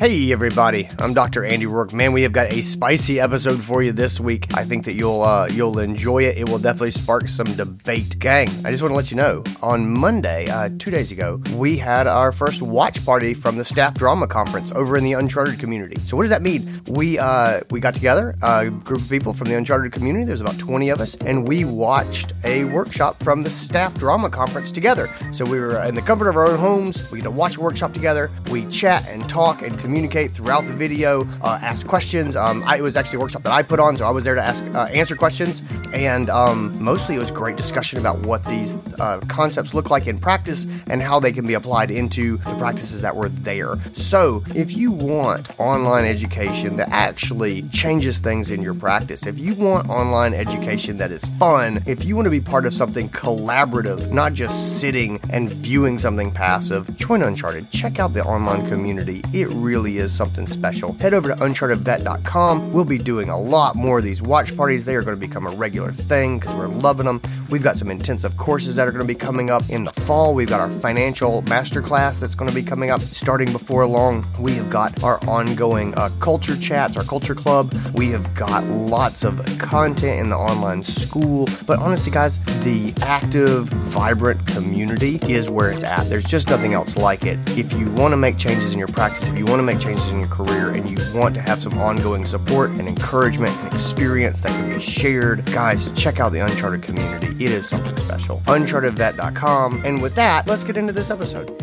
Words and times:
Hey 0.00 0.30
everybody, 0.30 0.88
I'm 0.96 1.12
Dr. 1.12 1.44
Andy 1.44 1.66
Roark. 1.66 1.92
Man, 1.92 2.12
we 2.12 2.22
have 2.22 2.30
got 2.30 2.52
a 2.52 2.60
spicy 2.60 3.18
episode 3.18 3.60
for 3.60 3.82
you 3.82 3.90
this 3.90 4.20
week. 4.20 4.46
I 4.56 4.62
think 4.62 4.84
that 4.84 4.92
you'll 4.92 5.22
uh, 5.22 5.48
you'll 5.48 5.80
enjoy 5.80 6.22
it. 6.22 6.38
It 6.38 6.48
will 6.48 6.60
definitely 6.60 6.92
spark 6.92 7.26
some 7.26 7.52
debate. 7.56 8.16
Gang, 8.20 8.48
I 8.64 8.70
just 8.70 8.80
want 8.80 8.92
to 8.92 8.94
let 8.94 9.10
you 9.10 9.16
know, 9.16 9.42
on 9.60 9.90
Monday, 9.90 10.48
uh, 10.48 10.70
two 10.78 10.92
days 10.92 11.10
ago, 11.10 11.42
we 11.56 11.76
had 11.78 12.06
our 12.06 12.30
first 12.30 12.62
watch 12.62 13.04
party 13.04 13.34
from 13.34 13.56
the 13.56 13.64
staff 13.64 13.94
drama 13.94 14.28
conference 14.28 14.70
over 14.70 14.96
in 14.96 15.02
the 15.02 15.14
Uncharted 15.14 15.58
community. 15.58 15.98
So 15.98 16.16
what 16.16 16.22
does 16.22 16.30
that 16.30 16.42
mean? 16.42 16.80
We 16.86 17.18
uh, 17.18 17.62
we 17.72 17.80
got 17.80 17.94
together, 17.94 18.36
a 18.40 18.70
group 18.70 19.00
of 19.00 19.10
people 19.10 19.32
from 19.32 19.48
the 19.48 19.56
Uncharted 19.56 19.90
community. 19.90 20.26
There's 20.26 20.40
about 20.40 20.60
20 20.60 20.90
of 20.90 21.00
us, 21.00 21.16
and 21.16 21.48
we 21.48 21.64
watched 21.64 22.34
a 22.44 22.66
workshop 22.66 23.20
from 23.20 23.42
the 23.42 23.50
staff 23.50 23.96
drama 23.96 24.30
conference 24.30 24.70
together. 24.70 25.10
So 25.32 25.44
we 25.44 25.58
were 25.58 25.82
in 25.82 25.96
the 25.96 26.02
comfort 26.02 26.28
of 26.28 26.36
our 26.36 26.46
own 26.46 26.60
homes. 26.60 27.10
We 27.10 27.18
get 27.18 27.24
to 27.24 27.32
watch 27.32 27.56
a 27.56 27.60
workshop 27.60 27.94
together. 27.94 28.30
We 28.52 28.64
chat 28.68 29.04
and 29.08 29.28
talk 29.28 29.62
and 29.62 29.76
communicate 29.88 30.30
throughout 30.30 30.66
the 30.66 30.72
video, 30.74 31.26
uh, 31.40 31.58
ask 31.62 31.86
questions. 31.86 32.36
Um, 32.36 32.62
I, 32.66 32.76
it 32.76 32.82
was 32.82 32.94
actually 32.94 33.16
a 33.16 33.20
workshop 33.20 33.42
that 33.44 33.52
I 33.52 33.62
put 33.62 33.80
on, 33.80 33.96
so 33.96 34.06
I 34.06 34.10
was 34.10 34.22
there 34.22 34.34
to 34.34 34.42
ask 34.42 34.62
uh, 34.74 34.82
answer 34.92 35.16
questions, 35.16 35.62
and 35.94 36.28
um, 36.28 36.76
mostly 36.78 37.14
it 37.14 37.18
was 37.18 37.30
great 37.30 37.56
discussion 37.56 37.98
about 37.98 38.18
what 38.20 38.44
these 38.44 38.92
uh, 39.00 39.18
concepts 39.28 39.72
look 39.72 39.88
like 39.88 40.06
in 40.06 40.18
practice 40.18 40.66
and 40.90 41.00
how 41.00 41.18
they 41.18 41.32
can 41.32 41.46
be 41.46 41.54
applied 41.54 41.90
into 41.90 42.36
the 42.36 42.54
practices 42.56 43.00
that 43.00 43.16
were 43.16 43.30
there. 43.30 43.76
So, 43.94 44.44
if 44.54 44.76
you 44.76 44.92
want 44.92 45.58
online 45.58 46.04
education 46.04 46.76
that 46.76 46.90
actually 46.90 47.62
changes 47.70 48.18
things 48.18 48.50
in 48.50 48.60
your 48.60 48.74
practice, 48.74 49.26
if 49.26 49.38
you 49.38 49.54
want 49.54 49.88
online 49.88 50.34
education 50.34 50.96
that 50.96 51.10
is 51.10 51.24
fun, 51.38 51.82
if 51.86 52.04
you 52.04 52.14
want 52.14 52.26
to 52.26 52.30
be 52.30 52.40
part 52.40 52.66
of 52.66 52.74
something 52.74 53.08
collaborative, 53.08 54.12
not 54.12 54.34
just 54.34 54.80
sitting 54.80 55.18
and 55.30 55.48
viewing 55.48 55.98
something 55.98 56.30
passive, 56.30 56.94
join 56.98 57.22
Uncharted. 57.22 57.70
Check 57.70 57.98
out 57.98 58.12
the 58.12 58.22
online 58.22 58.68
community. 58.68 59.22
It 59.32 59.48
really 59.48 59.77
is 59.86 60.12
something 60.12 60.46
special. 60.46 60.92
Head 60.94 61.14
over 61.14 61.28
to 61.28 61.34
unchartedvet.com. 61.36 62.72
We'll 62.72 62.84
be 62.84 62.98
doing 62.98 63.28
a 63.28 63.38
lot 63.38 63.76
more 63.76 63.98
of 63.98 64.04
these 64.04 64.20
watch 64.20 64.56
parties. 64.56 64.84
They 64.84 64.96
are 64.96 65.02
going 65.02 65.16
to 65.16 65.20
become 65.20 65.46
a 65.46 65.50
regular 65.50 65.92
thing 65.92 66.38
because 66.38 66.54
we're 66.54 66.68
loving 66.68 67.06
them. 67.06 67.22
We've 67.50 67.62
got 67.62 67.76
some 67.76 67.90
intensive 67.90 68.36
courses 68.36 68.76
that 68.76 68.86
are 68.86 68.92
going 68.92 69.06
to 69.06 69.12
be 69.12 69.18
coming 69.18 69.50
up 69.50 69.68
in 69.70 69.84
the 69.84 69.92
fall. 69.92 70.34
We've 70.34 70.48
got 70.48 70.60
our 70.60 70.70
financial 70.70 71.42
masterclass 71.42 72.20
that's 72.20 72.34
going 72.34 72.50
to 72.50 72.54
be 72.54 72.62
coming 72.62 72.90
up 72.90 73.00
starting 73.00 73.52
before 73.52 73.86
long. 73.86 74.26
We 74.38 74.54
have 74.54 74.68
got 74.68 75.02
our 75.02 75.18
ongoing 75.26 75.94
uh, 75.96 76.10
culture 76.20 76.56
chats, 76.56 76.96
our 76.96 77.04
culture 77.04 77.34
club. 77.34 77.74
We 77.94 78.08
have 78.10 78.34
got 78.34 78.64
lots 78.64 79.24
of 79.24 79.40
content 79.58 80.20
in 80.20 80.30
the 80.30 80.36
online 80.36 80.84
school. 80.84 81.48
But 81.66 81.78
honestly, 81.78 82.12
guys, 82.12 82.38
the 82.64 82.92
active, 83.02 83.68
vibrant 83.68 84.46
community 84.46 85.18
is 85.22 85.48
where 85.48 85.70
it's 85.70 85.84
at. 85.84 86.08
There's 86.10 86.24
just 86.24 86.48
nothing 86.48 86.74
else 86.74 86.96
like 86.96 87.24
it. 87.24 87.38
If 87.58 87.72
you 87.72 87.90
want 87.92 88.12
to 88.12 88.16
make 88.16 88.36
changes 88.36 88.72
in 88.72 88.78
your 88.78 88.88
practice, 88.88 89.28
if 89.28 89.38
you 89.38 89.44
want 89.46 89.60
to 89.60 89.62
make 89.68 89.80
changes 89.80 90.08
in 90.08 90.18
your 90.20 90.28
career, 90.28 90.70
and 90.70 90.88
you 90.88 90.96
want 91.14 91.34
to 91.34 91.42
have 91.42 91.60
some 91.60 91.76
ongoing 91.78 92.24
support 92.24 92.70
and 92.70 92.88
encouragement 92.88 93.54
and 93.58 93.70
experience 93.74 94.40
that 94.40 94.48
can 94.48 94.72
be 94.72 94.80
shared, 94.80 95.44
guys, 95.46 95.92
check 95.92 96.20
out 96.20 96.32
the 96.32 96.38
Uncharted 96.38 96.82
community. 96.82 97.44
It 97.44 97.52
is 97.52 97.68
something 97.68 97.94
special. 97.98 98.38
UnchartedVet.com. 98.46 99.82
And 99.84 100.00
with 100.00 100.14
that, 100.14 100.46
let's 100.46 100.64
get 100.64 100.78
into 100.78 100.94
this 100.94 101.10
episode. 101.10 101.54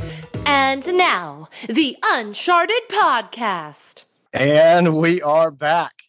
And 0.46 0.86
now, 0.96 1.50
the 1.68 1.98
Uncharted 2.14 2.84
Podcast. 2.92 4.06
And 4.34 4.96
we 4.98 5.20
are 5.24 5.50
back. 5.50 6.04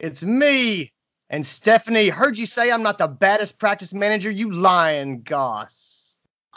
It's 0.00 0.24
me 0.24 0.90
and 1.30 1.46
Stephanie. 1.46 2.08
Heard 2.08 2.36
you 2.36 2.46
say 2.46 2.72
I'm 2.72 2.82
not 2.82 2.98
the 2.98 3.06
baddest 3.06 3.60
practice 3.60 3.94
manager, 3.94 4.30
you 4.32 4.50
lying 4.52 5.22
goss. 5.22 6.16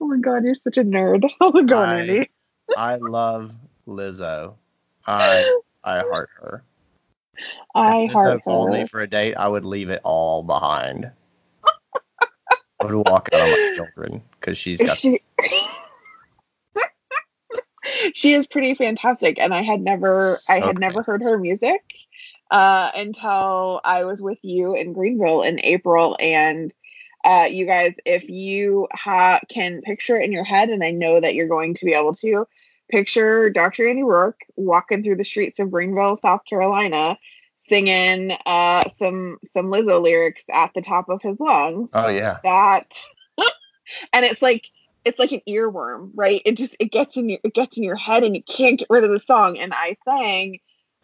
Oh 0.00 0.06
my 0.08 0.18
god, 0.18 0.44
you're 0.44 0.54
such 0.54 0.76
a 0.76 0.84
nerd. 0.84 1.24
Oh 1.40 1.50
my 1.52 1.62
god, 1.62 1.88
I- 1.88 2.00
Andy. 2.00 2.30
I 2.74 2.96
love 2.96 3.54
Lizzo. 3.86 4.54
I 5.06 5.44
I 5.84 5.98
heart 6.00 6.30
her. 6.40 6.64
I 7.74 8.02
if 8.04 8.10
Lizzo 8.10 8.12
heart 8.12 8.44
called 8.44 8.70
me 8.70 8.84
for 8.86 9.00
a 9.00 9.08
date, 9.08 9.34
I 9.34 9.48
would 9.48 9.64
leave 9.64 9.90
it 9.90 10.00
all 10.04 10.42
behind. 10.42 11.10
I 12.80 12.86
would 12.86 13.08
walk 13.08 13.28
out 13.32 13.40
on 13.42 13.50
my 13.50 13.74
children 13.76 14.22
because 14.40 14.58
she's 14.58 14.80
got 14.80 14.98
She 14.98 15.20
She 18.14 18.34
is 18.34 18.46
pretty 18.46 18.74
fantastic 18.74 19.38
and 19.40 19.54
I 19.54 19.62
had 19.62 19.80
never 19.80 20.38
I 20.48 20.60
had 20.60 20.78
never 20.78 21.02
heard 21.02 21.22
her 21.22 21.38
music 21.38 21.82
uh 22.50 22.90
until 22.94 23.80
I 23.84 24.04
was 24.04 24.22
with 24.22 24.38
you 24.42 24.74
in 24.74 24.92
Greenville 24.92 25.42
in 25.42 25.60
April 25.64 26.16
and 26.20 26.72
uh 27.24 27.46
you 27.48 27.66
guys 27.66 27.94
if 28.04 28.28
you 28.28 28.88
ha- 28.92 29.40
can 29.48 29.82
picture 29.82 30.16
it 30.16 30.24
in 30.24 30.32
your 30.32 30.44
head 30.44 30.68
and 30.68 30.82
I 30.84 30.90
know 30.90 31.20
that 31.20 31.34
you're 31.34 31.48
going 31.48 31.74
to 31.74 31.84
be 31.84 31.92
able 31.92 32.14
to 32.14 32.46
picture 32.88 33.50
Dr. 33.50 33.88
Andy 33.88 34.02
Roark 34.02 34.34
walking 34.56 35.02
through 35.02 35.16
the 35.16 35.24
streets 35.24 35.58
of 35.58 35.70
Greenville, 35.70 36.16
South 36.16 36.44
Carolina 36.48 37.18
singing 37.68 38.36
uh 38.46 38.84
some 38.98 39.38
some 39.52 39.66
Lizzo 39.66 40.00
lyrics 40.00 40.44
at 40.52 40.70
the 40.74 40.82
top 40.82 41.08
of 41.08 41.20
his 41.22 41.38
lungs 41.40 41.90
Oh 41.94 42.08
yeah. 42.08 42.38
that 42.44 42.94
and 44.12 44.24
it's 44.24 44.42
like 44.42 44.68
it's 45.04 45.18
like 45.18 45.32
an 45.32 45.40
earworm 45.48 46.10
right 46.14 46.42
it 46.44 46.56
just 46.56 46.76
it 46.78 46.92
gets 46.92 47.16
in 47.16 47.28
your 47.28 47.38
it 47.42 47.54
gets 47.54 47.76
in 47.76 47.82
your 47.82 47.96
head 47.96 48.22
and 48.22 48.36
you 48.36 48.42
can't 48.44 48.78
get 48.78 48.88
rid 48.90 49.04
of 49.04 49.10
the 49.10 49.20
song 49.20 49.58
and 49.58 49.72
i 49.74 49.96
sang 50.08 50.58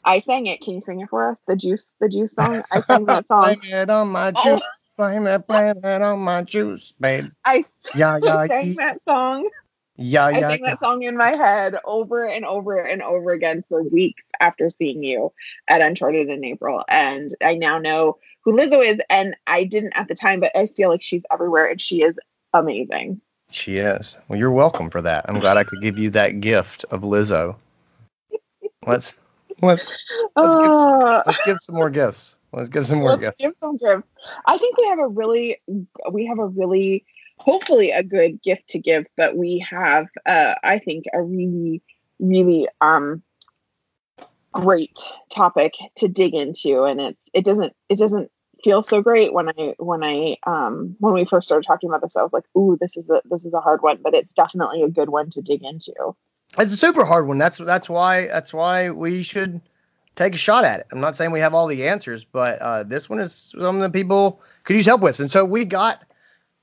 i 0.05 0.19
sang 0.21 0.47
it 0.47 0.61
can 0.61 0.75
you 0.75 0.81
sing 0.81 1.01
it 1.01 1.09
for 1.09 1.29
us 1.31 1.39
the 1.49 1.57
juice 1.57 1.87
the 2.01 2.09
juice 2.09 2.35
song 2.35 2.63
i 2.71 2.81
sang 2.83 3.07
that 3.07 3.27
song 3.29 3.57
Blame 3.57 3.75
it 3.75 3.91
on 3.91 4.09
my 4.09 4.31
juice. 4.45 4.61
Blame 4.97 5.27
it, 5.27 5.47
blame 5.47 5.75
it 5.83 6.03
on 6.03 6.21
my 6.21 6.43
juice, 6.43 6.93
babe. 7.01 7.31
i 7.45 7.65
Yeah, 7.95 8.19
yeah, 8.23 8.47
sang 8.47 8.75
yeah, 8.79 8.87
that 8.87 9.01
song 9.09 9.49
yeah, 10.03 10.29
yeah. 10.29 10.37
i 10.37 10.41
yeah. 10.41 10.49
sang 10.51 10.63
that 10.63 10.81
song 10.81 11.03
in 11.03 11.17
my 11.17 11.31
head 11.37 11.77
over 11.85 12.25
and 12.27 12.45
over 12.45 12.77
and 12.79 13.03
over 13.03 13.33
again 13.33 13.65
for 13.69 13.83
weeks 13.83 14.25
after 14.41 14.69
seeing 14.71 15.03
you 15.03 15.33
at 15.69 15.81
uncharted 15.81 16.29
in 16.29 16.45
april 16.45 16.83
and 16.89 17.31
i 17.45 17.55
now 17.55 17.79
know 17.79 18.17
who 18.45 18.53
lizzo 18.57 18.83
is 18.83 18.99
and 19.11 19.35
i 19.47 19.65
didn't 19.65 19.93
at 19.97 20.09
the 20.09 20.15
time 20.15 20.41
but 20.41 20.51
i 20.57 20.67
feel 20.77 20.89
like 20.89 21.03
she's 21.03 21.23
everywhere 21.33 21.67
and 21.67 21.81
she 21.81 22.03
is 22.03 22.15
amazing 22.53 23.21
She 23.51 23.77
is. 23.77 24.17
Well, 24.29 24.39
you're 24.39 24.51
welcome 24.51 24.89
for 24.89 25.03
that. 25.03 25.27
I'm 25.29 25.39
glad 25.39 25.59
I 25.59 25.65
could 25.65 25.83
give 25.83 25.99
you 25.99 26.09
that 26.11 26.41
gift 26.41 26.87
of 26.91 27.03
Lizzo. 27.03 27.55
Let's 28.87 29.19
let's 29.61 29.87
Let's 30.37 30.55
give- 30.57 30.71
Ah. 30.73 31.23
let's 31.27 31.41
give 31.45 31.59
some 31.61 31.75
more 31.77 31.91
gifts. 31.91 32.39
Let's 32.53 32.69
give 32.71 32.87
some 32.87 32.99
more 33.01 33.11
Let's 33.17 33.21
gifts. 33.21 33.39
give 33.41 33.53
some 33.63 33.77
gifts. 33.77 34.09
I 34.47 34.57
think 34.59 34.77
we 34.79 34.87
have 34.89 34.99
a 34.99 35.07
really, 35.09 35.61
we 36.11 36.25
have 36.27 36.39
a 36.39 36.47
really, 36.47 37.05
hopefully 37.45 37.91
a 37.91 38.03
good 38.03 38.41
gift 38.43 38.69
to 38.69 38.79
give, 38.79 39.07
but 39.17 39.37
we 39.37 39.65
have, 39.69 40.07
uh, 40.27 40.55
I 40.63 40.79
think, 40.79 41.05
a 41.13 41.23
really, 41.23 41.83
really 42.19 42.69
um 42.81 43.23
great 44.53 44.99
topic 45.31 45.75
to 45.97 46.09
dig 46.09 46.35
into, 46.35 46.85
and 46.85 47.01
it's 47.01 47.31
it 47.35 47.45
doesn't 47.45 47.75
it 47.89 47.99
doesn't 47.99 48.31
feel 48.63 48.83
so 48.83 49.03
great 49.03 49.33
when 49.33 49.49
I 49.49 49.75
when 49.79 50.05
I 50.05 50.37
um 50.47 50.95
when 51.01 51.15
we 51.15 51.25
first 51.25 51.49
started 51.49 51.67
talking 51.67 51.89
about 51.89 52.03
this. 52.03 52.17
I 52.17 52.23
was 52.23 52.33
like, 52.33 52.45
ooh, 52.57 52.79
this 52.81 52.97
is 52.97 53.09
a 53.11 53.21
this 53.31 53.45
is 53.45 53.55
a 53.55 53.61
hard 53.61 53.83
one, 53.83 53.99
but 54.03 54.15
it's 54.15 54.35
definitely 54.35 54.83
a 54.83 54.89
good 54.89 55.09
one 55.09 55.31
to 55.31 55.43
dig 55.43 55.65
into. 55.65 55.93
It's 56.59 56.73
a 56.73 56.77
super 56.77 57.05
hard 57.05 57.27
one. 57.27 57.39
That's 57.39 57.59
that's 57.59 57.89
why 57.89 58.29
that's 58.29 58.53
why 58.53 58.91
we 58.91 59.23
should 59.23 59.61
take 60.15 60.35
a 60.35 60.39
shot 60.39 60.65
at 60.65 60.81
it. 60.81 60.87
I'm 60.93 61.01
not 61.01 61.17
saying 61.17 61.33
we 61.33 61.41
have 61.41 61.55
all 61.55 61.67
the 61.67 61.89
answers, 61.89 62.25
but 62.25 62.59
uh, 62.61 62.83
this 62.83 63.09
one 63.09 63.19
is 63.19 63.55
something 63.59 63.81
that 63.81 63.93
people 63.93 64.43
could 64.65 64.77
use 64.77 64.87
help 64.87 65.01
with. 65.01 65.19
And 65.19 65.31
so 65.31 65.45
we 65.45 65.65
got 65.65 66.03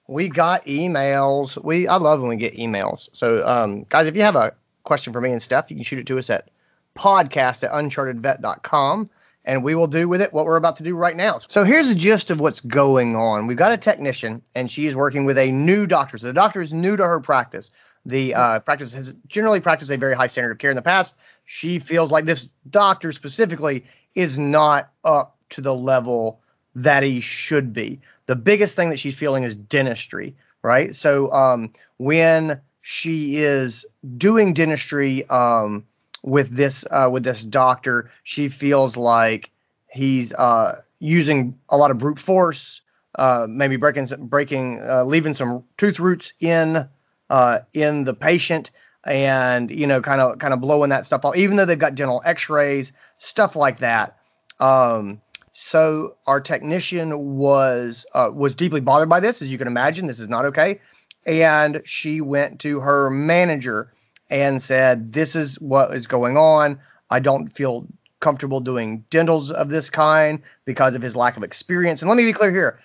we 0.09 0.28
got 0.28 0.66
emails. 0.66 1.64
We 1.64 1.88
I 1.88 1.97
love 1.97 2.20
when 2.20 2.30
we 2.30 2.36
get 2.36 2.56
emails. 2.56 3.09
So 3.14 3.47
um, 3.47 3.86
guys, 3.90 4.08
if 4.08 4.16
you 4.16 4.24
have 4.24 4.36
a 4.36 4.53
question 4.84 5.14
for 5.14 5.22
me 5.22 5.31
and 5.31 5.42
Steph, 5.42 5.70
you 5.70 5.78
can 5.78 5.84
shoot 5.84 6.00
it 6.00 6.08
to 6.08 6.18
us 6.18 6.31
at 6.31 6.50
podcast 6.96 7.64
at 7.64 7.72
unchartedvet.com 7.72 9.09
and 9.46 9.64
we 9.64 9.75
will 9.75 9.88
do 9.88 10.09
with 10.09 10.22
it 10.22 10.34
what 10.34 10.46
we're 10.46 10.58
about 10.58 10.75
to 10.78 10.84
do 10.84 10.96
right 10.96 11.16
now. 11.16 11.38
So 11.38 11.64
here's 11.64 11.90
the 11.90 11.96
gist 11.96 12.31
of 12.31 12.40
what's 12.40 12.59
going 12.59 13.16
on. 13.16 13.46
We've 13.46 13.56
got 13.56 13.72
a 13.72 13.78
technician 13.78 14.42
and 14.56 14.70
she's 14.70 14.96
working 14.96 15.25
with 15.25 15.38
a 15.38 15.52
new 15.52 15.86
doctor. 15.86 16.18
So 16.18 16.26
the 16.26 16.34
doctor 16.34 16.59
is 16.59 16.74
new 16.74 16.97
to 16.97 17.03
her 17.03 17.20
practice. 17.20 17.70
The 18.03 18.34
uh, 18.34 18.59
practice 18.62 18.91
has 18.94 19.14
generally 19.28 19.59
practiced 19.59 19.91
a 19.91 19.97
very 19.97 20.16
high 20.16 20.28
standard 20.28 20.52
of 20.52 20.58
care 20.58 20.72
in 20.72 20.76
the 20.76 20.81
past. 20.81 21.16
She 21.46 21.78
feels 21.78 22.12
like 22.12 22.26
this 22.26 22.50
doctor 22.72 23.12
specifically 23.12 23.85
is 24.16 24.40
not 24.40 24.91
up 25.03 25.38
to 25.52 25.62
the 25.62 25.76
level 25.76 26.39
that 26.75 27.03
he 27.03 27.19
should 27.19 27.73
be. 27.73 27.99
The 28.27 28.35
biggest 28.35 28.75
thing 28.75 28.89
that 28.89 28.99
she's 28.99 29.17
feeling 29.17 29.43
is 29.43 29.55
dentistry, 29.55 30.35
right? 30.61 30.93
So 30.95 31.31
um, 31.31 31.71
when 31.97 32.59
she 32.81 33.37
is 33.37 33.85
doing 34.17 34.53
dentistry 34.53 35.27
um, 35.29 35.85
with 36.23 36.51
this 36.51 36.85
uh, 36.91 37.09
with 37.11 37.23
this 37.23 37.43
doctor, 37.43 38.09
she 38.23 38.49
feels 38.49 38.97
like 38.97 39.51
he's 39.91 40.33
uh, 40.33 40.75
using 40.99 41.57
a 41.69 41.77
lot 41.77 41.91
of 41.91 41.97
brute 41.97 42.19
force, 42.19 42.81
uh, 43.16 43.47
maybe 43.49 43.75
breaking 43.75 44.07
breaking 44.27 44.81
uh, 44.87 45.03
leaving 45.03 45.33
some 45.33 45.63
tooth 45.77 45.99
roots 45.99 46.33
in 46.39 46.87
uh, 47.29 47.59
in 47.73 48.03
the 48.03 48.13
patient 48.13 48.71
and 49.05 49.71
you 49.71 49.87
know 49.87 50.01
kind 50.01 50.21
of 50.21 50.39
kind 50.39 50.53
of 50.53 50.61
blowing 50.61 50.89
that 50.89 51.05
stuff 51.05 51.23
off 51.23 51.35
even 51.35 51.55
though 51.55 51.66
they've 51.66 51.79
got 51.79 51.95
dental 51.95 52.21
x-rays 52.25 52.91
stuff 53.17 53.55
like 53.55 53.77
that 53.77 54.17
um, 54.59 55.21
so 55.61 56.16
our 56.28 56.40
technician 56.40 57.38
was 57.38 58.06
uh, 58.14 58.29
was 58.34 58.53
deeply 58.53 58.79
bothered 58.79 59.09
by 59.09 59.20
this 59.20 59.41
as 59.41 59.52
you 59.52 59.58
can 59.58 59.67
imagine 59.67 60.08
this 60.08 60.20
is 60.20 60.29
not 60.29 60.46
okay 60.46 60.79
and 61.26 61.82
she 61.85 62.22
went 62.22 62.59
to 62.61 62.79
her 62.79 63.09
manager 63.09 63.91
and 64.29 64.61
said, 64.61 65.14
This 65.14 65.35
is 65.35 65.59
what 65.59 65.94
is 65.96 66.08
going 66.08 66.38
on. 66.38 66.79
I 67.09 67.20
don't 67.20 67.47
feel 67.47 67.88
comfortable 68.20 68.59
doing 68.59 69.03
dentals 69.09 69.52
of 69.52 69.70
this 69.70 69.90
kind 69.90 70.41
because 70.66 70.96
of 70.96 71.02
his 71.02 71.16
lack 71.16 71.38
of 71.38 71.44
experience. 71.44 72.02
And 72.02 72.09
let 72.09 72.17
me 72.17 72.26
be 72.26 72.34
clear 72.34 72.52
here 72.52 72.79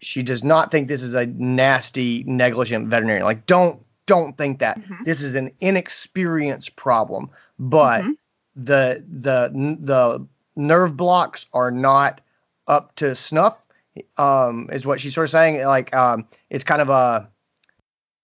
she 0.00 0.22
does 0.22 0.42
not 0.42 0.72
think 0.72 0.88
this 0.88 1.02
is 1.02 1.14
a 1.14 1.26
nasty, 1.26 2.24
negligent 2.26 2.88
veterinarian. 2.88 3.24
Like, 3.24 3.46
don't 3.46 3.80
don't 4.06 4.36
think 4.36 4.58
that 4.58 4.80
mm-hmm. 4.80 5.04
this 5.04 5.22
is 5.22 5.34
an 5.34 5.50
inexperienced 5.60 6.74
problem. 6.76 7.30
But 7.58 8.02
mm-hmm. 8.02 8.12
the 8.56 9.04
the 9.08 9.76
the 9.80 10.26
nerve 10.56 10.96
blocks 10.96 11.46
are 11.52 11.70
not 11.70 12.20
up 12.66 12.94
to 12.96 13.14
snuff. 13.14 13.66
Um, 14.16 14.70
is 14.72 14.86
what 14.86 15.00
she's 15.00 15.14
sort 15.14 15.26
of 15.26 15.30
saying. 15.30 15.62
Like, 15.66 15.94
um, 15.94 16.26
it's 16.48 16.64
kind 16.64 16.80
of 16.80 16.88
a 16.88 17.28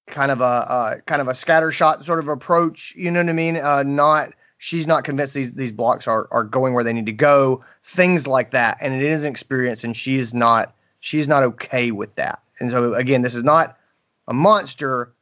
kind 0.07 0.31
of 0.31 0.41
a 0.41 0.45
uh, 0.45 0.97
kind 1.07 1.21
of 1.21 1.29
a 1.29 1.33
scattershot 1.33 2.03
sort 2.03 2.19
of 2.19 2.29
approach. 2.29 2.95
You 2.97 3.11
know 3.11 3.21
what 3.21 3.29
I 3.29 3.35
mean? 3.35 3.57
Uh, 3.57 3.83
not 3.83 4.33
she's 4.59 4.87
not 4.87 5.05
convinced 5.05 5.35
these 5.35 5.55
these 5.55 5.73
blocks 5.73 6.09
are 6.09 6.29
are 6.31 6.45
going 6.45 6.75
where 6.75 6.85
they 6.85 6.93
need 6.93 7.07
to 7.07 7.13
go. 7.13 7.63
Things 7.83 8.27
like 8.27 8.51
that, 8.51 8.79
and 8.81 8.95
it 8.95 9.03
is 9.03 9.25
an 9.25 9.31
experience, 9.31 9.85
and 9.85 9.97
she 9.97 10.17
is 10.17 10.35
not 10.35 10.75
she's 11.01 11.29
not 11.29 11.43
okay 11.43 11.91
with 11.91 12.15
that. 12.17 12.43
And 12.61 12.71
so 12.71 12.95
again, 12.95 13.23
this 13.23 13.35
is 13.35 13.45
not 13.45 13.79
a 14.27 14.35
monster 14.35 15.13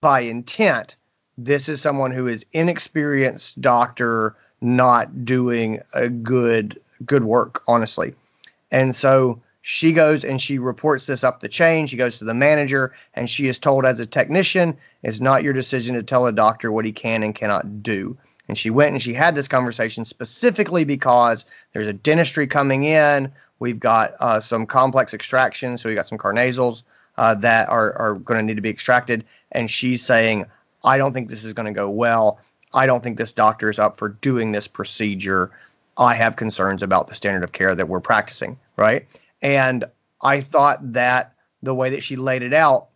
by 0.00 0.20
intent. 0.20 0.96
This 1.38 1.68
is 1.68 1.80
someone 1.80 2.12
who 2.12 2.26
is 2.26 2.44
inexperienced 2.52 3.60
doctor 3.60 4.36
not 4.60 5.24
doing 5.24 5.80
a 5.94 6.08
good 6.08 6.80
good 7.04 7.24
work, 7.24 7.62
honestly. 7.68 8.14
And 8.70 8.94
so 8.94 9.40
she 9.62 9.92
goes 9.92 10.24
and 10.24 10.40
she 10.40 10.58
reports 10.58 11.06
this 11.06 11.24
up 11.24 11.40
the 11.40 11.48
chain. 11.48 11.86
She 11.86 11.96
goes 11.96 12.18
to 12.18 12.24
the 12.24 12.34
manager 12.34 12.94
and 13.14 13.28
she 13.28 13.48
is 13.48 13.58
told 13.58 13.84
as 13.84 14.00
a 14.00 14.06
technician, 14.06 14.76
it's 15.02 15.20
not 15.20 15.42
your 15.42 15.52
decision 15.52 15.94
to 15.96 16.02
tell 16.02 16.26
a 16.26 16.32
doctor 16.32 16.70
what 16.70 16.84
he 16.84 16.92
can 16.92 17.22
and 17.22 17.34
cannot 17.34 17.82
do. 17.82 18.16
And 18.48 18.56
she 18.56 18.70
went 18.70 18.92
and 18.92 19.02
she 19.02 19.12
had 19.12 19.34
this 19.34 19.48
conversation 19.48 20.04
specifically 20.04 20.84
because 20.84 21.44
there's 21.72 21.88
a 21.88 21.92
dentistry 21.92 22.46
coming 22.46 22.84
in. 22.84 23.32
We've 23.58 23.80
got 23.80 24.12
uh, 24.20 24.38
some 24.38 24.66
complex 24.66 25.12
extractions. 25.12 25.82
So 25.82 25.88
we 25.88 25.94
got 25.94 26.06
some 26.06 26.18
carnassials 26.18 26.84
uh, 27.16 27.34
that 27.36 27.68
are, 27.68 27.92
are 27.94 28.14
going 28.14 28.38
to 28.38 28.44
need 28.44 28.54
to 28.54 28.62
be 28.62 28.70
extracted. 28.70 29.24
And 29.52 29.70
she's 29.70 30.04
saying, 30.04 30.46
I 30.84 30.98
don't 30.98 31.12
think 31.12 31.28
this 31.28 31.44
is 31.44 31.52
going 31.52 31.66
to 31.66 31.72
go 31.72 31.90
well. 31.90 32.38
I 32.76 32.86
don't 32.86 33.02
think 33.02 33.16
this 33.16 33.32
doctor 33.32 33.70
is 33.70 33.78
up 33.78 33.96
for 33.96 34.10
doing 34.10 34.52
this 34.52 34.68
procedure. 34.68 35.50
I 35.96 36.14
have 36.14 36.36
concerns 36.36 36.82
about 36.82 37.08
the 37.08 37.14
standard 37.14 37.42
of 37.42 37.52
care 37.52 37.74
that 37.74 37.88
we're 37.88 38.00
practicing, 38.00 38.58
right? 38.76 39.06
And 39.40 39.84
I 40.22 40.42
thought 40.42 40.92
that 40.92 41.32
the 41.62 41.74
way 41.74 41.88
that 41.90 42.02
she 42.02 42.16
laid 42.16 42.42
it 42.42 42.52
out 42.52 42.88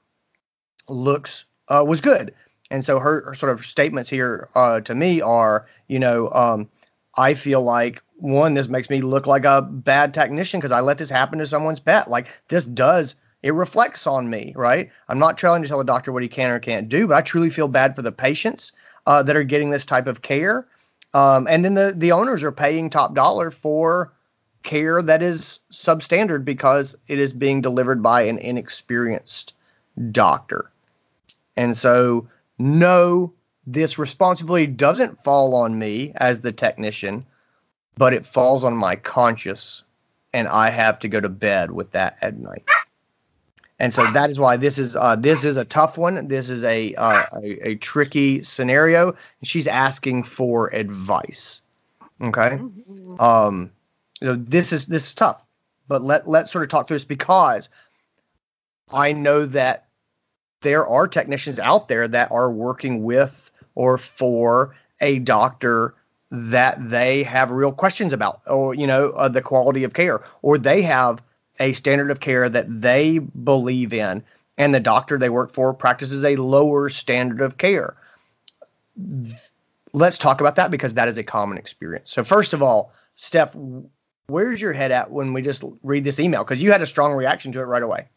looks 0.89 1.47
uh, 1.69 1.83
was 1.87 2.03
good. 2.03 2.35
And 2.71 2.85
so 2.85 2.99
her, 2.99 3.25
her 3.25 3.35
sort 3.35 3.53
of 3.53 3.65
statements 3.65 4.11
here 4.11 4.49
uh, 4.55 4.81
to 4.83 4.95
me 4.95 5.23
are, 5.23 5.67
you 5.89 5.99
know, 5.99 6.31
um, 6.31 6.69
I 7.17 7.33
feel 7.35 7.63
like 7.63 8.03
one, 8.17 8.53
this 8.55 8.69
makes 8.69 8.91
me 8.91 9.01
look 9.01 9.27
like 9.27 9.47
a 9.47 9.63
bad 9.63 10.13
technician 10.13 10.61
because 10.61 10.73
I 10.73 10.81
let 10.81 10.99
this 10.99 11.11
happen 11.11 11.39
to 11.39 11.47
someone's 11.47 11.81
pet. 11.81 12.09
Like 12.11 12.29
this 12.49 12.67
does, 12.67 13.17
it 13.43 13.55
reflects 13.55 14.07
on 14.07 14.29
me, 14.29 14.53
right? 14.57 14.91
I'm 15.09 15.19
not 15.19 15.39
trying 15.39 15.63
to 15.63 15.69
tell 15.69 15.81
a 15.81 15.85
doctor 15.85 16.13
what 16.13 16.23
he 16.23 16.29
can 16.29 16.51
or 16.51 16.61
can't 16.61 16.89
do, 16.89 17.07
but 17.09 17.17
I 17.17 17.23
truly 17.23 17.49
feel 17.49 17.67
bad 17.67 17.97
for 17.97 18.03
the 18.03 18.13
patients 18.13 18.73
uh, 19.07 19.23
that 19.23 19.37
are 19.37 19.45
getting 19.45 19.71
this 19.71 19.85
type 19.85 20.07
of 20.07 20.23
care. 20.23 20.67
Um, 21.13 21.47
and 21.49 21.65
then 21.65 21.75
the 21.75 21.93
the 21.97 22.13
owners 22.13 22.43
are 22.43 22.53
paying 22.53 22.89
top 22.89 23.15
dollar 23.15 23.51
for 23.51 24.13
care 24.63 25.03
that 25.03 25.23
is 25.23 25.61
substandard 25.73 26.45
because 26.45 26.95
it 27.09 27.19
is 27.19 27.33
being 27.33 27.61
delivered 27.61 28.03
by 28.03 28.23
an 28.23 28.39
inexperienced 28.39 29.55
doctor. 30.13 30.71
And 31.57 31.77
so, 31.77 32.29
no, 32.59 33.33
this 33.67 33.99
responsibility 33.99 34.67
doesn't 34.67 35.19
fall 35.19 35.55
on 35.55 35.79
me 35.79 36.13
as 36.17 36.43
the 36.43 36.53
technician 36.53 37.27
but 38.01 38.15
it 38.15 38.25
falls 38.25 38.65
on 38.65 38.75
my 38.75 38.97
conscience 38.97 39.85
and 40.33 40.49
I 40.49 40.71
have 40.71 40.99
to 41.01 41.09
go 41.09 41.21
to 41.21 41.29
bed 41.29 41.73
with 41.73 41.91
that 41.91 42.17
at 42.23 42.39
night. 42.39 42.65
And 43.81 43.95
so 43.95 44.09
that 44.13 44.29
is 44.29 44.39
why 44.39 44.59
this 44.59 44.79
is 44.79 44.95
uh, 44.95 45.17
this 45.17 45.43
is 45.43 45.57
a 45.57 45.65
tough 45.65 45.97
one. 45.97 46.29
This 46.29 46.51
is 46.51 46.63
a, 46.65 46.95
uh, 46.97 47.25
a, 47.43 47.71
a 47.71 47.75
tricky 47.77 48.43
scenario. 48.43 49.15
She's 49.43 49.67
asking 49.67 50.25
for 50.25 50.69
advice. 50.75 51.63
Okay, 52.21 52.59
mm-hmm. 52.59 53.19
um, 53.19 53.71
you 54.21 54.29
know, 54.29 54.35
this 54.35 54.71
is 54.71 54.87
this 54.87 55.07
is 55.07 55.15
tough. 55.15 55.49
But 55.89 56.03
let 56.03 56.29
let's 56.29 56.53
sort 56.53 56.63
of 56.63 56.69
talk 56.69 56.89
through 56.89 56.97
this 56.97 57.07
because 57.07 57.71
I 58.93 59.13
know 59.13 59.47
that 59.47 59.87
there 60.61 60.87
are 60.87 61.09
technicians 61.09 61.59
out 61.59 61.89
there 61.89 62.07
that 62.07 62.31
are 62.31 62.51
working 62.51 63.03
with 63.03 63.51
or 63.77 63.97
for 63.97 64.77
a 65.01 65.21
doctor 65.21 65.95
that 66.31 66.77
they 66.91 67.23
have 67.23 67.51
real 67.51 67.73
questions 67.73 68.13
about, 68.13 68.43
or 68.47 68.75
you 68.75 68.87
know, 68.87 69.09
uh, 69.11 69.29
the 69.29 69.41
quality 69.41 69.85
of 69.85 69.95
care, 69.95 70.23
or 70.43 70.59
they 70.59 70.83
have 70.83 71.23
a 71.61 71.73
standard 71.73 72.11
of 72.11 72.21
care 72.21 72.49
that 72.49 72.67
they 72.69 73.19
believe 73.19 73.93
in, 73.93 74.23
and 74.59 74.75
the 74.75 74.81
doctor 74.81 75.19
they 75.19 75.29
work 75.29 75.53
for 75.53 75.73
practices 75.73 76.25
a 76.25 76.37
lower 76.37 76.89
standard 76.89 77.41
of 77.41 77.59
care. 77.59 77.97
Let's 79.93 80.19
talk 80.19 80.41
about 80.41 80.57
that 80.57 80.71
because 80.71 80.95
that 80.95 81.09
is 81.09 81.19
a 81.19 81.25
common 81.25 81.59
experience. 81.59 82.11
So, 82.11 82.25
first 82.25 82.53
of 82.53 82.63
all, 82.63 82.93
Steph, 83.15 83.57
where's 84.27 84.61
your 84.61 84.73
head 84.73 84.93
at 84.93 85.11
when 85.11 85.33
we 85.33 85.43
just 85.43 85.65
read 85.83 86.05
this 86.05 86.19
email? 86.19 86.45
Because 86.45 86.63
you 86.63 86.73
had 86.73 86.83
a 86.83 86.87
strong 86.87 87.13
reaction 87.13 87.53
to 87.53 87.61
it 87.61 87.65
right 87.65 87.83
away. 87.83 88.09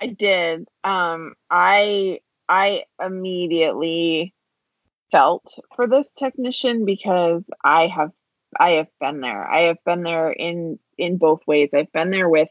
I 0.00 0.06
did. 0.08 0.68
Um, 0.82 1.34
I 1.50 2.20
I 2.48 2.84
immediately 3.00 4.34
felt 5.10 5.58
for 5.76 5.86
this 5.86 6.08
technician 6.16 6.84
because 6.84 7.42
I 7.62 7.86
have 7.86 8.10
I 8.58 8.70
have 8.70 8.88
been 9.00 9.20
there. 9.20 9.46
I 9.46 9.60
have 9.60 9.78
been 9.84 10.02
there 10.02 10.30
in 10.30 10.78
in 10.98 11.18
both 11.18 11.40
ways. 11.46 11.70
I've 11.74 11.92
been 11.92 12.10
there 12.10 12.28
with 12.28 12.48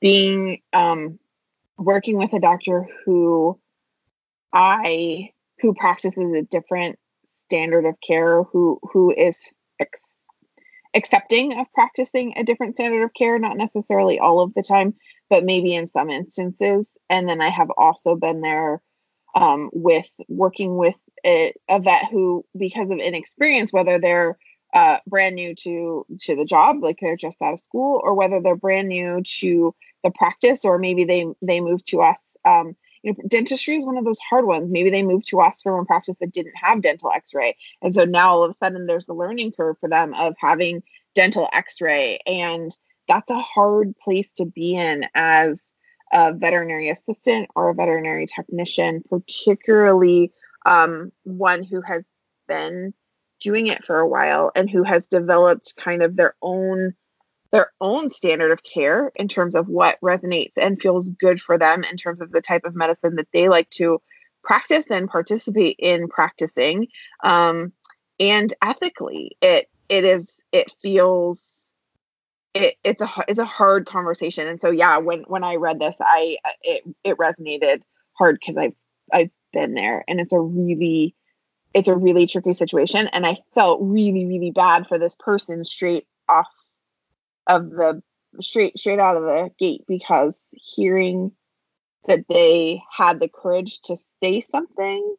being 0.00 0.60
um 0.72 1.18
working 1.78 2.16
with 2.16 2.32
a 2.32 2.40
doctor 2.40 2.86
who 3.04 3.58
I 4.52 5.30
who 5.60 5.74
practices 5.74 6.32
a 6.34 6.42
different 6.42 6.98
standard 7.46 7.86
of 7.86 7.96
care 8.00 8.42
who 8.44 8.78
who 8.92 9.12
is 9.16 9.38
ex- 9.78 10.00
accepting 10.94 11.58
of 11.58 11.66
practicing 11.74 12.34
a 12.36 12.44
different 12.44 12.76
standard 12.76 13.02
of 13.02 13.14
care 13.14 13.38
not 13.38 13.56
necessarily 13.56 14.18
all 14.18 14.40
of 14.40 14.54
the 14.54 14.62
time 14.62 14.94
but 15.28 15.44
maybe 15.44 15.74
in 15.74 15.86
some 15.86 16.10
instances 16.10 16.90
and 17.08 17.28
then 17.28 17.40
I 17.40 17.48
have 17.48 17.70
also 17.76 18.14
been 18.14 18.40
there 18.40 18.82
um, 19.34 19.70
with 19.72 20.08
working 20.28 20.76
with 20.76 20.96
a, 21.24 21.52
a 21.68 21.80
vet 21.80 22.10
who, 22.10 22.44
because 22.56 22.90
of 22.90 22.98
inexperience, 22.98 23.72
whether 23.72 23.98
they're 23.98 24.38
uh, 24.74 24.98
brand 25.06 25.34
new 25.34 25.54
to 25.54 26.06
to 26.20 26.36
the 26.36 26.44
job, 26.44 26.82
like 26.82 26.98
they're 27.00 27.16
just 27.16 27.42
out 27.42 27.54
of 27.54 27.60
school, 27.60 28.00
or 28.04 28.14
whether 28.14 28.40
they're 28.40 28.56
brand 28.56 28.88
new 28.88 29.22
to 29.22 29.74
the 30.04 30.10
practice, 30.10 30.64
or 30.64 30.78
maybe 30.78 31.04
they 31.04 31.26
they 31.42 31.60
moved 31.60 31.86
to 31.88 32.00
us. 32.00 32.18
Um, 32.44 32.76
you 33.02 33.12
know, 33.12 33.18
dentistry 33.28 33.76
is 33.76 33.86
one 33.86 33.96
of 33.96 34.04
those 34.04 34.18
hard 34.18 34.46
ones. 34.46 34.70
Maybe 34.70 34.90
they 34.90 35.02
moved 35.02 35.26
to 35.28 35.40
us 35.40 35.62
from 35.62 35.80
a 35.80 35.84
practice 35.84 36.16
that 36.20 36.32
didn't 36.32 36.54
have 36.54 36.82
dental 36.82 37.10
X-ray, 37.14 37.56
and 37.82 37.94
so 37.94 38.04
now 38.04 38.30
all 38.30 38.44
of 38.44 38.50
a 38.50 38.54
sudden 38.54 38.86
there's 38.86 39.08
a 39.08 39.14
learning 39.14 39.52
curve 39.52 39.76
for 39.80 39.88
them 39.88 40.14
of 40.14 40.34
having 40.38 40.82
dental 41.14 41.48
X-ray, 41.52 42.18
and 42.26 42.70
that's 43.08 43.30
a 43.30 43.38
hard 43.38 43.94
place 43.98 44.28
to 44.36 44.44
be 44.44 44.76
in 44.76 45.04
as 45.14 45.62
a 46.12 46.32
veterinary 46.32 46.90
assistant 46.90 47.48
or 47.54 47.70
a 47.70 47.74
veterinary 47.74 48.26
technician, 48.26 49.02
particularly 49.08 50.32
um, 50.66 51.10
one 51.24 51.62
who 51.62 51.80
has 51.80 52.10
been 52.48 52.92
doing 53.40 53.66
it 53.66 53.84
for 53.84 53.98
a 53.98 54.08
while 54.08 54.50
and 54.54 54.70
who 54.70 54.82
has 54.82 55.06
developed 55.06 55.74
kind 55.76 56.02
of 56.02 56.16
their 56.16 56.34
own 56.42 56.94
their 57.52 57.72
own 57.80 58.10
standard 58.10 58.52
of 58.52 58.62
care 58.62 59.10
in 59.16 59.26
terms 59.26 59.56
of 59.56 59.66
what 59.66 60.00
resonates 60.00 60.52
and 60.56 60.80
feels 60.80 61.10
good 61.10 61.40
for 61.40 61.58
them 61.58 61.82
in 61.82 61.96
terms 61.96 62.20
of 62.20 62.30
the 62.30 62.40
type 62.40 62.64
of 62.64 62.76
medicine 62.76 63.16
that 63.16 63.26
they 63.32 63.48
like 63.48 63.68
to 63.70 64.00
practice 64.44 64.84
and 64.88 65.10
participate 65.10 65.74
in 65.78 66.06
practicing 66.08 66.86
um, 67.24 67.72
and 68.20 68.54
ethically 68.62 69.36
it 69.42 69.68
it 69.88 70.04
is 70.04 70.40
it 70.52 70.72
feels 70.80 71.60
it, 72.54 72.74
it's 72.84 73.02
a 73.02 73.08
it's 73.28 73.38
a 73.38 73.44
hard 73.44 73.86
conversation. 73.86 74.46
And 74.46 74.60
so 74.60 74.70
yeah 74.70 74.98
when 74.98 75.20
when 75.26 75.44
i 75.44 75.54
read 75.56 75.80
this 75.80 75.96
i 76.00 76.36
it 76.62 76.82
it 77.04 77.16
resonated 77.16 77.82
hard 78.14 78.38
because 78.40 78.56
i've 78.56 78.74
i've 79.12 79.30
been 79.52 79.74
there 79.74 80.04
and 80.08 80.20
it's 80.20 80.32
a 80.32 80.40
really 80.40 81.14
it's 81.74 81.88
a 81.88 81.96
really 81.96 82.26
tricky 82.26 82.52
situation 82.52 83.08
and 83.08 83.26
i 83.26 83.36
felt 83.54 83.80
really 83.82 84.24
really 84.26 84.50
bad 84.50 84.86
for 84.86 84.98
this 84.98 85.16
person 85.18 85.64
straight 85.64 86.06
off 86.28 86.48
of 87.46 87.70
the 87.70 88.02
straight 88.40 88.78
straight 88.78 88.98
out 88.98 89.16
of 89.16 89.24
the 89.24 89.50
gate 89.58 89.84
because 89.88 90.36
hearing 90.52 91.32
that 92.06 92.24
they 92.28 92.82
had 92.96 93.20
the 93.20 93.28
courage 93.28 93.80
to 93.80 93.96
say 94.22 94.40
something 94.40 95.16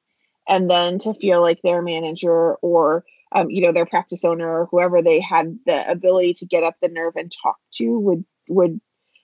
and 0.47 0.69
then 0.69 0.97
to 0.99 1.13
feel 1.13 1.41
like 1.41 1.61
their 1.61 1.81
manager 1.81 2.55
or 2.55 3.03
um, 3.33 3.49
you 3.49 3.61
know 3.61 3.71
their 3.71 3.85
practice 3.85 4.25
owner 4.25 4.49
or 4.49 4.65
whoever 4.71 5.01
they 5.01 5.19
had 5.19 5.57
the 5.65 5.89
ability 5.89 6.33
to 6.33 6.45
get 6.45 6.63
up 6.63 6.75
the 6.81 6.87
nerve 6.87 7.15
and 7.15 7.31
talk 7.31 7.57
to 7.73 7.99
would 7.99 8.25
would 8.49 8.79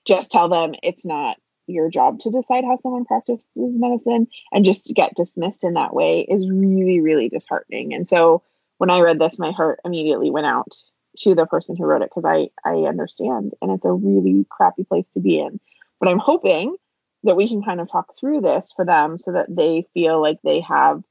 just 0.06 0.30
tell 0.32 0.48
them 0.48 0.74
it's 0.84 1.06
not 1.06 1.38
your 1.68 1.90
job 1.90 2.20
to 2.20 2.32
decide 2.32 2.64
how 2.64 2.78
someone 2.82 3.06
practices 3.06 3.46
medicine 3.56 4.28
and 4.52 4.66
just 4.66 4.94
get 4.96 5.16
dismissed 5.16 5.64
in 5.64 5.74
that 5.74 5.94
way 5.94 6.22
is 6.22 6.50
really 6.50 7.00
really 7.00 7.30
disheartening 7.30 7.94
and 7.94 8.10
so 8.10 8.42
when 8.78 8.90
i 8.90 9.00
read 9.00 9.20
this 9.20 9.40
my 9.40 9.52
heart 9.52 9.80
immediately 9.86 10.32
went 10.32 10.48
out 10.48 10.74
to 11.18 11.36
the 11.36 11.46
person 11.46 11.76
who 11.76 11.86
wrote 11.86 12.02
it 12.02 12.10
because 12.14 12.26
i 12.26 12.48
i 12.70 12.76
understand 12.88 13.54
and 13.62 13.72
it's 13.72 13.86
a 13.86 13.92
really 13.92 14.46
crappy 14.50 14.84
place 14.84 15.06
to 15.14 15.20
be 15.20 15.40
in 15.40 15.60
but 16.00 16.10
i'm 16.10 16.20
hoping 16.20 16.76
that 17.24 17.36
we 17.36 17.48
can 17.48 17.64
kind 17.64 17.82
of 17.82 17.92
talk 17.92 18.14
through 18.18 18.42
this 18.42 18.72
for 18.76 18.86
them 18.86 19.18
so 19.18 19.32
that 19.32 19.54
they 19.54 19.86
feel 19.94 20.22
like 20.22 20.40
they 20.44 20.62
have 20.62 21.04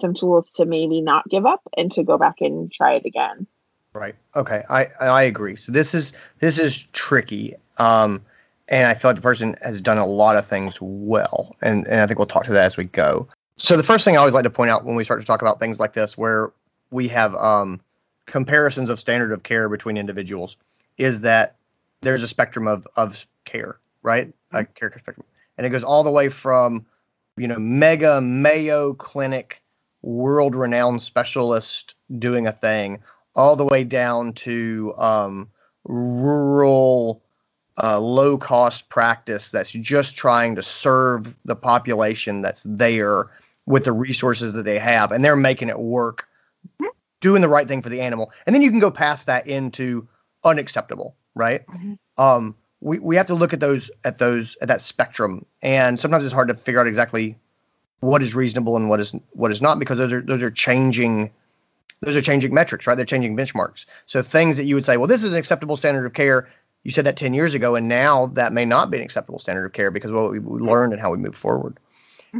some 0.00 0.14
tools 0.14 0.52
to 0.52 0.66
maybe 0.66 1.00
not 1.00 1.28
give 1.28 1.46
up 1.46 1.60
and 1.76 1.92
to 1.92 2.02
go 2.02 2.18
back 2.18 2.40
and 2.40 2.72
try 2.72 2.94
it 2.94 3.04
again 3.06 3.46
Right. 3.94 4.14
Okay. 4.34 4.62
I 4.70 4.86
I 5.00 5.22
agree. 5.24 5.56
So 5.56 5.70
this 5.70 5.94
is 5.94 6.14
this 6.40 6.58
is 6.58 6.86
tricky. 6.92 7.54
Um, 7.78 8.22
and 8.72 8.86
I 8.86 8.94
feel 8.94 9.10
like 9.10 9.16
the 9.16 9.22
person 9.22 9.54
has 9.62 9.80
done 9.80 9.98
a 9.98 10.06
lot 10.06 10.36
of 10.36 10.46
things 10.46 10.78
well, 10.80 11.54
and 11.60 11.86
and 11.86 12.00
I 12.00 12.06
think 12.06 12.18
we'll 12.18 12.26
talk 12.26 12.44
to 12.44 12.52
that 12.52 12.64
as 12.64 12.76
we 12.76 12.84
go. 12.84 13.28
So 13.58 13.76
the 13.76 13.82
first 13.82 14.04
thing 14.04 14.16
I 14.16 14.18
always 14.18 14.34
like 14.34 14.44
to 14.44 14.50
point 14.50 14.70
out 14.70 14.84
when 14.84 14.96
we 14.96 15.04
start 15.04 15.20
to 15.20 15.26
talk 15.26 15.42
about 15.42 15.60
things 15.60 15.78
like 15.78 15.92
this, 15.92 16.16
where 16.16 16.52
we 16.90 17.06
have 17.08 17.34
um, 17.36 17.80
comparisons 18.26 18.88
of 18.88 18.98
standard 18.98 19.30
of 19.30 19.42
care 19.42 19.68
between 19.68 19.96
individuals, 19.96 20.56
is 20.96 21.20
that 21.20 21.56
there's 22.00 22.22
a 22.22 22.28
spectrum 22.28 22.66
of 22.66 22.86
of 22.96 23.26
care, 23.44 23.78
right? 24.02 24.32
A 24.52 24.64
care 24.64 24.90
spectrum, 24.98 25.26
and 25.58 25.66
it 25.66 25.70
goes 25.70 25.84
all 25.84 26.02
the 26.02 26.10
way 26.10 26.30
from 26.30 26.86
you 27.36 27.46
know 27.46 27.58
mega 27.58 28.22
Mayo 28.22 28.94
Clinic, 28.94 29.62
world 30.00 30.54
renowned 30.54 31.02
specialist 31.02 31.94
doing 32.18 32.46
a 32.46 32.52
thing 32.52 33.00
all 33.34 33.56
the 33.56 33.64
way 33.64 33.84
down 33.84 34.32
to 34.34 34.94
um, 34.96 35.48
rural, 35.84 37.22
uh, 37.82 37.98
low 38.00 38.36
cost 38.36 38.88
practice 38.88 39.50
that's 39.50 39.72
just 39.72 40.16
trying 40.16 40.54
to 40.56 40.62
serve 40.62 41.34
the 41.44 41.56
population 41.56 42.42
that's 42.42 42.62
there 42.66 43.26
with 43.66 43.84
the 43.84 43.92
resources 43.92 44.52
that 44.54 44.64
they 44.64 44.78
have, 44.78 45.12
and 45.12 45.24
they're 45.24 45.36
making 45.36 45.68
it 45.68 45.78
work, 45.78 46.28
doing 47.20 47.40
the 47.40 47.48
right 47.48 47.68
thing 47.68 47.80
for 47.80 47.88
the 47.88 48.00
animal. 48.00 48.32
And 48.46 48.54
then 48.54 48.62
you 48.62 48.70
can 48.70 48.80
go 48.80 48.90
past 48.90 49.26
that 49.26 49.46
into 49.46 50.06
unacceptable, 50.44 51.14
right? 51.34 51.64
Mhm. 51.68 51.98
Um, 52.18 52.56
we, 52.80 52.98
we 52.98 53.14
have 53.16 53.26
to 53.26 53.34
look 53.34 53.52
at 53.52 53.60
those 53.60 53.90
at 54.04 54.18
those 54.18 54.56
at 54.60 54.68
that 54.68 54.80
spectrum, 54.80 55.46
and 55.62 55.98
sometimes 55.98 56.24
it's 56.24 56.32
hard 56.32 56.48
to 56.48 56.54
figure 56.54 56.80
out 56.80 56.88
exactly 56.88 57.38
what 58.00 58.20
is 58.20 58.34
reasonable 58.34 58.76
and 58.76 58.88
what 58.88 58.98
is 58.98 59.14
what 59.32 59.52
is 59.52 59.62
not 59.62 59.78
because 59.78 59.96
those 59.98 60.12
are 60.12 60.20
those 60.20 60.42
are 60.42 60.50
changing 60.50 61.30
those 62.00 62.16
are 62.16 62.20
changing 62.20 62.52
metrics, 62.52 62.86
right? 62.86 62.96
They're 62.96 63.04
changing 63.04 63.36
benchmarks. 63.36 63.86
So 64.06 64.22
things 64.22 64.56
that 64.56 64.64
you 64.64 64.74
would 64.74 64.84
say, 64.84 64.96
well, 64.96 65.06
this 65.06 65.22
is 65.22 65.32
an 65.32 65.38
acceptable 65.38 65.76
standard 65.76 66.04
of 66.04 66.12
care. 66.12 66.48
You 66.84 66.90
said 66.90 67.06
that 67.06 67.16
10 67.16 67.34
years 67.34 67.54
ago, 67.54 67.76
and 67.76 67.88
now 67.88 68.26
that 68.34 68.52
may 68.52 68.64
not 68.64 68.90
be 68.90 68.98
an 68.98 69.04
acceptable 69.04 69.38
standard 69.38 69.64
of 69.64 69.72
care 69.72 69.90
because 69.90 70.10
of 70.10 70.16
what 70.16 70.32
we 70.32 70.40
learned 70.40 70.92
and 70.92 71.00
how 71.00 71.10
we 71.10 71.18
move 71.18 71.36
forward. 71.36 71.78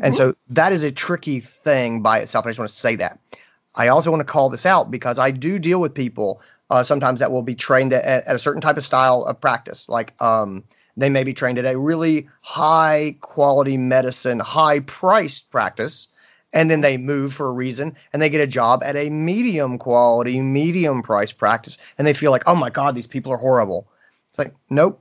And 0.02 0.14
so 0.14 0.34
that 0.48 0.72
is 0.72 0.82
a 0.84 0.90
tricky 0.90 1.38
thing 1.38 2.00
by 2.00 2.18
itself. 2.20 2.46
I 2.46 2.48
just 2.48 2.58
want 2.58 2.70
to 2.70 2.74
say 2.74 2.96
that. 2.96 3.18
I 3.74 3.88
also 3.88 4.10
want 4.10 4.20
to 4.20 4.24
call 4.24 4.48
this 4.48 4.64
out 4.64 4.90
because 4.90 5.18
I 5.18 5.30
do 5.30 5.58
deal 5.58 5.80
with 5.80 5.94
people 5.94 6.40
uh, 6.70 6.82
sometimes 6.82 7.20
that 7.20 7.30
will 7.30 7.42
be 7.42 7.54
trained 7.54 7.92
at, 7.92 8.24
at 8.24 8.34
a 8.34 8.38
certain 8.38 8.62
type 8.62 8.78
of 8.78 8.84
style 8.84 9.24
of 9.24 9.38
practice. 9.38 9.90
Like 9.90 10.14
um, 10.22 10.64
they 10.96 11.10
may 11.10 11.24
be 11.24 11.34
trained 11.34 11.58
at 11.58 11.66
a 11.66 11.78
really 11.78 12.26
high 12.40 13.16
quality 13.20 13.76
medicine, 13.76 14.40
high 14.40 14.80
priced 14.80 15.50
practice 15.50 16.08
and 16.52 16.70
then 16.70 16.80
they 16.80 16.96
move 16.96 17.32
for 17.32 17.48
a 17.48 17.52
reason 17.52 17.94
and 18.12 18.20
they 18.20 18.28
get 18.28 18.40
a 18.40 18.46
job 18.46 18.82
at 18.82 18.96
a 18.96 19.10
medium 19.10 19.78
quality, 19.78 20.40
medium 20.40 21.02
price 21.02 21.32
practice, 21.32 21.78
and 21.98 22.06
they 22.06 22.12
feel 22.12 22.30
like, 22.30 22.42
oh 22.46 22.54
my 22.54 22.70
God, 22.70 22.94
these 22.94 23.06
people 23.06 23.32
are 23.32 23.38
horrible. 23.38 23.86
It's 24.32 24.38
like, 24.38 24.54
nope, 24.70 24.98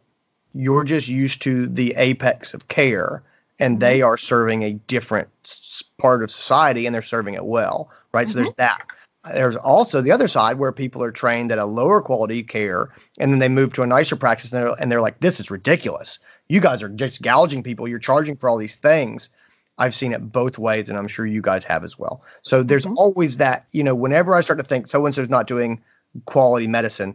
you're 0.53 0.83
just 0.83 1.07
used 1.07 1.41
to 1.43 1.67
the 1.67 1.93
apex 1.95 2.53
of 2.53 2.67
care, 2.67 3.23
and 3.59 3.79
they 3.79 4.01
are 4.01 4.17
serving 4.17 4.63
a 4.63 4.73
different 4.73 5.29
part 5.97 6.21
of 6.21 6.29
society 6.29 6.85
and 6.85 6.93
they're 6.93 7.01
serving 7.01 7.35
it 7.35 7.45
well, 7.45 7.89
right? 8.11 8.27
So 8.27 8.33
there's 8.33 8.51
that. 8.55 8.81
There's 9.33 9.55
also 9.55 10.01
the 10.01 10.11
other 10.11 10.27
side 10.27 10.57
where 10.57 10.71
people 10.71 11.01
are 11.01 11.11
trained 11.11 11.51
at 11.51 11.59
a 11.59 11.65
lower 11.65 12.01
quality 12.01 12.43
care 12.43 12.89
and 13.19 13.31
then 13.31 13.39
they 13.39 13.47
move 13.47 13.71
to 13.73 13.83
a 13.83 13.87
nicer 13.87 14.15
practice 14.15 14.51
and 14.51 14.63
they're, 14.63 14.75
and 14.81 14.91
they're 14.91 14.99
like, 14.99 15.19
this 15.19 15.39
is 15.39 15.51
ridiculous. 15.51 16.17
You 16.49 16.59
guys 16.59 16.81
are 16.81 16.89
just 16.89 17.21
gouging 17.21 17.61
people. 17.63 17.87
You're 17.87 17.99
charging 17.99 18.35
for 18.35 18.49
all 18.49 18.57
these 18.57 18.77
things. 18.77 19.29
I've 19.77 19.95
seen 19.95 20.11
it 20.11 20.31
both 20.31 20.57
ways, 20.57 20.89
and 20.89 20.97
I'm 20.97 21.07
sure 21.07 21.25
you 21.25 21.41
guys 21.41 21.63
have 21.65 21.83
as 21.83 21.97
well. 21.97 22.23
So 22.41 22.63
there's 22.63 22.85
Mhm. 22.85 22.97
always 22.97 23.37
that, 23.37 23.65
you 23.71 23.83
know, 23.83 23.95
whenever 23.95 24.35
I 24.35 24.41
start 24.41 24.59
to 24.59 24.65
think 24.65 24.87
so 24.87 25.05
and 25.05 25.15
so's 25.15 25.29
not 25.29 25.47
doing 25.47 25.79
quality 26.25 26.67
medicine, 26.67 27.13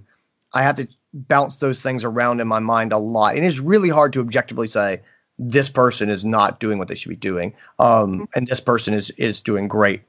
I 0.54 0.62
have 0.62 0.76
to 0.76 0.88
bounce 1.28 1.56
those 1.56 1.82
things 1.82 2.04
around 2.04 2.40
in 2.40 2.49
my 2.49 2.58
mind 2.61 2.92
a 2.92 2.99
lot. 2.99 3.37
And 3.37 3.44
it's 3.46 3.58
really 3.58 3.88
hard 3.88 4.12
to 4.12 4.20
objectively 4.20 4.66
say 4.66 5.00
this 5.38 5.68
person 5.68 6.08
is 6.08 6.25
not 6.25 6.61
doing 6.61 6.78
what 6.78 6.88
they 6.88 6.94
should 6.94 7.08
be 7.11 7.16
doing, 7.16 7.54
um, 7.78 8.28
and 8.35 8.46
this 8.46 8.61
person 8.61 8.94
is 8.94 9.11
is 9.12 9.40
doing 9.40 9.68
great. 9.68 10.02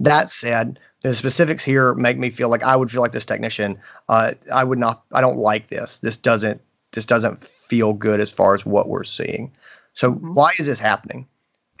That 0.00 0.30
said, 0.30 0.78
the 1.02 1.14
specifics 1.14 1.64
here 1.64 1.94
make 1.94 2.18
me 2.18 2.30
feel 2.30 2.48
like 2.48 2.62
I 2.62 2.76
would 2.76 2.90
feel 2.90 3.00
like 3.00 3.12
this 3.12 3.24
technician. 3.24 3.78
Uh, 4.08 4.32
I 4.52 4.64
would 4.64 4.78
not. 4.78 5.02
I 5.12 5.20
don't 5.20 5.38
like 5.38 5.68
this. 5.68 5.98
This 5.98 6.16
doesn't. 6.16 6.60
This 6.92 7.06
doesn't 7.06 7.40
feel 7.42 7.92
good 7.92 8.20
as 8.20 8.30
far 8.30 8.54
as 8.54 8.64
what 8.64 8.88
we're 8.88 9.04
seeing. 9.04 9.52
So 9.94 10.14
Mhm. 10.14 10.34
why 10.34 10.52
is 10.58 10.66
this 10.66 10.78
happening? 10.78 11.26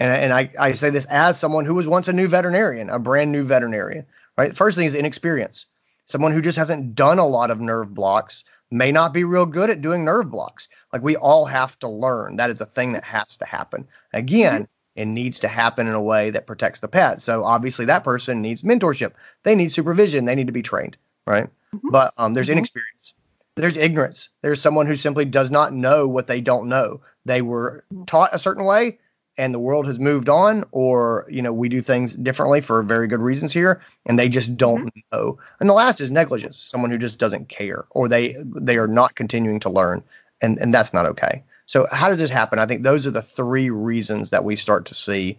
And, 0.00 0.10
and 0.10 0.32
I, 0.32 0.50
I 0.58 0.72
say 0.72 0.90
this 0.90 1.06
as 1.06 1.38
someone 1.38 1.64
who 1.64 1.74
was 1.74 1.88
once 1.88 2.08
a 2.08 2.12
new 2.12 2.28
veterinarian, 2.28 2.90
a 2.90 2.98
brand 2.98 3.32
new 3.32 3.42
veterinarian, 3.42 4.04
right? 4.36 4.54
First 4.54 4.76
thing 4.76 4.86
is 4.86 4.94
inexperience. 4.94 5.66
Someone 6.08 6.32
who 6.32 6.40
just 6.40 6.56
hasn't 6.56 6.94
done 6.94 7.18
a 7.18 7.26
lot 7.26 7.50
of 7.50 7.60
nerve 7.60 7.92
blocks 7.92 8.42
may 8.70 8.90
not 8.90 9.12
be 9.12 9.24
real 9.24 9.44
good 9.44 9.68
at 9.68 9.82
doing 9.82 10.04
nerve 10.06 10.30
blocks. 10.30 10.66
Like 10.90 11.02
we 11.02 11.16
all 11.16 11.44
have 11.44 11.78
to 11.80 11.88
learn. 11.88 12.36
That 12.36 12.48
is 12.48 12.62
a 12.62 12.66
thing 12.66 12.92
that 12.92 13.04
has 13.04 13.36
to 13.36 13.44
happen. 13.44 13.86
Again, 14.14 14.66
it 14.96 15.04
needs 15.04 15.38
to 15.40 15.48
happen 15.48 15.86
in 15.86 15.92
a 15.92 16.00
way 16.00 16.30
that 16.30 16.46
protects 16.46 16.80
the 16.80 16.88
pet. 16.88 17.20
So 17.20 17.44
obviously 17.44 17.84
that 17.84 18.04
person 18.04 18.40
needs 18.40 18.62
mentorship. 18.62 19.12
They 19.42 19.54
need 19.54 19.70
supervision. 19.70 20.24
They 20.24 20.34
need 20.34 20.46
to 20.46 20.52
be 20.52 20.62
trained, 20.62 20.96
right? 21.26 21.48
Mhm. 21.74 21.90
But 21.92 22.14
um, 22.16 22.32
there's 22.32 22.48
Mhm. 22.48 22.52
inexperience. 22.52 23.12
There's 23.56 23.76
ignorance. 23.76 24.30
There's 24.40 24.62
someone 24.62 24.86
who 24.86 24.96
simply 24.96 25.26
does 25.26 25.50
not 25.50 25.74
know 25.74 26.08
what 26.08 26.26
they 26.26 26.40
don't 26.40 26.68
know. 26.68 27.02
They 27.26 27.42
were 27.42 27.84
taught 28.06 28.30
a 28.32 28.38
certain 28.38 28.64
way 28.64 28.98
and 29.38 29.54
the 29.54 29.58
world 29.58 29.86
has 29.86 29.98
moved 29.98 30.28
on 30.28 30.64
or 30.72 31.24
you 31.30 31.40
know 31.40 31.52
we 31.52 31.68
do 31.68 31.80
things 31.80 32.14
differently 32.14 32.60
for 32.60 32.82
very 32.82 33.06
good 33.06 33.22
reasons 33.22 33.52
here 33.52 33.80
and 34.04 34.18
they 34.18 34.28
just 34.28 34.56
don't 34.56 34.92
know. 35.12 35.38
And 35.60 35.70
the 35.70 35.74
last 35.74 36.00
is 36.00 36.10
negligence 36.10 36.58
someone 36.58 36.90
who 36.90 36.98
just 36.98 37.18
doesn't 37.18 37.48
care 37.48 37.86
or 37.90 38.08
they 38.08 38.36
they 38.44 38.76
are 38.76 38.88
not 38.88 39.14
continuing 39.14 39.60
to 39.60 39.70
learn 39.70 40.02
and 40.42 40.58
and 40.58 40.74
that's 40.74 40.92
not 40.92 41.06
okay. 41.06 41.42
So 41.66 41.86
how 41.92 42.08
does 42.08 42.18
this 42.18 42.30
happen? 42.30 42.58
I 42.58 42.66
think 42.66 42.82
those 42.82 43.06
are 43.06 43.10
the 43.10 43.22
three 43.22 43.70
reasons 43.70 44.30
that 44.30 44.44
we 44.44 44.56
start 44.56 44.84
to 44.86 44.94
see 44.94 45.38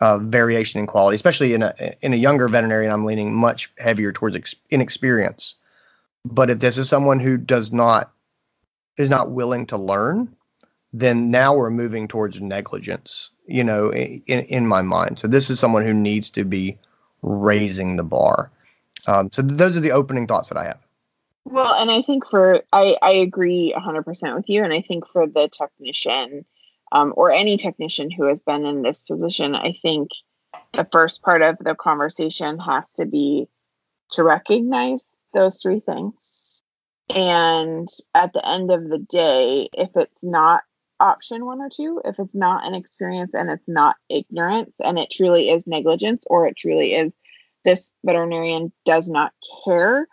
uh, 0.00 0.18
variation 0.18 0.80
in 0.80 0.86
quality 0.86 1.14
especially 1.14 1.54
in 1.54 1.62
a 1.62 1.74
in 2.02 2.12
a 2.12 2.16
younger 2.16 2.48
veterinarian 2.48 2.90
i'm 2.92 3.04
leaning 3.04 3.32
much 3.32 3.72
heavier 3.78 4.10
towards 4.10 4.34
ex- 4.34 4.56
inexperience. 4.70 5.56
But 6.24 6.48
if 6.50 6.58
this 6.58 6.78
is 6.78 6.88
someone 6.88 7.20
who 7.20 7.36
does 7.36 7.72
not 7.72 8.10
is 8.96 9.10
not 9.10 9.30
willing 9.30 9.66
to 9.66 9.76
learn 9.76 10.34
then 10.94 11.28
now 11.28 11.52
we're 11.52 11.70
moving 11.70 12.06
towards 12.06 12.40
negligence, 12.40 13.32
you 13.46 13.64
know, 13.64 13.92
in, 13.92 14.22
in 14.26 14.66
my 14.68 14.80
mind. 14.80 15.18
So 15.18 15.26
this 15.26 15.50
is 15.50 15.58
someone 15.58 15.82
who 15.82 15.92
needs 15.92 16.30
to 16.30 16.44
be 16.44 16.78
raising 17.22 17.96
the 17.96 18.04
bar. 18.04 18.52
Um, 19.08 19.28
so 19.32 19.42
those 19.42 19.76
are 19.76 19.80
the 19.80 19.90
opening 19.90 20.28
thoughts 20.28 20.48
that 20.48 20.56
I 20.56 20.64
have. 20.64 20.78
Well, 21.46 21.74
and 21.74 21.90
I 21.90 22.00
think 22.00 22.26
for 22.30 22.62
I 22.72 22.96
I 23.02 23.10
agree 23.10 23.74
100% 23.76 24.34
with 24.36 24.48
you 24.48 24.62
and 24.62 24.72
I 24.72 24.80
think 24.80 25.04
for 25.12 25.26
the 25.26 25.48
technician 25.48 26.44
um, 26.92 27.12
or 27.16 27.32
any 27.32 27.56
technician 27.56 28.10
who 28.10 28.24
has 28.28 28.40
been 28.40 28.64
in 28.64 28.82
this 28.82 29.02
position, 29.02 29.56
I 29.56 29.74
think 29.82 30.10
the 30.74 30.86
first 30.92 31.22
part 31.22 31.42
of 31.42 31.58
the 31.58 31.74
conversation 31.74 32.58
has 32.60 32.84
to 32.96 33.04
be 33.04 33.48
to 34.12 34.22
recognize 34.22 35.04
those 35.34 35.60
three 35.60 35.80
things. 35.80 36.62
And 37.14 37.88
at 38.14 38.32
the 38.32 38.48
end 38.48 38.70
of 38.70 38.88
the 38.88 38.98
day, 38.98 39.68
if 39.74 39.90
it's 39.96 40.22
not 40.22 40.62
option 41.00 41.44
one 41.44 41.60
or 41.60 41.68
two, 41.68 42.00
if 42.04 42.18
it's 42.18 42.34
not 42.34 42.66
an 42.66 42.74
experience 42.74 43.32
and 43.34 43.50
it's 43.50 43.66
not 43.66 43.96
ignorance 44.08 44.72
and 44.82 44.98
it 44.98 45.10
truly 45.10 45.50
is 45.50 45.66
negligence 45.66 46.24
or 46.28 46.46
it 46.46 46.56
truly 46.56 46.94
is 46.94 47.12
this 47.64 47.92
veterinarian 48.04 48.72
does 48.84 49.08
not 49.08 49.32
care, 49.64 50.06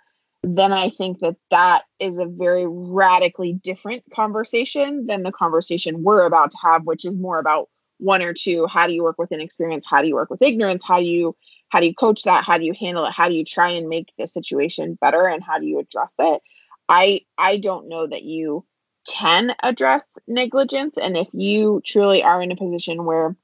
then 0.44 0.72
I 0.72 0.90
think 0.90 1.20
that 1.20 1.36
that 1.52 1.84
is 2.00 2.18
a 2.18 2.26
very 2.26 2.66
radically 2.68 3.54
different 3.54 4.04
conversation 4.14 5.06
than 5.06 5.24
the 5.24 5.32
conversation 5.32 6.04
we're 6.04 6.26
about 6.26 6.52
to 6.52 6.58
have, 6.64 6.86
which 6.86 7.06
is 7.06 7.16
more 7.18 7.38
about 7.38 7.70
one 7.98 8.24
or 8.24 8.34
two. 8.34 8.66
How 8.66 8.88
do 8.88 8.94
you 8.94 9.04
work 9.04 9.20
with 9.20 9.32
inexperience? 9.32 9.86
How 9.88 10.02
do 10.02 10.08
you 10.08 10.16
work 10.16 10.32
with 10.32 10.42
ignorance? 10.42 10.84
How 10.86 11.00
do 11.00 11.06
you 11.06 11.36
how 11.70 11.80
do 11.80 11.88
you 11.88 11.94
coach 11.94 12.24
that? 12.24 12.44
How 12.44 12.58
do 12.58 12.66
you 12.66 12.74
handle 12.78 13.06
it? 13.06 13.14
How 13.14 13.30
do 13.30 13.36
you 13.36 13.46
try 13.46 13.72
and 13.72 13.88
make 13.88 14.12
the 14.18 14.28
situation 14.28 14.98
better? 15.00 15.26
And 15.26 15.44
how 15.44 15.60
do 15.60 15.66
you 15.66 15.80
address 15.80 16.12
it? 16.20 16.42
I 16.90 17.22
I 17.38 17.58
don't 17.58 17.88
know 17.88 18.08
that 18.08 18.24
you 18.24 18.66
can 19.08 19.54
address 19.64 20.04
negligence, 20.28 20.98
and 21.02 21.18
if 21.18 21.28
you 21.34 21.82
truly 21.86 22.24
are 22.24 22.42
in 22.42 22.52
a 22.52 22.56
position 22.56 23.06
where 23.06 23.36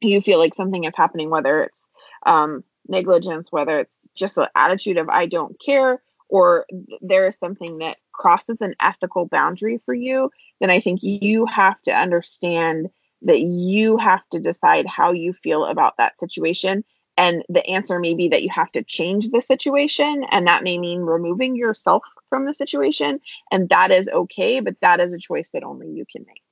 you 0.00 0.20
feel 0.20 0.38
like 0.38 0.54
something 0.54 0.84
is 0.84 0.94
happening, 0.96 1.30
whether 1.30 1.62
it's 1.62 1.82
um, 2.24 2.64
negligence, 2.88 3.48
whether 3.50 3.80
it's 3.80 3.96
just 4.16 4.36
an 4.36 4.46
attitude 4.54 4.98
of 4.98 5.08
I 5.08 5.26
don't 5.26 5.58
care, 5.60 6.02
or 6.28 6.66
there 7.00 7.24
is 7.24 7.36
something 7.38 7.78
that 7.78 7.98
crosses 8.12 8.56
an 8.60 8.74
ethical 8.80 9.26
boundary 9.26 9.80
for 9.84 9.94
you, 9.94 10.30
then 10.60 10.70
I 10.70 10.80
think 10.80 11.02
you 11.02 11.46
have 11.46 11.80
to 11.82 11.92
understand 11.92 12.88
that 13.22 13.40
you 13.40 13.96
have 13.96 14.22
to 14.30 14.40
decide 14.40 14.86
how 14.86 15.12
you 15.12 15.32
feel 15.32 15.64
about 15.66 15.96
that 15.98 16.18
situation. 16.20 16.84
And 17.16 17.42
the 17.48 17.66
answer 17.66 17.98
may 17.98 18.14
be 18.14 18.28
that 18.28 18.42
you 18.42 18.50
have 18.50 18.70
to 18.72 18.82
change 18.82 19.30
the 19.30 19.40
situation. 19.40 20.24
And 20.30 20.46
that 20.46 20.64
may 20.64 20.78
mean 20.78 21.00
removing 21.00 21.56
yourself 21.56 22.02
from 22.28 22.46
the 22.46 22.54
situation. 22.54 23.20
And 23.50 23.68
that 23.70 23.90
is 23.90 24.08
okay, 24.08 24.60
but 24.60 24.76
that 24.80 25.00
is 25.00 25.14
a 25.14 25.18
choice 25.18 25.48
that 25.50 25.64
only 25.64 25.88
you 25.88 26.04
can 26.10 26.24
make. 26.26 26.42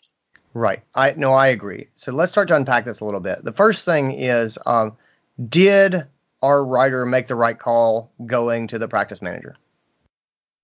Right. 0.54 0.82
I 0.94 1.14
no, 1.16 1.32
I 1.32 1.48
agree. 1.48 1.88
So 1.96 2.12
let's 2.12 2.30
start 2.30 2.48
to 2.48 2.56
unpack 2.56 2.84
this 2.84 3.00
a 3.00 3.04
little 3.04 3.20
bit. 3.20 3.44
The 3.44 3.52
first 3.52 3.84
thing 3.84 4.12
is, 4.12 4.56
um, 4.66 4.96
did 5.48 6.06
our 6.42 6.64
writer 6.64 7.04
make 7.04 7.26
the 7.26 7.34
right 7.34 7.58
call 7.58 8.12
going 8.24 8.68
to 8.68 8.78
the 8.78 8.86
practice 8.86 9.20
manager? 9.20 9.56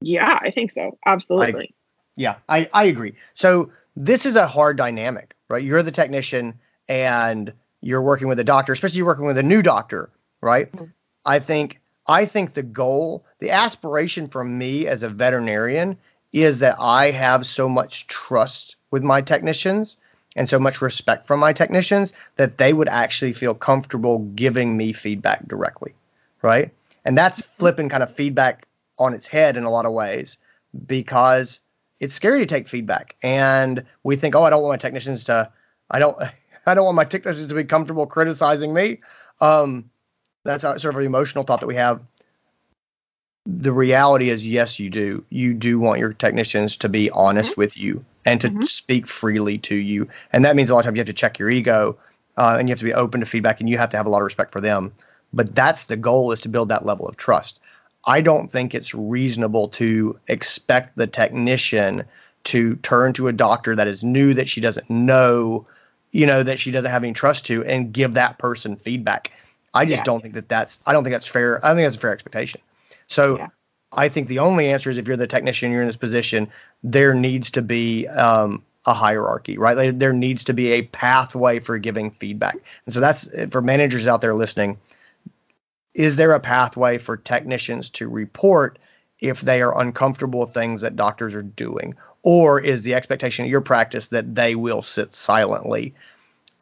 Yeah, 0.01 0.39
I 0.41 0.51
think 0.51 0.71
so. 0.71 0.97
Absolutely. 1.07 1.65
I, 1.65 1.75
yeah, 2.17 2.37
I, 2.49 2.71
I 2.73 2.85
agree. 2.85 3.15
So 3.35 3.71
this 3.97 4.25
is 4.27 4.37
a 4.37 4.47
hard 4.47 4.77
dynamic, 4.77 5.35
right? 5.49 5.63
You're 5.63 5.83
the 5.83 5.91
technician 5.91 6.59
and 6.89 7.53
you're 7.81 8.03
working 8.03 8.29
with 8.29 8.39
a 8.39 8.45
doctor, 8.45 8.73
especially 8.73 8.99
you're 8.99 9.07
working 9.07 9.27
with 9.27 9.39
a 9.39 9.43
new 9.43 9.63
doctor, 9.63 10.11
right? 10.41 10.71
Mm-hmm. 10.73 10.87
I 11.27 11.39
think 11.39 11.81
I 12.09 12.25
think 12.25 12.55
the 12.55 12.63
goal, 12.63 13.25
the 13.39 13.51
aspiration 13.51 14.27
for 14.27 14.45
me 14.45 14.87
as 14.87 15.03
a 15.03 15.09
veterinarian 15.09 15.97
is 16.33 16.59
that 16.59 16.77
I 16.79 17.11
have 17.11 17.47
so 17.47 17.69
much 17.69 18.07
trust 18.07 18.77
with 18.91 19.03
my 19.03 19.21
technicians 19.21 19.97
and 20.37 20.49
so 20.49 20.59
much 20.59 20.81
respect 20.81 21.27
from 21.27 21.41
my 21.41 21.53
technicians 21.53 22.13
that 22.37 22.59
they 22.59 22.73
would 22.73 22.89
actually 22.89 23.33
feel 23.33 23.55
comfortable 23.55 24.21
giving 24.35 24.77
me 24.77 24.93
feedback 24.93 25.47
directly, 25.49 25.95
right? 26.43 26.71
And 27.05 27.17
that's 27.17 27.43
mm-hmm. 27.43 27.59
flipping 27.59 27.89
kind 27.89 28.03
of 28.03 28.15
feedback 28.15 28.67
on 28.99 29.15
its 29.15 29.27
head 29.27 29.57
in 29.57 29.65
a 29.65 29.71
lot 29.71 29.87
of 29.87 29.93
ways 29.93 30.39
because 30.87 31.61
it's 32.01 32.15
scary 32.15 32.39
to 32.39 32.47
take 32.47 32.69
feedback 32.69 33.17
and 33.23 33.85
we 34.05 34.17
think 34.17 34.35
oh 34.35 34.43
i 34.43 34.51
don't 34.51 34.63
want 34.63 34.73
my 34.73 34.77
technicians 34.77 35.25
to 35.25 35.51
i 35.91 35.99
don't 35.99 36.17
i 36.67 36.75
don't 36.75 36.85
want 36.85 36.97
my 36.97 37.05
technicians 37.05 37.49
to 37.49 37.55
be 37.55 37.65
comfortable 37.65 38.07
criticizing 38.07 38.75
me. 38.75 39.01
Um, 39.41 39.91
that's 40.45 40.63
sort 40.63 40.85
of 40.85 40.97
an 40.97 41.07
emotional 41.07 41.45
thought 41.45 41.61
that 41.61 41.67
we 41.67 41.75
have. 41.75 42.01
The 43.47 43.73
reality 43.73 44.31
is 44.31 44.47
yes 44.47 44.79
you 44.79 44.91
do. 44.91 45.25
You 45.31 45.55
do 45.55 45.79
want 45.79 45.99
your 45.99 46.13
technicians 46.13 46.77
to 46.79 46.89
be 46.89 47.11
honest 47.11 47.53
mm-hmm. 47.53 47.61
with 47.61 47.79
you 47.79 48.05
and 48.25 48.41
to 48.41 48.49
mm-hmm. 48.49 48.63
speak 48.63 49.07
freely 49.07 49.59
to 49.59 49.75
you. 49.75 50.09
And 50.33 50.45
that 50.45 50.57
means 50.57 50.71
a 50.71 50.75
lot 50.75 50.81
of 50.81 50.85
times 50.87 50.97
you 50.97 51.01
have 51.01 51.07
to 51.07 51.13
check 51.13 51.39
your 51.39 51.51
ego 51.51 51.97
uh, 52.37 52.57
and 52.59 52.69
you 52.69 52.73
have 52.73 52.79
to 52.79 52.85
be 52.85 52.95
open 52.95 53.21
to 53.21 53.27
feedback 53.27 53.61
and 53.61 53.69
you 53.69 53.79
have 53.79 53.91
to 53.91 53.97
have 53.97 54.07
a 54.07 54.11
lot 54.11 54.19
of 54.19 54.25
respect 54.25 54.53
for 54.53 54.61
them. 54.61 54.93
But 55.33 55.55
that's 55.55 55.85
the 55.85 55.97
goal 55.97 56.33
is 56.33 56.41
to 56.43 56.49
build 56.49 56.69
that 56.69 56.87
level 56.87 57.09
of 57.09 57.17
trust. 57.17 57.61
I 58.07 58.21
don't 58.21 58.51
think 58.51 58.75
it's 58.75 58.95
reasonable 58.95 59.69
to 59.69 60.19
expect 60.29 60.97
the 60.97 61.07
technician 61.07 62.05
to 62.45 62.77
turn 62.77 63.13
to 63.15 63.29
a 63.29 63.33
doctor 63.33 63.77
that 63.77 63.89
is 63.89 64.03
new 64.03 64.33
that 64.35 64.49
she 64.49 64.61
doesn't 64.61 64.89
know, 64.89 65.67
you 66.13 66.27
know, 66.27 66.43
that 66.43 66.59
she 66.59 66.71
doesn't 66.71 66.91
have 66.91 67.05
any 67.05 67.13
trust 67.13 67.47
to 67.47 67.65
and 67.65 67.93
give 67.93 68.15
that 68.15 68.39
person 68.39 68.77
feedback. 68.77 69.33
I 69.75 69.85
just 69.85 70.01
yeah. 70.01 70.05
don't 70.05 70.21
think 70.21 70.35
that 70.35 70.49
that's 70.49 70.81
I 70.87 70.93
don't 70.93 71.05
think 71.05 71.13
that's 71.13 71.27
fair. 71.27 71.65
I 71.65 71.69
don't 71.69 71.77
think 71.77 71.87
that's 71.87 71.97
a 71.97 72.01
fair 72.01 72.13
expectation. 72.13 72.61
So 73.07 73.39
yeah. 73.39 73.49
I 73.93 74.09
think 74.09 74.29
the 74.29 74.39
only 74.39 74.69
answer 74.69 74.91
is 74.91 74.99
if 74.99 75.07
you're 75.07 75.17
the 75.17 75.27
technician, 75.27 75.71
you're 75.71 75.83
in 75.83 75.89
this 75.89 75.97
position, 75.97 76.49
there 76.83 77.15
needs 77.15 77.51
to 77.53 77.63
be 77.63 78.07
um, 78.09 78.63
a 78.87 78.95
hierarchy, 78.95 79.59
right? 79.59 79.77
Like, 79.77 79.99
there 79.99 80.13
needs 80.13 80.45
to 80.45 80.53
be 80.53 80.73
a 80.73 80.83
pathway 80.83 81.59
for 81.59 81.77
giving 81.79 82.11
feedback. 82.13 82.57
And 82.87 82.95
so 82.95 83.01
that's 83.01 83.29
for 83.51 83.61
managers 83.61 84.07
out 84.07 84.21
there 84.21 84.35
listening 84.35 84.79
is 85.95 86.17
there 86.17 86.33
a 86.33 86.41
pathway 86.41 86.99
for 86.99 87.17
technicians 87.17 87.91
to 87.91 88.09
report 88.09 88.79
if 89.19 89.41
they 89.41 89.61
are 89.61 89.79
uncomfortable 89.81 90.41
with 90.41 90.55
things 90.55 90.81
that 90.81 90.97
doctors 90.97 91.35
are 91.35 91.43
doing? 91.43 91.95
Or 92.23 92.61
is 92.61 92.83
the 92.83 92.95
expectation 92.95 93.45
of 93.45 93.51
your 93.51 93.61
practice 93.61 94.09
that 94.09 94.35
they 94.35 94.55
will 94.55 94.83
sit 94.83 95.15
silently? 95.15 95.95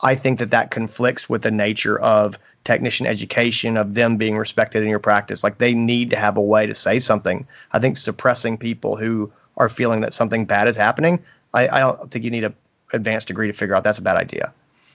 I 0.03 0.15
think 0.15 0.39
that 0.39 0.51
that 0.51 0.71
conflicts 0.71 1.29
with 1.29 1.43
the 1.43 1.51
nature 1.51 1.99
of 2.01 2.39
technician 2.65 3.07
education, 3.07 3.77
of 3.77 3.95
them 3.95 4.17
being 4.17 4.37
respected 4.37 4.83
in 4.83 4.89
your 4.89 4.99
practice. 4.99 5.43
Like 5.43 5.59
they 5.59 5.73
need 5.73 6.11
to 6.11 6.17
have 6.17 6.37
a 6.37 6.43
way 6.43 6.67
to 6.67 6.75
say 6.75 6.99
something. 6.99 7.47
I 7.73 7.79
think 7.79 7.97
suppressing 7.97 8.59
people 8.59 8.97
who 8.97 9.33
are 9.57 9.69
feeling 9.69 10.01
that 10.03 10.15
something 10.15 10.45
bad 10.45 10.69
is 10.69 10.77
happening, 10.77 11.23
I, 11.55 11.69
I 11.69 11.81
don't 11.81 12.11
think 12.11 12.25
you 12.25 12.31
need 12.31 12.45
an 12.45 12.55
advanced 12.93 13.27
degree 13.27 13.47
to 13.47 13.53
figure 13.53 13.75
out 13.75 13.85
that's 13.85 13.99
a 13.99 14.03
bad 14.03 14.17
idea. 14.17 14.53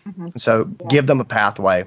Mm-hmm. 0.07 0.29
So 0.37 0.69
yeah. 0.81 0.87
give 0.87 1.07
them 1.07 1.19
a 1.19 1.25
pathway. 1.25 1.85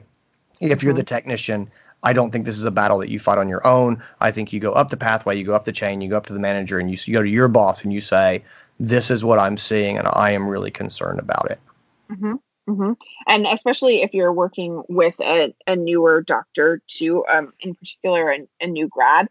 If 0.61 0.79
mm-hmm. 0.79 0.87
you're 0.87 0.95
the 0.95 1.03
technician, 1.03 1.71
I 2.03 2.13
don't 2.13 2.31
think 2.31 2.47
this 2.47 2.59
is 2.59 2.65
a 2.65 2.71
battle 2.71 2.99
that 2.99 3.09
you 3.09 3.19
fight 3.19 3.39
on 3.39 3.49
your 3.49 3.67
own. 3.67 4.03
I 4.21 4.31
think 4.31 4.53
you 4.53 4.61
go 4.61 4.73
up 4.73 4.91
the 4.91 4.97
pathway, 4.97 5.37
you 5.37 5.45
go 5.45 5.55
up 5.55 5.65
the 5.65 5.73
chain, 5.73 6.01
you 6.01 6.11
go 6.11 6.17
up 6.17 6.27
to 6.27 6.33
the 6.33 6.41
manager, 6.41 6.79
and 6.79 6.91
you, 6.91 6.97
you 7.05 7.13
go 7.13 7.23
to 7.23 7.29
your 7.29 7.49
boss 7.49 7.85
and 7.85 7.93
you 7.93 8.01
say, 8.01 8.43
"This 8.79 9.11
is 9.11 9.25
what 9.25 9.39
I'm 9.39 9.59
seeing, 9.59 9.99
and 9.99 10.09
I 10.13 10.33
am 10.33 10.47
really 10.47 10.71
concerned 10.71 11.21
about 11.21 11.51
it." 11.51 11.59
Mm-hmm. 12.11 12.35
Mm-hmm. 12.69 12.93
And 13.29 13.47
especially 13.47 14.03
if 14.03 14.13
you're 14.13 14.33
working 14.33 14.83
with 14.89 15.15
a, 15.21 15.55
a 15.67 15.77
newer 15.77 16.23
doctor, 16.23 16.83
too, 16.89 17.25
um, 17.33 17.53
in 17.61 17.75
particular, 17.77 18.33
a, 18.33 18.47
a 18.61 18.67
new 18.67 18.89
grad, 18.89 19.29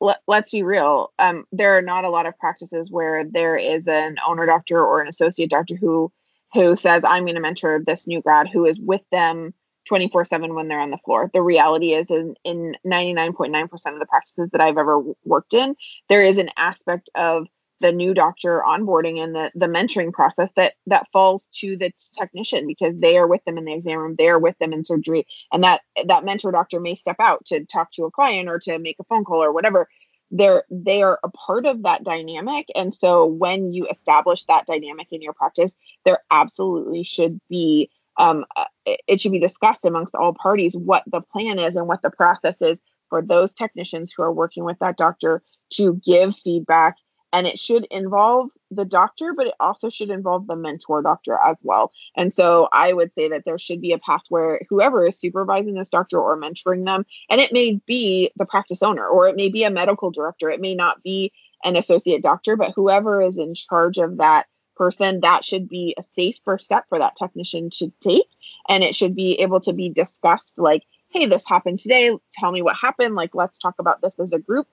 let, 0.00 0.18
us 0.28 0.50
be 0.50 0.62
real. 0.62 1.12
Um, 1.18 1.44
there 1.50 1.76
are 1.76 1.82
not 1.82 2.04
a 2.04 2.10
lot 2.10 2.26
of 2.26 2.38
practices 2.38 2.90
where 2.90 3.24
there 3.24 3.56
is 3.56 3.86
an 3.86 4.16
owner 4.26 4.44
doctor 4.44 4.84
or 4.84 5.00
an 5.00 5.08
associate 5.08 5.50
doctor 5.50 5.76
who 5.76 6.12
who 6.52 6.76
says, 6.76 7.04
"I'm 7.04 7.24
going 7.24 7.34
to 7.34 7.40
mentor 7.40 7.82
this 7.84 8.06
new 8.06 8.20
grad," 8.20 8.48
who 8.48 8.66
is 8.66 8.78
with 8.78 9.02
them 9.10 9.54
24 9.86 10.24
7 10.24 10.54
when 10.54 10.68
they're 10.68 10.80
on 10.80 10.90
the 10.90 10.98
floor. 10.98 11.30
The 11.32 11.42
reality 11.42 11.94
is, 11.94 12.06
in, 12.08 12.34
in 12.44 12.76
99.9% 12.86 13.72
of 13.92 13.98
the 13.98 14.06
practices 14.06 14.50
that 14.52 14.60
I've 14.60 14.78
ever 14.78 15.02
worked 15.24 15.54
in, 15.54 15.74
there 16.08 16.22
is 16.22 16.38
an 16.38 16.50
aspect 16.56 17.10
of 17.14 17.46
the 17.80 17.92
new 17.92 18.14
doctor 18.14 18.62
onboarding 18.66 19.18
and 19.18 19.34
the, 19.34 19.50
the 19.54 19.66
mentoring 19.66 20.12
process 20.12 20.48
that 20.56 20.74
that 20.86 21.06
falls 21.12 21.48
to 21.52 21.76
the 21.76 21.92
technician 22.16 22.66
because 22.66 22.94
they 22.98 23.16
are 23.16 23.26
with 23.26 23.44
them 23.44 23.58
in 23.58 23.64
the 23.64 23.74
exam 23.74 23.98
room 23.98 24.14
they 24.16 24.28
are 24.28 24.38
with 24.38 24.56
them 24.58 24.72
in 24.72 24.84
surgery. 24.84 25.26
And 25.52 25.62
that 25.64 25.82
that 26.06 26.24
mentor 26.24 26.52
doctor 26.52 26.80
may 26.80 26.94
step 26.94 27.16
out 27.18 27.44
to 27.46 27.64
talk 27.64 27.90
to 27.92 28.04
a 28.04 28.10
client 28.10 28.48
or 28.48 28.58
to 28.60 28.78
make 28.78 28.96
a 29.00 29.04
phone 29.04 29.24
call 29.24 29.42
or 29.42 29.52
whatever. 29.52 29.88
They're 30.30 30.64
they 30.70 31.02
are 31.02 31.18
a 31.22 31.30
part 31.30 31.66
of 31.66 31.82
that 31.82 32.04
dynamic. 32.04 32.68
And 32.74 32.94
so 32.94 33.26
when 33.26 33.72
you 33.72 33.86
establish 33.88 34.44
that 34.44 34.66
dynamic 34.66 35.08
in 35.10 35.22
your 35.22 35.34
practice 35.34 35.76
there 36.04 36.18
absolutely 36.30 37.04
should 37.04 37.40
be 37.48 37.90
um, 38.16 38.44
uh, 38.56 38.64
it 38.86 39.20
should 39.20 39.32
be 39.32 39.40
discussed 39.40 39.84
amongst 39.84 40.14
all 40.14 40.32
parties 40.32 40.76
what 40.76 41.02
the 41.06 41.20
plan 41.20 41.58
is 41.58 41.74
and 41.74 41.88
what 41.88 42.02
the 42.02 42.10
process 42.10 42.56
is 42.60 42.80
for 43.10 43.20
those 43.20 43.52
technicians 43.52 44.12
who 44.16 44.22
are 44.22 44.32
working 44.32 44.64
with 44.64 44.78
that 44.78 44.96
doctor 44.96 45.42
to 45.70 46.00
give 46.04 46.34
feedback 46.42 46.96
and 47.34 47.46
it 47.46 47.58
should 47.58 47.84
involve 47.90 48.48
the 48.70 48.84
doctor 48.84 49.34
but 49.34 49.46
it 49.46 49.54
also 49.60 49.90
should 49.90 50.10
involve 50.10 50.46
the 50.46 50.56
mentor 50.56 51.02
doctor 51.02 51.38
as 51.44 51.56
well 51.62 51.90
and 52.16 52.32
so 52.32 52.68
i 52.72 52.92
would 52.92 53.14
say 53.14 53.28
that 53.28 53.44
there 53.44 53.58
should 53.58 53.80
be 53.80 53.92
a 53.92 53.98
path 53.98 54.22
where 54.28 54.60
whoever 54.68 55.06
is 55.06 55.18
supervising 55.18 55.74
this 55.74 55.90
doctor 55.90 56.18
or 56.18 56.36
mentoring 56.38 56.86
them 56.86 57.04
and 57.28 57.40
it 57.40 57.52
may 57.52 57.80
be 57.86 58.30
the 58.36 58.46
practice 58.46 58.82
owner 58.82 59.06
or 59.06 59.26
it 59.28 59.36
may 59.36 59.48
be 59.48 59.64
a 59.64 59.70
medical 59.70 60.10
director 60.10 60.48
it 60.48 60.60
may 60.60 60.74
not 60.74 61.02
be 61.02 61.30
an 61.64 61.76
associate 61.76 62.22
doctor 62.22 62.56
but 62.56 62.72
whoever 62.74 63.20
is 63.20 63.36
in 63.36 63.54
charge 63.54 63.98
of 63.98 64.18
that 64.18 64.46
person, 64.74 65.20
that 65.20 65.44
should 65.44 65.68
be 65.68 65.94
a 65.98 66.02
safe 66.02 66.36
first 66.44 66.64
step 66.64 66.84
for 66.88 66.98
that 66.98 67.16
technician 67.16 67.70
to 67.70 67.92
take. 68.00 68.28
And 68.68 68.84
it 68.84 68.94
should 68.94 69.14
be 69.14 69.40
able 69.40 69.60
to 69.60 69.72
be 69.72 69.88
discussed 69.88 70.58
like, 70.58 70.84
hey, 71.10 71.26
this 71.26 71.44
happened 71.46 71.78
today. 71.78 72.10
Tell 72.32 72.52
me 72.52 72.62
what 72.62 72.76
happened. 72.80 73.14
Like, 73.14 73.34
let's 73.34 73.58
talk 73.58 73.74
about 73.78 74.02
this 74.02 74.18
as 74.18 74.32
a 74.32 74.38
group. 74.38 74.66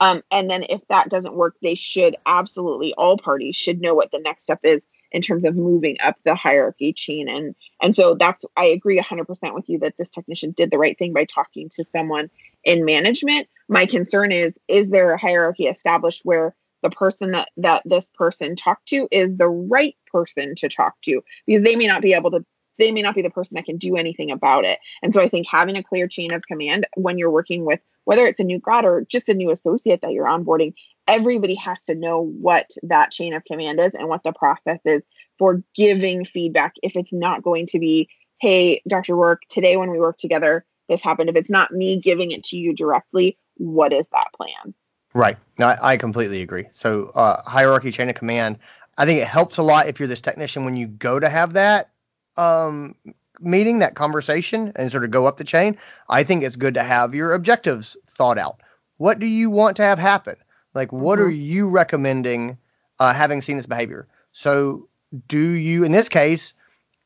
Um, 0.00 0.22
and 0.30 0.50
then 0.50 0.64
if 0.68 0.80
that 0.88 1.10
doesn't 1.10 1.34
work, 1.34 1.56
they 1.62 1.74
should 1.74 2.16
absolutely, 2.26 2.94
all 2.94 3.18
parties 3.18 3.56
should 3.56 3.80
know 3.80 3.94
what 3.94 4.10
the 4.10 4.20
next 4.20 4.44
step 4.44 4.60
is 4.62 4.82
in 5.12 5.22
terms 5.22 5.44
of 5.44 5.56
moving 5.56 5.96
up 6.02 6.16
the 6.24 6.34
hierarchy 6.34 6.92
chain. 6.92 7.28
And 7.28 7.54
and 7.82 7.94
so 7.94 8.14
that's 8.14 8.44
i 8.56 8.64
agree 8.64 8.98
100% 8.98 9.54
with 9.54 9.68
you 9.68 9.78
that 9.80 9.96
this 9.98 10.08
technician 10.08 10.52
did 10.52 10.70
the 10.70 10.78
right 10.78 10.96
thing 10.98 11.12
by 11.12 11.24
talking 11.24 11.68
to 11.70 11.84
someone 11.84 12.30
in 12.64 12.84
management. 12.84 13.48
My 13.68 13.86
concern 13.86 14.32
is 14.32 14.56
is 14.68 14.90
there 14.90 15.12
a 15.12 15.20
hierarchy 15.20 15.64
established 15.64 16.22
where 16.24 16.54
the 16.82 16.90
person 16.90 17.32
that 17.32 17.48
that 17.58 17.82
this 17.84 18.08
person 18.14 18.56
talked 18.56 18.86
to 18.88 19.08
is 19.10 19.36
the 19.36 19.48
right 19.48 19.96
person 20.10 20.54
to 20.56 20.68
talk 20.68 20.94
to? 21.02 21.22
Because 21.46 21.62
they 21.62 21.76
may 21.76 21.86
not 21.86 22.02
be 22.02 22.14
able 22.14 22.30
to 22.30 22.44
they 22.78 22.92
may 22.92 23.02
not 23.02 23.14
be 23.14 23.22
the 23.22 23.30
person 23.30 23.56
that 23.56 23.66
can 23.66 23.76
do 23.76 23.96
anything 23.96 24.30
about 24.30 24.64
it. 24.64 24.78
And 25.02 25.12
so 25.12 25.20
i 25.20 25.28
think 25.28 25.46
having 25.48 25.76
a 25.76 25.82
clear 25.82 26.08
chain 26.08 26.32
of 26.32 26.42
command 26.42 26.86
when 26.94 27.18
you're 27.18 27.30
working 27.30 27.64
with 27.64 27.80
whether 28.04 28.26
it's 28.26 28.40
a 28.40 28.44
new 28.44 28.58
grad 28.58 28.84
or 28.84 29.06
just 29.10 29.28
a 29.28 29.34
new 29.34 29.50
associate 29.50 30.00
that 30.02 30.12
you're 30.12 30.26
onboarding 30.26 30.72
everybody 31.06 31.54
has 31.54 31.80
to 31.80 31.94
know 31.94 32.20
what 32.20 32.70
that 32.82 33.10
chain 33.10 33.34
of 33.34 33.44
command 33.44 33.80
is 33.80 33.92
and 33.94 34.08
what 34.08 34.22
the 34.24 34.32
process 34.32 34.80
is 34.84 35.02
for 35.38 35.62
giving 35.74 36.24
feedback 36.24 36.74
if 36.82 36.92
it's 36.94 37.12
not 37.12 37.42
going 37.42 37.66
to 37.66 37.78
be 37.78 38.08
hey 38.40 38.80
dr 38.88 39.12
Roark 39.12 39.38
today 39.48 39.76
when 39.76 39.90
we 39.90 40.00
work 40.00 40.16
together 40.16 40.64
this 40.88 41.02
happened 41.02 41.30
if 41.30 41.36
it's 41.36 41.50
not 41.50 41.72
me 41.72 41.96
giving 41.96 42.30
it 42.30 42.44
to 42.44 42.56
you 42.56 42.74
directly 42.74 43.36
what 43.56 43.92
is 43.92 44.08
that 44.08 44.26
plan 44.36 44.74
Right. 45.12 45.36
I, 45.58 45.76
I 45.82 45.96
completely 45.96 46.40
agree. 46.40 46.66
So 46.70 47.10
uh, 47.16 47.42
hierarchy, 47.42 47.90
chain 47.90 48.08
of 48.08 48.14
command. 48.14 48.58
I 48.96 49.04
think 49.06 49.20
it 49.20 49.26
helps 49.26 49.58
a 49.58 49.62
lot 49.62 49.88
if 49.88 49.98
you're 49.98 50.06
this 50.06 50.20
technician 50.20 50.64
when 50.64 50.76
you 50.76 50.86
go 50.86 51.18
to 51.18 51.28
have 51.28 51.52
that 51.54 51.90
um, 52.36 52.94
meeting, 53.40 53.78
that 53.80 53.94
conversation, 53.94 54.72
and 54.76 54.90
sort 54.90 55.04
of 55.04 55.10
go 55.10 55.26
up 55.26 55.36
the 55.36 55.44
chain. 55.44 55.76
I 56.08 56.22
think 56.24 56.42
it's 56.44 56.56
good 56.56 56.74
to 56.74 56.82
have 56.82 57.14
your 57.14 57.32
objectives 57.32 57.96
thought 58.06 58.38
out. 58.38 58.60
What 58.98 59.18
do 59.18 59.26
you 59.26 59.50
want 59.50 59.76
to 59.78 59.82
have 59.82 59.98
happen? 59.98 60.36
Like, 60.74 60.92
what 60.92 61.18
Mhm. 61.18 61.22
are 61.24 61.30
you 61.30 61.68
recommending? 61.68 62.58
Uh, 62.98 63.14
having 63.14 63.40
seen 63.40 63.56
this 63.56 63.64
behavior, 63.66 64.06
so 64.32 64.86
do 65.26 65.38
you? 65.38 65.84
In 65.84 65.92
this 65.92 66.08
case, 66.08 66.52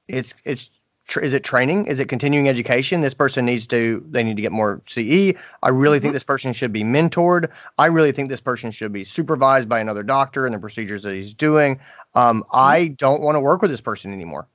it's 0.09 0.35
it's 0.45 0.71
tr- 1.07 1.21
is 1.21 1.33
it 1.33 1.45
training? 1.45 1.87
Is 1.87 2.01
it 2.01 2.09
continuing 2.09 2.49
education? 2.49 3.01
This 3.01 3.15
person 3.15 3.45
needs 3.47 3.67
to 3.69 4.05
they 4.11 4.23
need 4.23 4.37
to 4.37 4.43
get 4.43 4.53
more 4.53 4.83
CE. 4.87 5.35
I 5.63 5.69
really 5.69 6.01
think 6.01 6.13
this 6.13 6.25
person 6.25 6.53
should 6.53 6.73
be 6.73 6.83
mentored. 6.85 7.49
I 7.79 7.87
really 7.87 8.13
think 8.13 8.29
this 8.29 8.41
person 8.41 8.71
should 8.71 8.93
be 8.93 9.05
supervised 9.05 9.69
by 9.69 9.81
another 9.81 10.03
doctor 10.03 10.47
in 10.47 10.53
the 10.53 10.59
procedures 10.59 11.03
that 11.05 11.15
he's 11.15 11.33
doing. 11.35 11.79
Um, 12.15 12.45
I 12.53 12.89
don't 12.89 13.23
want 13.23 13.37
to 13.37 13.41
work 13.41 13.63
with 13.63 13.71
this 13.71 13.81
person 13.81 14.13
anymore. 14.13 14.49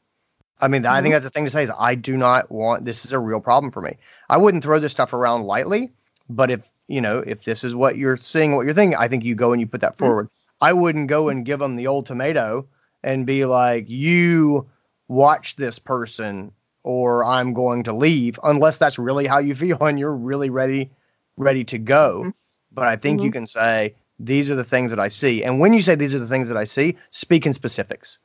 I 0.62 0.68
mean, 0.68 0.86
I 0.86 0.96
think 0.96 1.06
mm-hmm. 1.06 1.12
that's 1.14 1.24
the 1.24 1.30
thing 1.30 1.46
to 1.46 1.50
say 1.50 1.64
is 1.64 1.72
I 1.78 1.96
do 1.96 2.18
not 2.18 2.52
want 2.52 2.86
this 2.86 3.06
is 3.06 3.14
a 3.14 3.20
real 3.20 3.40
problem 3.40 3.72
for 3.72 3.82
me. 3.82 3.96
I 4.30 4.38
wouldn't 4.38 4.64
throw 4.64 4.80
this 4.80 4.92
stuff 4.92 5.14
around 5.14 5.44
lightly, 5.44 5.92
but 6.30 6.52
if 6.52 6.70
you 6.88 7.02
know 7.02 7.20
if 7.20 7.46
this 7.46 7.64
is 7.64 7.74
what 7.76 7.98
you're 7.98 8.18
seeing, 8.18 8.56
what 8.56 8.66
you're 8.66 8.74
thinking, 8.74 8.98
I 8.98 9.08
think 9.08 9.24
you 9.24 9.36
go 9.36 9.52
and 9.52 9.62
you 9.62 9.68
put 9.68 9.82
that 9.82 9.94
mm-hmm. 9.94 10.06
forward. 10.06 10.30
I 10.62 10.74
wouldn't 10.74 11.08
go 11.08 11.24
mm-hmm. 11.24 11.38
and 11.38 11.46
give 11.46 11.60
them 11.60 11.76
the 11.76 11.88
old 11.88 12.06
tomato 12.06 12.68
and 13.04 13.26
be 13.26 13.46
like, 13.46 13.90
"You 13.90 14.68
watch 15.08 15.56
this 15.56 15.80
person, 15.80 16.52
or 16.84 17.24
I'm 17.24 17.54
going 17.54 17.84
to 17.84 17.94
leave," 17.94 18.38
unless 18.44 18.78
that's 18.78 19.00
really 19.00 19.28
how 19.28 19.40
you 19.40 19.56
feel 19.56 19.78
and 19.82 19.98
you're 19.98 20.16
really 20.16 20.50
ready, 20.50 20.92
ready 21.38 21.64
to 21.66 21.78
go. 21.78 22.24
Mhm. 22.26 22.34
But 22.72 22.88
I 22.88 22.96
think 22.98 23.22
you 23.22 23.32
can 23.32 23.48
say 23.48 23.96
these 24.20 24.50
are 24.50 24.56
the 24.56 24.64
things 24.64 24.92
that 24.92 25.00
I 25.00 25.08
see, 25.08 25.44
and 25.44 25.60
when 25.60 25.74
you 25.74 25.82
say 25.82 25.96
these 25.96 26.14
are 26.14 26.20
the 26.20 26.28
things 26.28 26.50
that 26.50 26.58
I 26.58 26.66
see, 26.66 26.98
speak 27.10 27.46
in 27.46 27.54
specifics. 27.54 28.20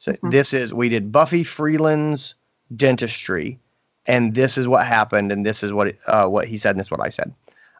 So 0.00 0.12
Mhm. 0.12 0.30
this 0.30 0.54
is 0.54 0.72
we 0.72 0.88
did 0.88 1.12
Buffy 1.12 1.44
Freeland's 1.44 2.34
dentistry, 2.74 3.58
and 4.06 4.34
this 4.34 4.56
is 4.56 4.66
what 4.66 4.86
happened, 4.86 5.30
and 5.30 5.44
this 5.44 5.62
is 5.62 5.74
what 5.74 5.94
uh, 6.06 6.26
what 6.26 6.48
he 6.48 6.56
said, 6.56 6.70
and 6.70 6.80
this 6.80 6.86
is 6.86 6.90
what 6.90 7.02
I 7.02 7.10
said. 7.10 7.34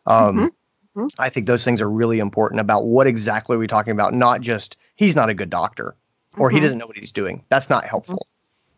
Um, 0.04 0.36
Mhm. 0.36 0.50
Mhm. 0.96 1.14
I 1.18 1.30
think 1.30 1.46
those 1.46 1.64
things 1.64 1.80
are 1.80 1.88
really 1.90 2.18
important 2.18 2.60
about 2.60 2.84
what 2.84 3.06
exactly 3.06 3.56
are 3.56 3.58
we 3.58 3.66
talking 3.66 3.92
about, 3.92 4.12
not 4.12 4.42
just 4.42 4.76
he's 4.96 5.16
not 5.16 5.30
a 5.30 5.34
good 5.34 5.48
doctor 5.48 5.96
or 6.36 6.50
he 6.50 6.58
Mhm. 6.58 6.62
doesn't 6.62 6.78
know 6.78 6.86
what 6.86 6.98
he's 6.98 7.10
doing. 7.10 7.42
That's 7.48 7.70
not 7.70 7.84
helpful, 7.86 8.26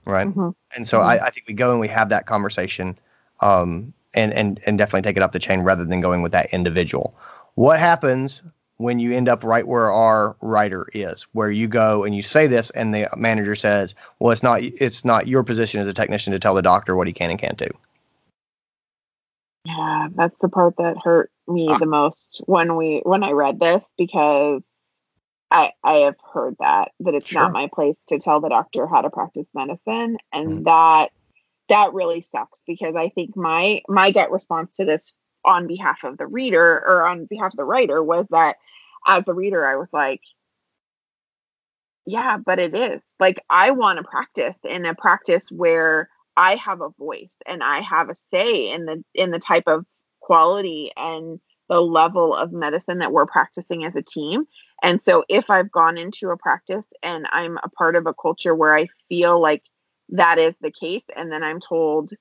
right? 0.05 0.28
Mhm. 0.28 0.55
And 0.76 0.87
so 0.87 1.00
I, 1.00 1.26
I 1.26 1.31
think 1.31 1.48
we 1.48 1.55
go 1.55 1.72
and 1.72 1.81
we 1.81 1.88
have 1.88 2.11
that 2.11 2.26
conversation, 2.26 2.96
um, 3.40 3.92
and 4.14 4.33
and 4.35 4.61
and 4.66 4.78
definitely 4.78 5.02
take 5.02 5.16
it 5.16 5.22
up 5.24 5.33
the 5.33 5.40
chain 5.40 5.62
rather 5.62 5.85
than 5.85 6.00
going 6.00 6.22
with 6.22 6.31
that 6.33 6.46
individual. 6.55 7.12
What 7.57 7.81
happens 7.81 8.40
when 8.83 8.99
you 8.99 9.12
end 9.12 9.29
up 9.29 9.45
right 9.45 9.66
where 9.66 9.90
our 9.92 10.37
writer 10.42 10.88
is, 10.92 11.27
where 11.33 11.51
you 11.51 11.68
go 11.68 12.05
and 12.05 12.14
you 12.16 12.23
say 12.23 12.47
this, 12.47 12.71
and 12.71 12.95
the 12.95 13.09
manager 13.16 13.55
says, 13.55 13.95
"Well, 14.18 14.33
it's 14.33 14.42
not 14.42 14.62
it's 14.62 15.05
not 15.05 15.29
your 15.29 15.45
position 15.45 15.81
as 15.81 15.88
a 15.88 15.95
technician 15.95 16.33
to 16.33 16.38
tell 16.40 16.55
the 16.55 16.62
doctor 16.62 16.97
what 16.97 17.07
he 17.07 17.12
can 17.12 17.31
and 17.31 17.38
can't 17.38 17.59
do." 17.59 17.68
Yeah, 19.64 20.09
that's 20.14 20.37
the 20.40 20.49
part 20.49 20.77
that 20.79 20.97
hurt 21.03 21.31
me 21.49 21.68
Ah. 21.71 21.79
the 21.79 21.87
most 21.87 22.42
when 22.47 22.77
we 22.77 23.01
when 23.05 23.23
I 23.25 23.33
read 23.33 23.61
this 23.61 23.85
because 23.97 24.62
I 25.51 25.73
I 25.85 25.95
have 25.95 26.16
heard 26.33 26.57
that 26.61 26.92
that 27.01 27.14
it's 27.14 27.29
Sure. 27.29 27.42
not 27.42 27.53
my 27.53 27.68
place 27.73 27.97
to 28.09 28.18
tell 28.18 28.40
the 28.40 28.49
doctor 28.49 28.87
how 28.87 29.03
to 29.03 29.11
practice 29.11 29.47
medicine 29.55 30.18
and 30.33 30.61
Mhm. 30.61 30.64
that 30.66 31.11
that 31.68 31.95
really 31.95 32.21
sucks 32.23 32.62
because 32.66 32.95
I 32.97 33.09
think 33.11 33.37
my 33.37 33.83
my 33.88 34.11
gut 34.12 34.31
response 34.31 34.75
to 34.77 34.85
this 34.85 35.14
on 35.45 35.66
behalf 35.66 36.05
of 36.05 36.18
the 36.18 36.27
reader 36.27 36.83
or 36.87 37.07
on 37.09 37.27
behalf 37.27 37.53
of 37.53 37.57
the 37.57 37.64
writer 37.64 38.03
was 38.03 38.27
that 38.31 38.57
as 39.07 39.27
a 39.29 39.35
reader 39.35 39.67
I 39.67 39.77
was 39.77 39.88
like 39.93 40.21
yeah, 42.07 42.37
but 42.37 42.59
it 42.59 42.77
is. 42.77 43.01
Like 43.21 43.43
I 43.49 43.71
want 43.71 43.99
to 43.99 44.05
practice 44.05 44.57
in 44.69 44.85
a 44.87 44.95
practice 44.95 45.47
where 45.51 46.09
I 46.37 46.57
have 46.57 46.81
a 46.81 46.91
voice 46.99 47.37
and 47.47 47.62
I 47.62 47.81
have 47.81 48.09
a 48.11 48.15
say 48.31 48.71
in 48.71 48.87
the 48.87 49.05
in 49.15 49.31
the 49.31 49.38
type 49.38 49.65
of 49.67 49.85
quality 50.21 50.91
and 50.97 51.38
the 51.69 51.81
level 51.81 52.35
of 52.35 52.53
medicine 52.53 52.99
that 52.99 53.12
we're 53.12 53.27
practicing 53.27 53.85
as 53.85 53.95
a 53.97 54.03
team. 54.03 54.45
And 54.83 55.01
so 55.01 55.25
if 55.29 55.49
I've 55.49 55.71
gone 55.71 55.97
into 55.97 56.31
a 56.31 56.37
practice 56.37 56.85
and 57.03 57.27
I'm 57.31 57.59
a 57.62 57.69
part 57.69 57.97
of 57.97 58.07
a 58.07 58.15
culture 58.15 58.55
where 58.55 58.75
I 58.75 58.88
feel 59.09 59.41
like 59.41 59.62
that 60.11 60.38
is 60.38 60.57
the 60.61 60.73
case 60.73 61.05
and 61.15 61.31
then 61.31 61.43
I'm 61.45 61.61
told 61.61 62.12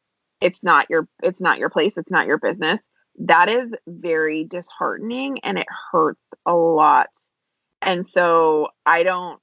it's 0.42 0.64
not 0.64 0.90
your 0.90 1.08
it's 1.24 1.42
not 1.42 1.58
your 1.58 1.70
place, 1.70 1.98
it's 1.98 2.12
not 2.12 2.28
your 2.28 2.38
business, 2.38 2.80
that 3.20 3.50
is 3.50 3.72
very 3.88 4.44
disheartening 4.46 5.40
and 5.44 5.58
it 5.58 5.68
hurts 5.92 6.22
a 6.46 6.54
lot. 6.54 7.10
And 7.82 8.06
so 8.10 8.70
I 8.86 9.04
don't 9.04 9.40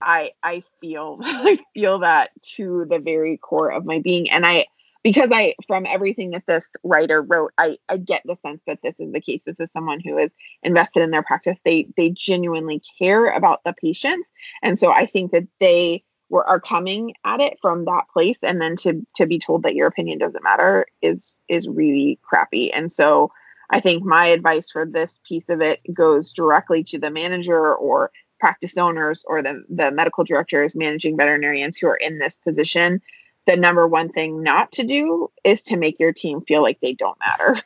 I 0.00 0.30
I 0.42 0.62
feel 0.80 1.18
I 1.22 1.58
feel 1.74 2.00
that 2.00 2.30
to 2.56 2.86
the 2.88 2.98
very 2.98 3.36
core 3.36 3.70
of 3.70 3.84
my 3.84 4.00
being 4.00 4.30
and 4.30 4.46
I 4.46 4.66
because 5.02 5.30
I 5.32 5.54
from 5.66 5.86
everything 5.88 6.30
that 6.30 6.44
this 6.46 6.68
writer 6.84 7.22
wrote 7.22 7.52
I 7.58 7.78
I 7.88 7.96
get 7.98 8.22
the 8.24 8.36
sense 8.36 8.60
that 8.66 8.80
this 8.82 8.98
is 8.98 9.12
the 9.12 9.20
case 9.20 9.42
this 9.44 9.60
is 9.60 9.70
someone 9.70 10.00
who 10.00 10.18
is 10.18 10.32
invested 10.62 11.02
in 11.02 11.10
their 11.10 11.22
practice 11.22 11.58
they 11.64 11.88
they 11.96 12.10
genuinely 12.10 12.82
care 13.00 13.30
about 13.30 13.64
the 13.64 13.72
patients 13.72 14.30
and 14.62 14.78
so 14.78 14.90
I 14.92 15.06
think 15.06 15.32
that 15.32 15.46
they 15.58 16.02
were 16.30 16.48
are 16.48 16.60
coming 16.60 17.14
at 17.24 17.40
it 17.40 17.58
from 17.60 17.84
that 17.84 18.04
place 18.12 18.38
and 18.42 18.62
then 18.62 18.76
to 18.76 19.04
to 19.14 19.26
be 19.26 19.38
told 19.38 19.62
that 19.62 19.74
your 19.74 19.86
opinion 19.86 20.18
doesn't 20.18 20.42
matter 20.42 20.86
is 21.02 21.36
is 21.48 21.68
really 21.68 22.18
crappy 22.22 22.72
and 22.72 22.90
so 22.90 23.30
I 23.70 23.80
think 23.80 24.04
my 24.04 24.26
advice 24.26 24.70
for 24.70 24.84
this 24.84 25.20
piece 25.26 25.48
of 25.48 25.60
it 25.60 25.80
goes 25.94 26.32
directly 26.32 26.82
to 26.84 26.98
the 26.98 27.10
manager 27.10 27.74
or 27.74 28.10
practice 28.40 28.76
owners 28.76 29.24
or 29.28 29.42
the, 29.42 29.62
the 29.68 29.90
medical 29.92 30.24
directors, 30.24 30.74
managing 30.74 31.16
veterinarians 31.16 31.78
who 31.78 31.86
are 31.86 31.96
in 31.96 32.18
this 32.18 32.38
position. 32.38 33.00
The 33.46 33.56
number 33.56 33.86
one 33.86 34.08
thing 34.10 34.42
not 34.42 34.72
to 34.72 34.84
do 34.84 35.30
is 35.44 35.62
to 35.64 35.76
make 35.76 36.00
your 36.00 36.12
team 36.12 36.40
feel 36.42 36.62
like 36.62 36.80
they 36.80 36.94
don't 36.94 37.18
matter. 37.20 37.62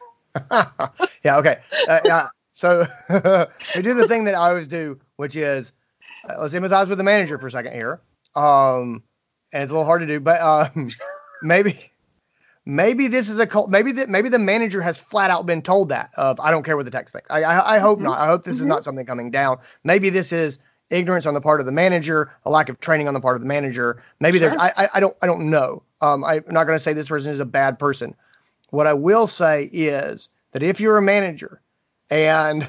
yeah. 1.24 1.38
Okay. 1.38 1.58
Uh, 1.88 2.00
yeah. 2.04 2.26
So 2.52 2.86
we 3.76 3.82
do 3.82 3.94
the 3.94 4.06
thing 4.08 4.24
that 4.24 4.34
I 4.34 4.48
always 4.48 4.68
do, 4.68 4.98
which 5.16 5.36
is 5.36 5.72
uh, 6.28 6.34
let's 6.40 6.54
empathize 6.54 6.88
with 6.88 6.98
the 6.98 7.04
manager 7.04 7.38
for 7.38 7.46
a 7.46 7.50
second 7.50 7.72
here. 7.72 8.00
Um, 8.36 9.02
and 9.52 9.62
it's 9.62 9.70
a 9.70 9.74
little 9.74 9.84
hard 9.86 10.00
to 10.00 10.06
do, 10.06 10.20
but 10.20 10.40
um, 10.40 10.90
maybe 11.42 11.92
maybe 12.66 13.08
this 13.08 13.28
is 13.28 13.38
a 13.38 13.46
cult. 13.46 13.70
Maybe 13.70 13.92
that 13.92 14.08
maybe 14.08 14.28
the 14.28 14.38
manager 14.38 14.80
has 14.82 14.98
flat 14.98 15.30
out 15.30 15.46
been 15.46 15.62
told 15.62 15.88
that 15.90 16.10
of 16.16 16.40
I 16.40 16.50
don't 16.50 16.64
care 16.64 16.76
what 16.76 16.84
the 16.84 16.90
text 16.90 17.12
thinks. 17.14 17.30
I 17.30 17.42
I, 17.42 17.76
I 17.76 17.78
hope 17.78 17.98
Mhm. 17.98 18.04
not. 18.04 18.18
I 18.18 18.26
hope 18.26 18.44
this 18.44 18.58
is 18.58 18.66
Mhm. 18.66 18.68
not 18.70 18.84
something 18.84 19.06
coming 19.06 19.30
down. 19.30 19.58
Maybe 19.84 20.10
this 20.10 20.32
is 20.32 20.58
ignorance 20.90 21.26
on 21.26 21.34
the 21.34 21.40
part 21.40 21.60
of 21.60 21.66
the 21.66 21.72
manager, 21.72 22.30
a 22.44 22.50
lack 22.50 22.68
of 22.68 22.78
training 22.80 23.08
on 23.08 23.14
the 23.14 23.20
part 23.20 23.36
of 23.36 23.40
the 23.42 23.48
manager. 23.48 24.02
Maybe 24.20 24.38
Sure. 24.38 24.54
I, 24.58 24.72
I 24.76 24.88
I 24.94 25.00
don't 25.00 25.16
I 25.22 25.26
don't 25.26 25.48
know. 25.50 25.82
Um, 26.00 26.24
I'm 26.24 26.44
not 26.48 26.64
going 26.66 26.76
to 26.76 26.82
say 26.82 26.92
this 26.92 27.08
person 27.08 27.30
is 27.32 27.40
a 27.40 27.46
bad 27.46 27.78
person. 27.78 28.14
What 28.70 28.86
I 28.86 28.92
will 28.92 29.26
say 29.26 29.70
is 29.72 30.30
that 30.52 30.62
if 30.62 30.80
you're 30.80 30.98
a 30.98 31.02
manager 31.02 31.60
and 32.10 32.66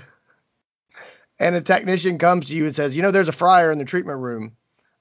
and 1.39 1.55
a 1.55 1.61
technician 1.61 2.17
comes 2.17 2.47
to 2.47 2.55
you 2.55 2.65
and 2.65 2.75
says, 2.75 2.95
you 2.95 3.01
know, 3.01 3.11
there's 3.11 3.27
a 3.27 3.33
fryer 3.33 3.71
in 3.71 3.77
the 3.77 3.85
treatment 3.85 4.19
room, 4.19 4.53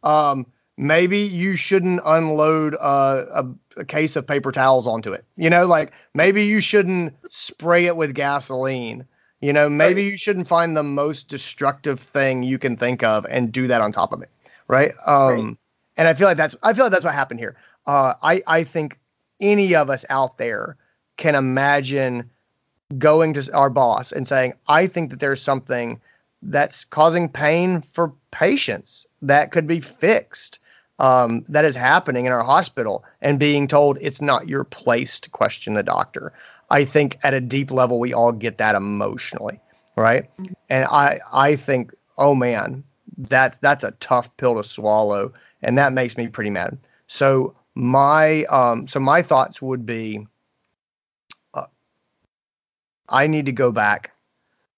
um, 0.02 0.46
maybe 0.76 1.18
you 1.18 1.56
shouldn't 1.56 2.00
unload 2.04 2.74
a, 2.74 3.44
a, 3.44 3.46
a 3.76 3.84
case 3.84 4.16
of 4.16 4.26
paper 4.26 4.52
towels 4.52 4.86
onto 4.86 5.12
it. 5.12 5.24
You 5.36 5.50
know, 5.50 5.66
like 5.66 5.94
maybe 6.14 6.44
you 6.44 6.60
shouldn't 6.60 7.14
spray 7.28 7.86
it 7.86 7.96
with 7.96 8.14
gasoline. 8.14 9.04
You 9.40 9.52
know, 9.52 9.68
maybe 9.68 10.02
you 10.04 10.16
shouldn't 10.16 10.48
find 10.48 10.76
the 10.76 10.82
most 10.82 11.28
destructive 11.28 12.00
thing 12.00 12.42
you 12.42 12.58
can 12.58 12.76
think 12.76 13.02
of 13.02 13.26
and 13.28 13.52
do 13.52 13.66
that 13.66 13.82
on 13.82 13.92
top 13.92 14.12
of 14.12 14.22
it, 14.22 14.30
right? 14.68 14.92
Um, 15.06 15.28
Right. 15.28 15.56
And 15.96 16.08
I 16.08 16.14
feel 16.14 16.26
like 16.26 16.36
that's 16.36 16.56
I 16.62 16.72
feel 16.72 16.84
like 16.86 16.92
that's 16.92 17.04
what 17.04 17.14
happened 17.14 17.40
here. 17.40 17.56
Uh, 17.86 18.14
I 18.22 18.42
I 18.46 18.64
think 18.64 18.98
any 19.40 19.74
of 19.74 19.90
us 19.90 20.04
out 20.10 20.38
there 20.38 20.76
can 21.18 21.34
imagine 21.34 22.30
going 22.98 23.34
to 23.34 23.54
our 23.54 23.70
boss 23.70 24.12
and 24.12 24.26
saying, 24.26 24.54
I 24.68 24.86
think 24.86 25.10
that 25.10 25.20
there's 25.20 25.42
something 25.42 26.00
that's 26.42 26.84
causing 26.84 27.28
pain 27.28 27.80
for 27.80 28.12
patients 28.30 29.06
that 29.22 29.52
could 29.52 29.66
be 29.66 29.80
fixed. 29.80 30.60
Um, 31.00 31.44
that 31.48 31.64
is 31.64 31.74
happening 31.74 32.26
in 32.26 32.30
our 32.32 32.44
hospital 32.44 33.04
and 33.20 33.36
being 33.36 33.66
told 33.66 33.98
it's 34.00 34.22
not 34.22 34.48
your 34.48 34.62
place 34.62 35.18
to 35.20 35.28
question 35.28 35.74
the 35.74 35.82
doctor. 35.82 36.32
I 36.70 36.84
think 36.84 37.18
at 37.24 37.34
a 37.34 37.40
deep 37.40 37.72
level, 37.72 37.98
we 37.98 38.12
all 38.12 38.30
get 38.30 38.58
that 38.58 38.76
emotionally, 38.76 39.58
right? 39.96 40.30
And 40.70 40.86
I, 40.86 41.18
I 41.32 41.56
think, 41.56 41.92
oh 42.16 42.36
man, 42.36 42.84
that's 43.18 43.58
that's 43.58 43.82
a 43.82 43.90
tough 43.98 44.34
pill 44.36 44.54
to 44.54 44.62
swallow, 44.62 45.32
and 45.62 45.76
that 45.78 45.92
makes 45.92 46.16
me 46.16 46.28
pretty 46.28 46.50
mad. 46.50 46.78
So 47.08 47.56
my, 47.74 48.44
um, 48.44 48.86
so 48.86 49.00
my 49.00 49.20
thoughts 49.20 49.60
would 49.60 49.84
be, 49.84 50.26
uh, 51.54 51.66
I 53.08 53.26
need 53.26 53.46
to 53.46 53.52
go 53.52 53.72
back 53.72 54.12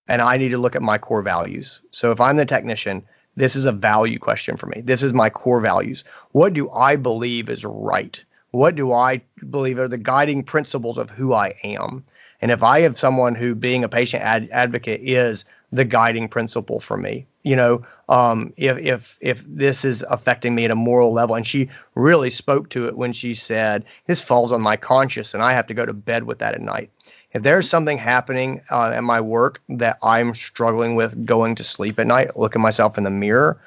and 0.08 0.22
I 0.22 0.38
need 0.38 0.50
to 0.50 0.58
look 0.58 0.76
at 0.76 0.82
my 0.82 0.96
core 0.98 1.22
values. 1.22 1.82
So 1.90 2.10
if 2.10 2.20
I'm 2.20 2.36
the 2.36 2.46
technician, 2.46 3.04
this 3.36 3.54
is 3.54 3.64
a 3.64 3.72
value 3.72 4.18
question 4.18 4.56
for 4.56 4.66
me. 4.66 4.80
This 4.80 5.02
is 5.02 5.12
my 5.12 5.30
core 5.30 5.60
values. 5.60 6.04
What 6.32 6.54
do 6.54 6.70
I 6.70 6.96
believe 6.96 7.48
is 7.48 7.64
right? 7.64 8.22
What 8.52 8.74
do 8.74 8.92
I 8.92 9.20
believe 9.50 9.78
are 9.78 9.88
the 9.88 9.98
guiding 9.98 10.42
principles 10.42 10.96
of 10.96 11.10
who 11.10 11.34
I 11.34 11.54
am? 11.62 12.04
And 12.40 12.50
if 12.50 12.62
I 12.62 12.80
have 12.80 12.98
someone 12.98 13.34
who, 13.34 13.54
being 13.54 13.84
a 13.84 13.88
patient 13.88 14.22
ad- 14.22 14.48
advocate, 14.50 15.00
is 15.02 15.44
the 15.72 15.84
guiding 15.84 16.28
principle 16.28 16.80
for 16.80 16.96
me, 16.96 17.26
you 17.42 17.54
know, 17.54 17.82
um, 18.08 18.52
if 18.56 18.78
if 18.78 19.18
if 19.20 19.44
this 19.46 19.84
is 19.84 20.02
affecting 20.10 20.54
me 20.54 20.64
at 20.64 20.70
a 20.70 20.76
moral 20.76 21.12
level, 21.12 21.36
and 21.36 21.46
she 21.46 21.68
really 21.94 22.30
spoke 22.30 22.70
to 22.70 22.86
it 22.86 22.96
when 22.96 23.12
she 23.12 23.34
said, 23.34 23.84
"This 24.06 24.22
falls 24.22 24.52
on 24.52 24.60
my 24.62 24.76
conscience, 24.76 25.34
and 25.34 25.42
I 25.42 25.52
have 25.52 25.66
to 25.66 25.74
go 25.74 25.86
to 25.86 25.92
bed 25.92 26.24
with 26.24 26.38
that 26.38 26.54
at 26.54 26.60
night." 26.60 26.90
If 27.36 27.42
there's 27.42 27.68
something 27.68 27.98
happening 27.98 28.62
uh, 28.70 28.92
at 28.92 29.04
my 29.04 29.20
work 29.20 29.60
that 29.68 29.98
I'm 30.02 30.34
struggling 30.34 30.94
with 30.94 31.26
going 31.26 31.54
to 31.56 31.64
sleep 31.64 32.00
at 32.00 32.06
night, 32.06 32.34
looking 32.38 32.62
myself 32.62 32.96
in 32.96 33.04
the 33.04 33.10
mirror, 33.10 33.60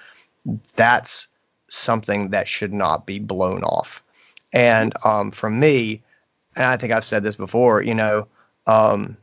that's 0.76 1.28
something 1.68 2.30
that 2.32 2.48
should 2.48 2.74
not 2.74 3.06
be 3.06 3.20
blown 3.20 3.62
off. 3.64 4.04
And 4.54 4.92
um, 5.06 5.30
for 5.30 5.52
me, 5.52 6.02
and 6.56 6.66
I 6.66 6.78
think 6.78 6.92
I've 6.92 7.04
said 7.04 7.22
this 7.22 7.36
before, 7.36 7.84
you 7.84 7.94
know, 7.94 8.28
um, 8.66 9.16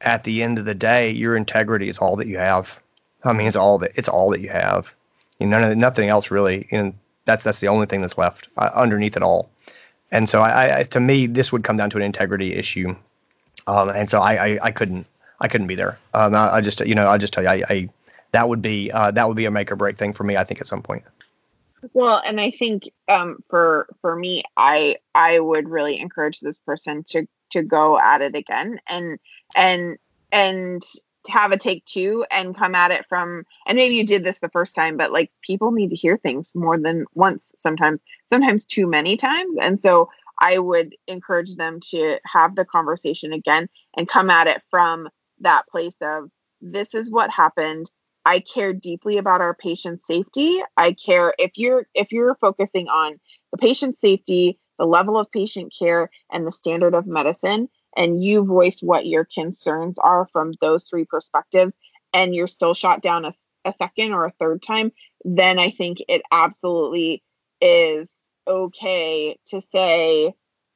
at 0.00 0.24
the 0.24 0.42
end 0.42 0.58
of 0.58 0.64
the 0.64 0.74
day, 0.74 1.10
your 1.10 1.36
integrity 1.36 1.90
is 1.90 1.98
all 1.98 2.16
that 2.16 2.28
you 2.28 2.38
have. 2.38 2.80
I 3.24 3.34
mean, 3.34 3.46
it's 3.46 3.56
all 3.56 3.76
that 3.80 3.90
it's 3.96 4.08
all 4.08 4.30
that 4.30 4.40
you 4.40 4.48
have. 4.48 4.94
You 5.38 5.48
know, 5.48 5.74
nothing 5.74 6.08
else 6.08 6.30
really. 6.30 6.66
And 6.70 6.94
that's 7.26 7.44
that's 7.44 7.60
the 7.60 7.68
only 7.68 7.84
thing 7.84 8.00
that's 8.00 8.16
left 8.16 8.48
uh, 8.56 8.70
underneath 8.74 9.18
it 9.18 9.22
all. 9.22 9.50
And 10.12 10.30
so, 10.30 10.40
I, 10.40 10.78
I, 10.78 10.82
to 10.84 11.00
me, 11.00 11.26
this 11.26 11.52
would 11.52 11.62
come 11.62 11.76
down 11.76 11.90
to 11.90 11.98
an 11.98 12.02
integrity 12.02 12.54
issue. 12.54 12.96
Um, 13.66 13.88
and 13.88 14.08
so, 14.08 14.20
I, 14.20 14.46
I, 14.46 14.58
I 14.64 14.70
couldn't 14.70 15.06
I 15.40 15.48
couldn't 15.48 15.66
be 15.66 15.74
there. 15.74 15.98
Um, 16.14 16.34
I, 16.34 16.54
I, 16.54 16.60
just 16.60 16.80
you 16.80 16.94
know 16.94 17.08
I 17.08 17.18
just 17.18 17.32
tell 17.32 17.42
you 17.42 17.50
I, 17.50 17.62
I 17.68 17.88
that 18.32 18.48
would 18.48 18.62
be 18.62 18.90
uh, 18.92 19.10
that 19.12 19.28
would 19.28 19.36
be 19.36 19.44
a 19.44 19.50
make 19.50 19.70
or 19.70 19.76
break 19.76 19.96
thing 19.96 20.12
for 20.12 20.24
me. 20.24 20.36
I 20.36 20.44
think 20.44 20.60
at 20.60 20.66
some 20.66 20.82
point. 20.82 21.04
Well, 21.92 22.20
and 22.26 22.40
I 22.40 22.50
think 22.50 22.84
um, 23.08 23.38
for 23.48 23.86
for 24.00 24.16
me, 24.16 24.42
I 24.56 24.96
I 25.14 25.40
would 25.40 25.68
really 25.68 25.98
encourage 25.98 26.40
this 26.40 26.58
person 26.58 27.04
to 27.08 27.26
to 27.50 27.62
go 27.62 27.98
at 27.98 28.22
it 28.22 28.34
again 28.34 28.80
and 28.88 29.18
and 29.54 29.96
and 30.32 30.82
have 31.28 31.50
a 31.50 31.56
take 31.56 31.84
two 31.84 32.24
and 32.30 32.56
come 32.56 32.74
at 32.74 32.92
it 32.92 33.04
from 33.08 33.44
and 33.66 33.76
maybe 33.76 33.96
you 33.96 34.06
did 34.06 34.22
this 34.22 34.38
the 34.38 34.48
first 34.48 34.76
time 34.76 34.96
but 34.96 35.10
like 35.10 35.30
people 35.42 35.72
need 35.72 35.90
to 35.90 35.96
hear 35.96 36.16
things 36.16 36.54
more 36.54 36.78
than 36.78 37.04
once 37.14 37.42
sometimes 37.64 37.98
sometimes 38.32 38.64
too 38.64 38.86
many 38.86 39.16
times 39.16 39.56
and 39.60 39.80
so 39.80 40.08
i 40.40 40.58
would 40.58 40.94
encourage 41.06 41.56
them 41.56 41.78
to 41.80 42.18
have 42.24 42.56
the 42.56 42.64
conversation 42.64 43.32
again 43.32 43.68
and 43.96 44.08
come 44.08 44.30
at 44.30 44.46
it 44.46 44.62
from 44.70 45.08
that 45.40 45.62
place 45.70 45.96
of 46.02 46.30
this 46.60 46.94
is 46.94 47.10
what 47.10 47.30
happened. 47.30 47.86
I 48.24 48.40
care 48.40 48.72
deeply 48.72 49.18
about 49.18 49.40
our 49.40 49.54
patient 49.54 50.04
safety. 50.04 50.60
I 50.76 50.92
care 50.92 51.32
if 51.38 51.52
you're 51.54 51.86
if 51.94 52.10
you're 52.10 52.36
focusing 52.40 52.88
on 52.88 53.20
the 53.52 53.58
patient 53.58 53.96
safety 54.00 54.58
the 54.78 54.86
level 54.86 55.18
of 55.18 55.30
patient 55.30 55.72
care 55.78 56.10
and 56.30 56.46
the 56.46 56.52
standard 56.52 56.94
of 56.94 57.06
medicine 57.06 57.68
and 57.96 58.22
you 58.22 58.44
voice 58.44 58.80
what 58.80 59.06
your 59.06 59.24
concerns 59.24 59.98
are 60.00 60.28
from 60.32 60.52
those 60.60 60.84
three 60.84 61.06
perspectives 61.06 61.72
and 62.12 62.34
you're 62.34 62.48
still 62.48 62.74
shot 62.74 63.00
down 63.00 63.24
a, 63.24 63.32
a 63.64 63.72
second 63.78 64.12
or 64.12 64.26
a 64.26 64.32
third 64.38 64.62
time 64.62 64.92
then 65.24 65.58
i 65.58 65.70
think 65.70 65.96
it 66.08 66.20
absolutely 66.30 67.22
is 67.62 68.10
okay 68.46 69.36
to 69.46 69.60
say 69.60 70.32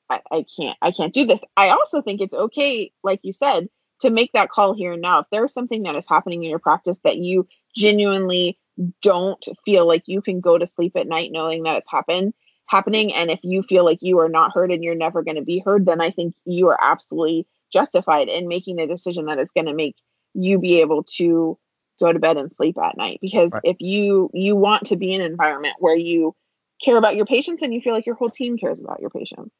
I, 0.08 0.20
I 0.30 0.44
can't 0.56 0.76
i 0.82 0.90
can't 0.90 1.14
do 1.14 1.26
this. 1.26 1.40
I 1.56 1.70
also 1.70 2.02
think 2.02 2.20
it's 2.20 2.34
okay 2.34 2.92
like 3.02 3.20
you 3.22 3.32
said 3.32 3.68
to 4.00 4.10
make 4.10 4.32
that 4.32 4.50
call 4.50 4.74
here 4.74 4.92
and 4.92 5.02
now. 5.02 5.20
If 5.20 5.26
there's 5.30 5.52
something 5.52 5.82
that 5.82 5.94
is 5.94 6.08
happening 6.08 6.42
in 6.42 6.50
your 6.50 6.58
practice 6.58 6.98
that 7.04 7.18
you 7.18 7.46
genuinely 7.76 8.58
don't 9.02 9.44
feel 9.64 9.86
like 9.86 10.04
you 10.06 10.22
can 10.22 10.40
go 10.40 10.56
to 10.56 10.66
sleep 10.66 10.96
at 10.96 11.06
night 11.06 11.30
knowing 11.32 11.64
that 11.64 11.76
it's 11.76 11.90
happened 11.90 12.32
happening 12.66 13.12
and 13.12 13.30
if 13.30 13.40
you 13.42 13.62
feel 13.64 13.84
like 13.84 13.98
you 14.00 14.18
are 14.20 14.28
not 14.28 14.52
heard 14.54 14.70
and 14.70 14.82
you're 14.82 14.94
never 14.94 15.22
going 15.22 15.36
to 15.36 15.42
be 15.42 15.58
heard 15.58 15.84
then 15.84 16.00
i 16.00 16.08
think 16.08 16.36
you 16.44 16.68
are 16.68 16.78
absolutely 16.80 17.44
justified 17.72 18.28
in 18.28 18.48
making 18.48 18.78
a 18.78 18.86
decision 18.86 19.26
that 19.26 19.38
is 19.38 19.50
going 19.50 19.66
to 19.66 19.74
make 19.74 19.96
you 20.34 20.58
be 20.58 20.80
able 20.80 21.02
to 21.02 21.58
go 22.00 22.12
to 22.12 22.18
bed 22.18 22.36
and 22.36 22.52
sleep 22.54 22.78
at 22.78 22.96
night. 22.96 23.18
Because 23.20 23.52
right. 23.52 23.62
if 23.64 23.76
you 23.80 24.30
you 24.32 24.56
want 24.56 24.84
to 24.86 24.96
be 24.96 25.12
in 25.12 25.20
an 25.20 25.30
environment 25.30 25.76
where 25.78 25.96
you 25.96 26.34
care 26.82 26.96
about 26.96 27.16
your 27.16 27.26
patients 27.26 27.62
and 27.62 27.74
you 27.74 27.80
feel 27.80 27.92
like 27.92 28.06
your 28.06 28.14
whole 28.14 28.30
team 28.30 28.56
cares 28.56 28.80
about 28.80 29.00
your 29.00 29.10
patients 29.10 29.50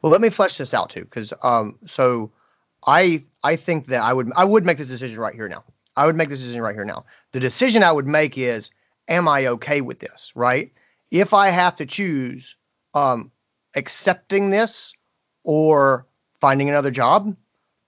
well 0.00 0.12
let 0.12 0.20
me 0.20 0.30
flesh 0.30 0.58
this 0.58 0.74
out 0.74 0.90
too 0.90 1.04
because 1.04 1.32
um 1.42 1.78
so 1.86 2.30
i 2.86 3.22
i 3.42 3.56
think 3.56 3.86
that 3.86 4.02
i 4.02 4.12
would 4.12 4.30
i 4.36 4.44
would 4.44 4.64
make 4.64 4.78
this 4.78 4.88
decision 4.88 5.18
right 5.18 5.34
here 5.34 5.48
now 5.48 5.62
i 5.96 6.06
would 6.06 6.16
make 6.16 6.28
this 6.28 6.40
decision 6.40 6.62
right 6.62 6.74
here 6.74 6.84
now 6.84 7.04
the 7.32 7.40
decision 7.40 7.82
i 7.82 7.92
would 7.92 8.06
make 8.06 8.38
is 8.38 8.70
am 9.08 9.28
i 9.28 9.46
okay 9.46 9.80
with 9.80 9.98
this 9.98 10.32
right 10.34 10.72
if 11.12 11.34
I 11.34 11.50
have 11.50 11.76
to 11.76 11.86
choose 11.86 12.56
um, 12.94 13.30
accepting 13.76 14.50
this 14.50 14.94
or 15.44 16.06
finding 16.40 16.68
another 16.68 16.90
job, 16.90 17.36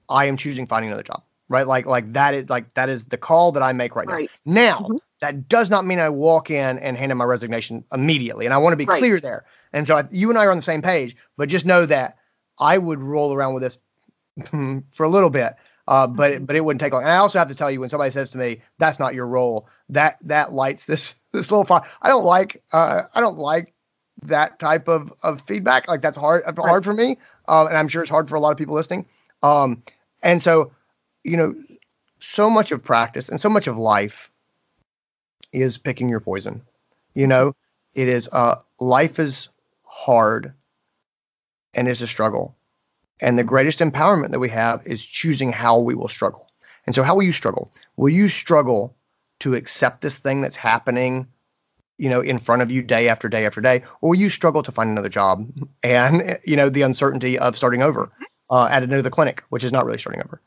I 0.09 0.27
am 0.27 0.37
choosing 0.37 0.67
finding 0.67 0.91
another 0.91 1.03
job. 1.03 1.23
Right, 1.49 1.67
like 1.67 1.85
like 1.85 2.11
that 2.15 2.33
is 2.33 2.49
like 2.49 2.73
that 2.73 2.89
is 2.89 3.07
the 3.07 3.19
call 3.19 3.53
that 3.53 3.63
I 3.63 3.73
make 3.73 3.95
right, 3.95 4.07
right. 4.07 4.31
now. 4.47 4.55
Now, 4.55 4.79
mm-hmm. 4.81 4.97
That 5.25 5.49
does 5.49 5.71
not 5.71 5.87
mean 5.87 5.99
I 5.99 6.11
walk 6.11 6.51
in 6.51 6.79
and 6.81 6.99
hand 6.99 7.11
in 7.11 7.17
my 7.17 7.25
resignation 7.25 7.83
immediately, 7.95 8.45
and 8.45 8.53
I 8.53 8.59
want 8.59 8.75
to 8.75 8.77
be 8.77 8.85
right. 8.85 8.99
clear 8.99 9.19
there. 9.19 9.47
And 9.73 9.87
so 9.87 9.97
I, 9.97 10.05
you 10.11 10.29
and 10.29 10.39
I 10.39 10.45
are 10.45 10.51
on 10.51 10.59
the 10.59 10.63
same 10.63 10.83
page, 10.83 11.17
but 11.39 11.49
just 11.49 11.65
know 11.65 11.87
that 11.87 12.19
I 12.59 12.77
would 12.77 13.01
roll 13.01 13.33
around 13.33 13.55
with 13.55 13.63
this 13.63 13.79
for 14.95 15.05
a 15.05 15.09
little 15.09 15.31
bit, 15.31 15.55
uh, 15.89 16.07
but 16.07 16.33
mm-hmm. 16.33 16.45
but 16.45 16.57
it 16.57 16.65
wouldn't 16.67 16.83
take 16.83 16.93
long. 16.93 17.05
And 17.05 17.11
I 17.11 17.17
also 17.17 17.39
have 17.39 17.49
to 17.49 17.55
tell 17.55 17.71
you 17.71 17.81
when 17.81 17.89
somebody 17.89 18.11
says 18.11 18.33
to 18.33 18.39
me, 18.39 18.61
"That's 18.77 18.99
not 18.99 19.15
your 19.15 19.27
role," 19.27 19.67
that 19.89 20.19
that 20.21 20.53
lights 20.53 20.85
this 20.85 21.15
this 21.33 21.51
little 21.51 21.65
fire. 21.65 21.81
I 22.03 22.09
don't 22.09 22.25
like 22.27 22.63
uh, 22.75 23.05
I 23.15 23.21
don't 23.23 23.39
like 23.39 23.73
that 24.25 24.59
type 24.59 24.89
of 24.89 25.11
of 25.23 25.41
feedback. 25.41 25.89
Like 25.89 26.03
that's 26.03 26.19
hard 26.19 26.43
right. 26.45 26.59
hard 26.59 26.85
for 26.85 26.93
me, 26.93 27.17
um, 27.49 27.67
and 27.67 27.79
I'm 27.79 27.89
sure 27.89 28.03
it's 28.03 28.11
hard 28.11 28.29
for 28.29 28.35
a 28.35 28.41
lot 28.41 28.51
of 28.51 28.59
people 28.59 28.75
listening. 28.75 29.07
Um, 29.43 29.83
and 30.23 30.43
so, 30.43 30.71
you 31.23 31.39
know, 31.39 31.55
so 32.19 32.51
much 32.51 32.73
of 32.73 32.85
practice 32.85 33.31
and 33.31 33.41
so 33.41 33.49
much 33.49 33.67
of 33.67 33.79
life 33.79 34.31
is 35.55 35.79
picking 35.79 36.09
your 36.09 36.21
poison. 36.21 36.63
You 37.15 37.27
know, 37.27 37.55
it 37.95 38.09
is 38.09 38.29
uh, 38.33 38.57
life 38.81 39.19
is 39.19 39.49
hard, 39.85 40.53
and 41.75 41.89
it's 41.89 42.01
a 42.01 42.07
struggle. 42.07 42.57
And 43.21 43.39
the 43.39 43.45
greatest 43.45 43.79
empowerment 43.79 44.31
that 44.31 44.41
we 44.41 44.49
have 44.51 44.87
is 44.87 45.05
choosing 45.05 45.53
how 45.53 45.79
we 45.79 45.95
will 45.95 46.09
struggle. 46.09 46.51
And 46.87 46.95
so, 46.95 47.03
how 47.03 47.15
will 47.15 47.23
you 47.23 47.33
struggle? 47.33 47.73
Will 47.97 48.11
you 48.11 48.29
struggle 48.29 48.95
to 49.41 49.55
accept 49.55 50.01
this 50.01 50.19
thing 50.19 50.41
that's 50.41 50.57
happening 50.57 51.29
you 51.99 52.09
know 52.09 52.21
in 52.21 52.39
front 52.39 52.63
of 52.63 52.71
you 52.71 52.83
day 52.83 53.09
after 53.09 53.29
day 53.29 53.47
after 53.47 53.61
day 53.61 53.83
or 54.01 54.11
will 54.11 54.19
you 54.19 54.29
struggle 54.29 54.63
to 54.63 54.73
find 54.73 54.91
another 54.91 55.09
job 55.09 55.49
and 55.85 56.39
you 56.45 56.57
know 56.57 56.69
the 56.69 56.83
uncertainty 56.83 57.39
of 57.39 57.57
starting 57.57 57.83
over 57.83 58.11
uh, 58.51 58.69
at 58.71 58.83
another 58.83 59.11
clinic 59.11 59.43
which 59.51 59.65
is 59.65 59.73
not 59.73 59.85
really 59.85 59.99
starting 59.99 60.23
over 60.23 60.41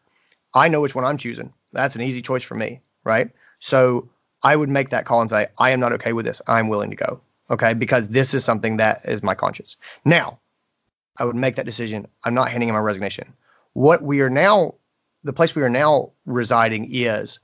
i 0.55 0.67
know 0.67 0.81
which 0.81 0.95
one 0.95 1.05
i'm 1.05 1.17
choosing 1.17 1.53
that's 1.73 1.95
an 1.95 2.01
easy 2.01 2.21
choice 2.21 2.43
for 2.43 2.55
me 2.55 2.81
right 3.03 3.31
so 3.59 4.07
i 4.43 4.55
would 4.55 4.69
make 4.69 4.89
that 4.89 5.05
call 5.05 5.21
and 5.21 5.29
say 5.29 5.47
i 5.59 5.69
am 5.69 5.79
not 5.79 5.93
okay 5.93 6.13
with 6.13 6.25
this 6.25 6.41
i'm 6.47 6.67
willing 6.67 6.89
to 6.89 6.95
go 6.95 7.19
okay 7.49 7.73
because 7.73 8.07
this 8.09 8.33
is 8.33 8.43
something 8.43 8.77
that 8.77 8.99
is 9.05 9.23
my 9.23 9.35
conscience 9.35 9.77
now 10.05 10.39
i 11.19 11.25
would 11.25 11.35
make 11.35 11.55
that 11.55 11.65
decision 11.65 12.07
i'm 12.25 12.33
not 12.33 12.49
handing 12.49 12.69
in 12.69 12.75
my 12.75 12.81
resignation 12.81 13.33
what 13.73 14.01
we 14.01 14.21
are 14.21 14.29
now 14.29 14.73
the 15.23 15.33
place 15.33 15.55
we 15.55 15.63
are 15.63 15.69
now 15.69 16.11
residing 16.25 16.87
is 16.89 17.39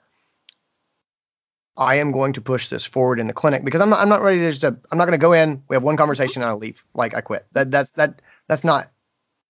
I 1.77 1.95
am 1.95 2.11
going 2.11 2.33
to 2.33 2.41
push 2.41 2.67
this 2.67 2.85
forward 2.85 3.19
in 3.19 3.27
the 3.27 3.33
clinic 3.33 3.65
because 3.65 3.81
I'm 3.81 3.89
not 3.89 3.99
I'm 3.99 4.09
not 4.09 4.21
ready 4.21 4.39
to 4.39 4.51
just 4.51 4.63
I'm 4.63 4.97
not 4.97 5.05
going 5.05 5.11
to 5.11 5.17
go 5.17 5.33
in. 5.33 5.63
We 5.69 5.75
have 5.75 5.83
one 5.83 5.97
conversation 5.97 6.41
and 6.41 6.49
I 6.49 6.53
leave. 6.53 6.85
Like 6.93 7.15
I 7.15 7.21
quit. 7.21 7.45
That 7.53 7.71
that's 7.71 7.91
that 7.91 8.21
that's 8.47 8.63
not 8.63 8.91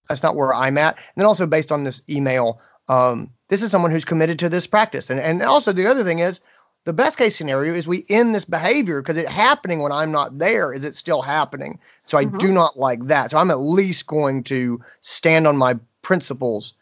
that's 0.08 0.24
not 0.24 0.36
where 0.36 0.54
I'm 0.54 0.78
at. 0.78 0.96
And 0.96 1.06
then 1.18 1.26
also 1.26 1.46
based 1.46 1.72
on 1.72 1.84
this 1.84 2.02
email, 2.10 2.62
um, 2.88 3.30
this 3.50 3.62
is 3.62 3.72
someone 3.72 3.92
who's 3.92 4.06
committed 4.06 4.40
to 4.40 4.50
this 4.50 4.68
practice. 4.68 5.10
And 5.10 5.20
and 5.20 5.42
also 5.42 5.74
the 5.74 5.86
other 5.86 6.04
thing 6.04 6.20
is 6.20 6.40
the 6.86 6.93
best 6.93 7.17
case 7.17 7.36
scenario 7.36 7.74
is 7.74 7.88
we 7.88 8.06
end 8.10 8.36
this 8.36 8.46
behavior 8.46 9.02
because 9.02 9.17
it's 9.17 9.30
happening 9.30 9.80
when 9.80 9.91
I'm 9.91 10.12
not 10.12 10.38
there. 10.38 10.74
Is 10.74 10.84
it 10.84 10.96
still 10.96 11.22
happening? 11.22 11.80
So 12.04 12.17
I 12.17 12.26
mm-hmm. 12.26 12.38
do 12.38 12.52
not 12.52 12.78
like 12.78 13.08
that. 13.08 13.32
So 13.32 13.38
I'm 13.38 13.52
at 13.52 13.62
least 13.62 14.08
going 14.08 14.43
to 14.46 14.82
stand 15.02 15.48
on 15.48 15.56
my 15.56 15.78
principles 16.02 16.74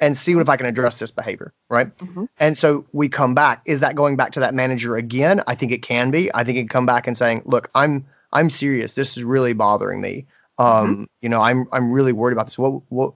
and 0.00 0.16
see 0.16 0.34
what 0.34 0.42
if 0.42 0.48
I 0.48 0.56
can 0.56 0.66
address 0.66 1.00
this 1.00 1.10
behavior, 1.10 1.52
right? 1.68 1.96
Mm-hmm. 1.98 2.26
And 2.38 2.56
so 2.56 2.86
we 2.92 3.08
come 3.08 3.34
back. 3.34 3.62
Is 3.64 3.80
that 3.80 3.96
going 3.96 4.16
back 4.16 4.30
to 4.32 4.40
that 4.40 4.54
manager 4.54 4.96
again? 4.96 5.42
I 5.48 5.54
think 5.54 5.72
it 5.72 5.82
can 5.82 6.10
be. 6.10 6.32
I 6.34 6.44
think 6.44 6.56
it 6.56 6.62
can 6.62 6.68
come 6.68 6.86
back 6.86 7.08
and 7.08 7.16
saying, 7.16 7.42
"Look, 7.44 7.68
I'm 7.74 8.06
I'm 8.32 8.50
serious. 8.50 8.94
This 8.94 9.16
is 9.16 9.24
really 9.24 9.54
bothering 9.54 10.00
me. 10.00 10.26
Um, 10.58 10.66
mm-hmm. 10.66 11.04
you 11.20 11.28
know, 11.28 11.40
I'm 11.40 11.66
I'm 11.72 11.90
really 11.90 12.12
worried 12.12 12.34
about 12.34 12.46
this. 12.46 12.58
What 12.58 12.80
what 12.90 13.14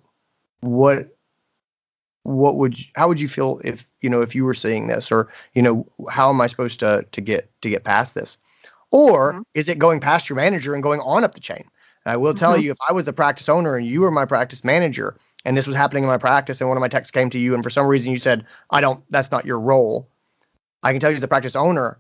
what 0.61 1.12
what 2.24 2.56
would 2.56 2.78
you, 2.78 2.85
how 2.94 3.08
would 3.08 3.20
you 3.20 3.28
feel 3.28 3.61
if 3.64 3.87
you 4.00 4.08
know 4.08 4.22
if 4.22 4.35
you 4.35 4.44
were 4.44 4.54
seeing 4.54 4.87
this 4.87 5.11
or 5.11 5.28
you 5.54 5.62
know 5.62 5.87
how 6.11 6.30
am 6.30 6.40
I 6.40 6.46
supposed 6.46 6.80
to 6.80 7.04
to 7.11 7.20
get 7.20 7.50
to 7.62 7.70
get 7.70 7.85
past 7.85 8.14
this? 8.14 8.38
Or 8.90 9.32
mm-hmm. 9.32 9.42
is 9.54 9.68
it 9.68 9.78
going 9.78 10.00
past 10.00 10.28
your 10.28 10.37
manager 10.37 10.74
and 10.74 10.82
going 10.82 11.00
on 11.00 11.24
up 11.24 11.35
the 11.35 11.40
chain? 11.40 11.64
I 12.04 12.16
will 12.16 12.35
tell 12.35 12.54
mm-hmm. 12.54 12.62
you, 12.62 12.70
if 12.72 12.78
I 12.88 12.92
was 12.92 13.04
the 13.04 13.12
practice 13.12 13.48
owner 13.48 13.76
and 13.76 13.87
you 13.87 14.00
were 14.00 14.11
my 14.11 14.24
practice 14.24 14.64
manager, 14.64 15.16
and 15.44 15.56
this 15.56 15.66
was 15.66 15.76
happening 15.76 16.04
in 16.04 16.08
my 16.08 16.18
practice 16.18 16.61
and 16.61 16.68
one 16.68 16.76
of 16.76 16.80
my 16.80 16.88
techs 16.88 17.11
came 17.11 17.30
to 17.30 17.38
you 17.38 17.54
and 17.54 17.62
for 17.62 17.70
some 17.70 17.87
reason 17.87 18.12
you 18.12 18.18
said 18.18 18.44
i 18.70 18.80
don't 18.80 19.02
that's 19.11 19.30
not 19.30 19.44
your 19.44 19.58
role 19.58 20.08
i 20.82 20.92
can 20.92 21.00
tell 21.00 21.11
you 21.11 21.16
as 21.16 21.20
the 21.20 21.28
practice 21.28 21.56
owner 21.56 21.98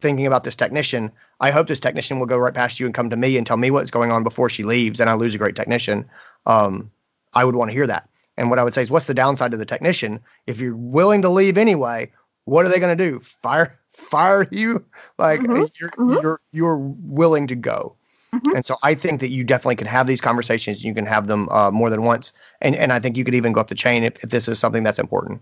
thinking 0.00 0.26
about 0.26 0.44
this 0.44 0.56
technician 0.56 1.10
i 1.40 1.50
hope 1.50 1.66
this 1.66 1.80
technician 1.80 2.18
will 2.18 2.26
go 2.26 2.38
right 2.38 2.54
past 2.54 2.78
you 2.78 2.86
and 2.86 2.94
come 2.94 3.10
to 3.10 3.16
me 3.16 3.36
and 3.36 3.46
tell 3.46 3.56
me 3.56 3.70
what's 3.70 3.90
going 3.90 4.10
on 4.10 4.22
before 4.22 4.48
she 4.48 4.64
leaves 4.64 5.00
and 5.00 5.08
i 5.08 5.14
lose 5.14 5.34
a 5.34 5.38
great 5.38 5.56
technician 5.56 6.08
um, 6.46 6.90
i 7.34 7.44
would 7.44 7.56
want 7.56 7.70
to 7.70 7.74
hear 7.74 7.86
that 7.86 8.08
and 8.36 8.50
what 8.50 8.58
i 8.58 8.64
would 8.64 8.74
say 8.74 8.82
is 8.82 8.90
what's 8.90 9.06
the 9.06 9.14
downside 9.14 9.50
to 9.50 9.56
the 9.56 9.66
technician 9.66 10.20
if 10.46 10.60
you're 10.60 10.76
willing 10.76 11.22
to 11.22 11.28
leave 11.28 11.58
anyway 11.58 12.10
what 12.44 12.64
are 12.64 12.68
they 12.68 12.80
going 12.80 12.96
to 12.96 13.10
do 13.10 13.20
fire 13.20 13.72
fire 13.90 14.46
you 14.50 14.84
like 15.18 15.40
mm-hmm. 15.40 15.64
You're, 15.80 15.90
mm-hmm. 15.90 16.22
you're 16.22 16.40
you're 16.52 16.78
willing 16.78 17.46
to 17.46 17.54
go 17.54 17.96
Mm-hmm. 18.34 18.56
And 18.56 18.64
so 18.64 18.76
I 18.82 18.94
think 18.94 19.20
that 19.20 19.30
you 19.30 19.44
definitely 19.44 19.76
can 19.76 19.86
have 19.86 20.06
these 20.06 20.20
conversations. 20.20 20.84
You 20.84 20.94
can 20.94 21.06
have 21.06 21.28
them 21.28 21.48
uh, 21.50 21.70
more 21.70 21.88
than 21.88 22.02
once, 22.02 22.32
and 22.60 22.74
and 22.74 22.92
I 22.92 22.98
think 22.98 23.16
you 23.16 23.24
could 23.24 23.34
even 23.34 23.52
go 23.52 23.60
up 23.60 23.68
the 23.68 23.74
chain 23.74 24.02
if, 24.02 24.24
if 24.24 24.30
this 24.30 24.48
is 24.48 24.58
something 24.58 24.82
that's 24.82 24.98
important. 24.98 25.40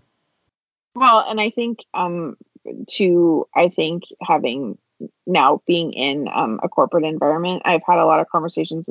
Well, 0.95 1.25
and 1.27 1.41
I 1.41 1.49
think 1.49 1.79
um, 1.93 2.37
to 2.91 3.47
I 3.55 3.69
think 3.69 4.03
having 4.21 4.77
now 5.25 5.61
being 5.65 5.91
in 5.93 6.27
um, 6.33 6.59
a 6.61 6.69
corporate 6.69 7.03
environment, 7.03 7.63
I've 7.65 7.81
had 7.87 7.97
a 7.97 8.05
lot 8.05 8.19
of 8.19 8.29
conversations 8.29 8.89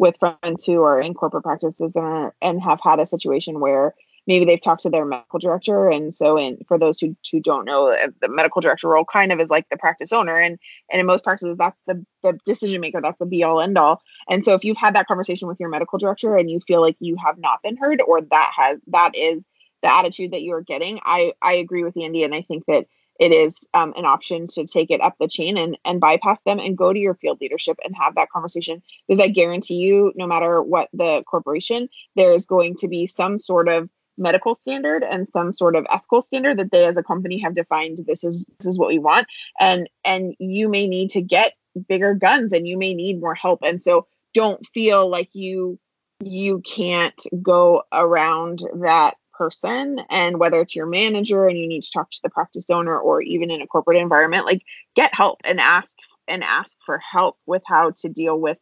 with 0.00 0.16
friends 0.18 0.64
who 0.64 0.82
are 0.82 0.98
in 0.98 1.12
corporate 1.12 1.44
practices 1.44 1.92
and 1.94 2.04
are, 2.04 2.34
and 2.40 2.62
have 2.62 2.80
had 2.82 2.98
a 2.98 3.06
situation 3.06 3.60
where 3.60 3.94
maybe 4.26 4.46
they've 4.46 4.60
talked 4.60 4.82
to 4.82 4.88
their 4.88 5.04
medical 5.04 5.38
director. 5.38 5.90
And 5.90 6.14
so 6.14 6.38
in 6.38 6.56
for 6.66 6.78
those 6.78 6.98
who, 6.98 7.14
who 7.30 7.38
don't 7.38 7.66
know 7.66 7.92
uh, 7.92 8.08
the 8.22 8.30
medical 8.30 8.62
director 8.62 8.88
role 8.88 9.04
kind 9.04 9.30
of 9.30 9.40
is 9.40 9.50
like 9.50 9.68
the 9.68 9.76
practice 9.76 10.10
owner. 10.10 10.38
And 10.38 10.58
and 10.90 11.00
in 11.00 11.06
most 11.06 11.22
practices 11.22 11.58
that's 11.58 11.76
the, 11.86 12.02
the 12.22 12.38
decision 12.46 12.80
maker 12.80 13.02
that's 13.02 13.18
the 13.18 13.26
be 13.26 13.44
all 13.44 13.60
end 13.60 13.76
all. 13.76 14.00
And 14.30 14.42
so 14.42 14.54
if 14.54 14.64
you've 14.64 14.78
had 14.78 14.94
that 14.96 15.06
conversation 15.06 15.48
with 15.48 15.60
your 15.60 15.68
medical 15.68 15.98
director 15.98 16.34
and 16.34 16.50
you 16.50 16.60
feel 16.66 16.80
like 16.80 16.96
you 16.98 17.16
have 17.22 17.36
not 17.38 17.62
been 17.62 17.76
heard 17.76 18.00
or 18.06 18.22
that 18.22 18.52
has 18.56 18.78
that 18.86 19.14
is 19.14 19.42
the 19.82 19.92
attitude 19.92 20.32
that 20.32 20.42
you're 20.42 20.62
getting 20.62 20.98
i 21.04 21.34
i 21.42 21.52
agree 21.52 21.84
with 21.84 21.96
andy. 21.98 22.24
And 22.24 22.34
i 22.34 22.40
think 22.40 22.64
that 22.66 22.86
it 23.20 23.32
is 23.32 23.64
um, 23.74 23.92
an 23.96 24.06
option 24.06 24.46
to 24.48 24.66
take 24.66 24.90
it 24.90 25.02
up 25.02 25.14
the 25.20 25.28
chain 25.28 25.58
and, 25.58 25.78
and 25.84 26.00
bypass 26.00 26.40
them 26.42 26.58
and 26.58 26.76
go 26.76 26.92
to 26.92 26.98
your 26.98 27.14
field 27.14 27.38
leadership 27.40 27.78
and 27.84 27.94
have 27.94 28.14
that 28.16 28.30
conversation 28.30 28.82
because 29.06 29.20
i 29.22 29.28
guarantee 29.28 29.76
you 29.76 30.12
no 30.16 30.26
matter 30.26 30.62
what 30.62 30.88
the 30.92 31.22
corporation 31.24 31.88
there 32.16 32.32
is 32.32 32.46
going 32.46 32.74
to 32.74 32.88
be 32.88 33.06
some 33.06 33.38
sort 33.38 33.68
of 33.68 33.88
medical 34.18 34.54
standard 34.54 35.02
and 35.02 35.28
some 35.28 35.52
sort 35.52 35.76
of 35.76 35.86
ethical 35.90 36.20
standard 36.20 36.58
that 36.58 36.72
they 36.72 36.84
as 36.84 36.96
a 36.96 37.02
company 37.02 37.38
have 37.38 37.54
defined 37.54 37.98
this 38.06 38.24
is 38.24 38.46
this 38.58 38.66
is 38.66 38.78
what 38.78 38.88
we 38.88 38.98
want 38.98 39.26
and 39.60 39.88
and 40.04 40.34
you 40.38 40.68
may 40.68 40.86
need 40.86 41.08
to 41.10 41.22
get 41.22 41.52
bigger 41.88 42.14
guns 42.14 42.52
and 42.52 42.66
you 42.66 42.76
may 42.76 42.92
need 42.92 43.20
more 43.20 43.34
help 43.34 43.60
and 43.64 43.82
so 43.82 44.06
don't 44.34 44.66
feel 44.74 45.08
like 45.08 45.30
you 45.34 45.78
you 46.22 46.60
can't 46.60 47.22
go 47.42 47.82
around 47.92 48.62
that 48.80 49.14
person 49.40 50.00
and 50.10 50.38
whether 50.38 50.60
it's 50.60 50.76
your 50.76 50.84
manager 50.84 51.48
and 51.48 51.56
you 51.56 51.66
need 51.66 51.82
to 51.82 51.90
talk 51.90 52.10
to 52.10 52.20
the 52.22 52.28
practice 52.28 52.68
owner 52.68 52.98
or 52.98 53.22
even 53.22 53.50
in 53.50 53.62
a 53.62 53.66
corporate 53.66 53.96
environment 53.96 54.44
like 54.44 54.60
get 54.94 55.14
help 55.14 55.40
and 55.44 55.58
ask 55.58 55.94
and 56.28 56.44
ask 56.44 56.76
for 56.84 56.98
help 56.98 57.38
with 57.46 57.62
how 57.66 57.90
to 57.90 58.10
deal 58.10 58.38
with 58.38 58.58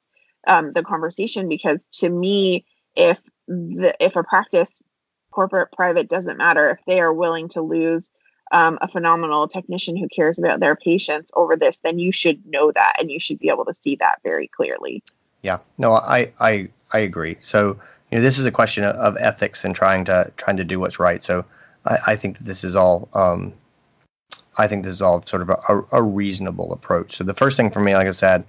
um, 0.46 0.72
the 0.74 0.84
conversation 0.84 1.48
because 1.48 1.84
to 1.90 2.08
me 2.08 2.64
if 2.94 3.18
the 3.48 3.92
if 3.98 4.14
a 4.14 4.22
practice 4.22 4.82
corporate, 5.30 5.72
private, 5.72 6.08
doesn't 6.08 6.36
matter. 6.36 6.70
If 6.70 6.78
they 6.86 7.00
are 7.00 7.12
willing 7.12 7.48
to 7.50 7.62
lose 7.62 8.10
um, 8.52 8.78
a 8.80 8.88
phenomenal 8.88 9.46
technician 9.46 9.96
who 9.96 10.08
cares 10.08 10.38
about 10.38 10.60
their 10.60 10.76
patients 10.76 11.30
over 11.34 11.56
this, 11.56 11.78
then 11.84 11.98
you 11.98 12.12
should 12.12 12.44
know 12.46 12.72
that 12.72 12.94
and 12.98 13.10
you 13.10 13.20
should 13.20 13.38
be 13.38 13.48
able 13.48 13.64
to 13.66 13.74
see 13.74 13.96
that 13.96 14.18
very 14.24 14.48
clearly. 14.48 15.02
Yeah, 15.42 15.58
no, 15.76 15.94
I 15.94 16.32
I 16.40 16.68
I 16.92 16.98
agree. 17.00 17.36
So 17.40 17.78
you 18.10 18.18
know, 18.18 18.22
this 18.22 18.38
is 18.38 18.46
a 18.46 18.50
question 18.50 18.84
of 18.84 19.16
ethics 19.18 19.64
and 19.64 19.74
trying 19.74 20.04
to 20.06 20.32
trying 20.36 20.56
to 20.56 20.64
do 20.64 20.80
what's 20.80 20.98
right. 20.98 21.22
So 21.22 21.44
I, 21.84 21.98
I 22.08 22.16
think 22.16 22.38
that 22.38 22.44
this 22.44 22.64
is 22.64 22.74
all. 22.74 23.08
Um, 23.14 23.52
I 24.60 24.66
think 24.66 24.82
this 24.82 24.92
is 24.92 25.02
all 25.02 25.22
sort 25.22 25.42
of 25.42 25.50
a, 25.50 25.82
a, 25.92 26.02
reasonable 26.02 26.72
approach. 26.72 27.16
So 27.16 27.22
the 27.22 27.32
first 27.32 27.56
thing 27.56 27.70
for 27.70 27.78
me, 27.78 27.94
like 27.94 28.08
I 28.08 28.10
said, 28.10 28.44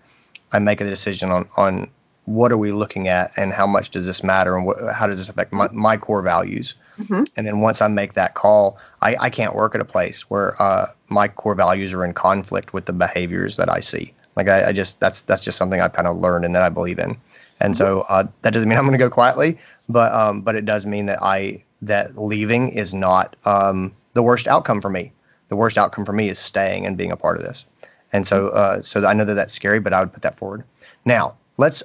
I 0.51 0.57
make 0.57 0.81
a 0.81 0.85
decision 0.85 1.29
on 1.29 1.47
on 1.55 1.89
what 2.29 2.51
are 2.51 2.57
we 2.57 2.71
looking 2.71 3.07
at 3.07 3.31
and 3.37 3.51
how 3.51 3.65
much 3.65 3.89
does 3.89 4.05
this 4.05 4.23
matter 4.23 4.55
and 4.55 4.65
what, 4.65 4.77
how 4.93 5.07
does 5.07 5.17
this 5.17 5.29
affect 5.29 5.51
my, 5.51 5.67
my 5.71 5.97
core 5.97 6.21
values 6.21 6.75
mm-hmm. 6.99 7.23
and 7.35 7.47
then 7.47 7.59
once 7.59 7.81
i 7.81 7.87
make 7.87 8.13
that 8.13 8.35
call 8.35 8.77
i, 9.01 9.15
I 9.19 9.29
can't 9.31 9.55
work 9.55 9.73
at 9.73 9.81
a 9.81 9.85
place 9.85 10.29
where 10.29 10.61
uh, 10.61 10.85
my 11.09 11.27
core 11.27 11.55
values 11.55 11.91
are 11.91 12.05
in 12.05 12.13
conflict 12.13 12.71
with 12.71 12.85
the 12.85 12.93
behaviors 12.93 13.57
that 13.57 13.67
i 13.67 13.79
see 13.79 14.13
like 14.35 14.47
I, 14.47 14.67
I 14.67 14.71
just 14.73 14.99
that's 14.99 15.23
that's 15.23 15.43
just 15.43 15.57
something 15.57 15.81
i've 15.81 15.93
kind 15.93 16.07
of 16.07 16.19
learned 16.19 16.45
and 16.45 16.53
that 16.53 16.61
i 16.61 16.69
believe 16.69 16.99
in 16.99 17.17
and 17.59 17.75
so 17.75 18.01
uh, 18.09 18.23
that 18.41 18.53
doesn't 18.53 18.69
mean 18.69 18.77
i'm 18.77 18.85
going 18.85 18.97
to 18.97 19.03
go 19.03 19.09
quietly 19.09 19.57
but 19.87 20.11
um, 20.13 20.41
but 20.41 20.55
it 20.55 20.65
does 20.65 20.85
mean 20.85 21.05
that 21.05 21.21
i 21.21 21.61
that 21.81 22.17
leaving 22.17 22.69
is 22.69 22.93
not 22.93 23.35
um, 23.45 23.93
the 24.13 24.23
worst 24.23 24.47
outcome 24.47 24.81
for 24.81 24.89
me 24.89 25.11
the 25.49 25.55
worst 25.55 25.77
outcome 25.77 26.05
for 26.05 26.13
me 26.13 26.29
is 26.29 26.37
staying 26.37 26.85
and 26.85 26.97
being 26.97 27.11
a 27.11 27.17
part 27.17 27.37
of 27.37 27.43
this 27.43 27.65
and 28.13 28.27
so 28.27 28.49
uh, 28.49 28.81
so 28.81 29.05
i 29.05 29.13
know 29.13 29.25
that 29.25 29.35
that's 29.35 29.53
scary 29.53 29.79
but 29.79 29.93
i 29.93 29.99
would 29.99 30.11
put 30.11 30.21
that 30.21 30.37
forward 30.37 30.63
now 31.05 31.35
let's 31.57 31.83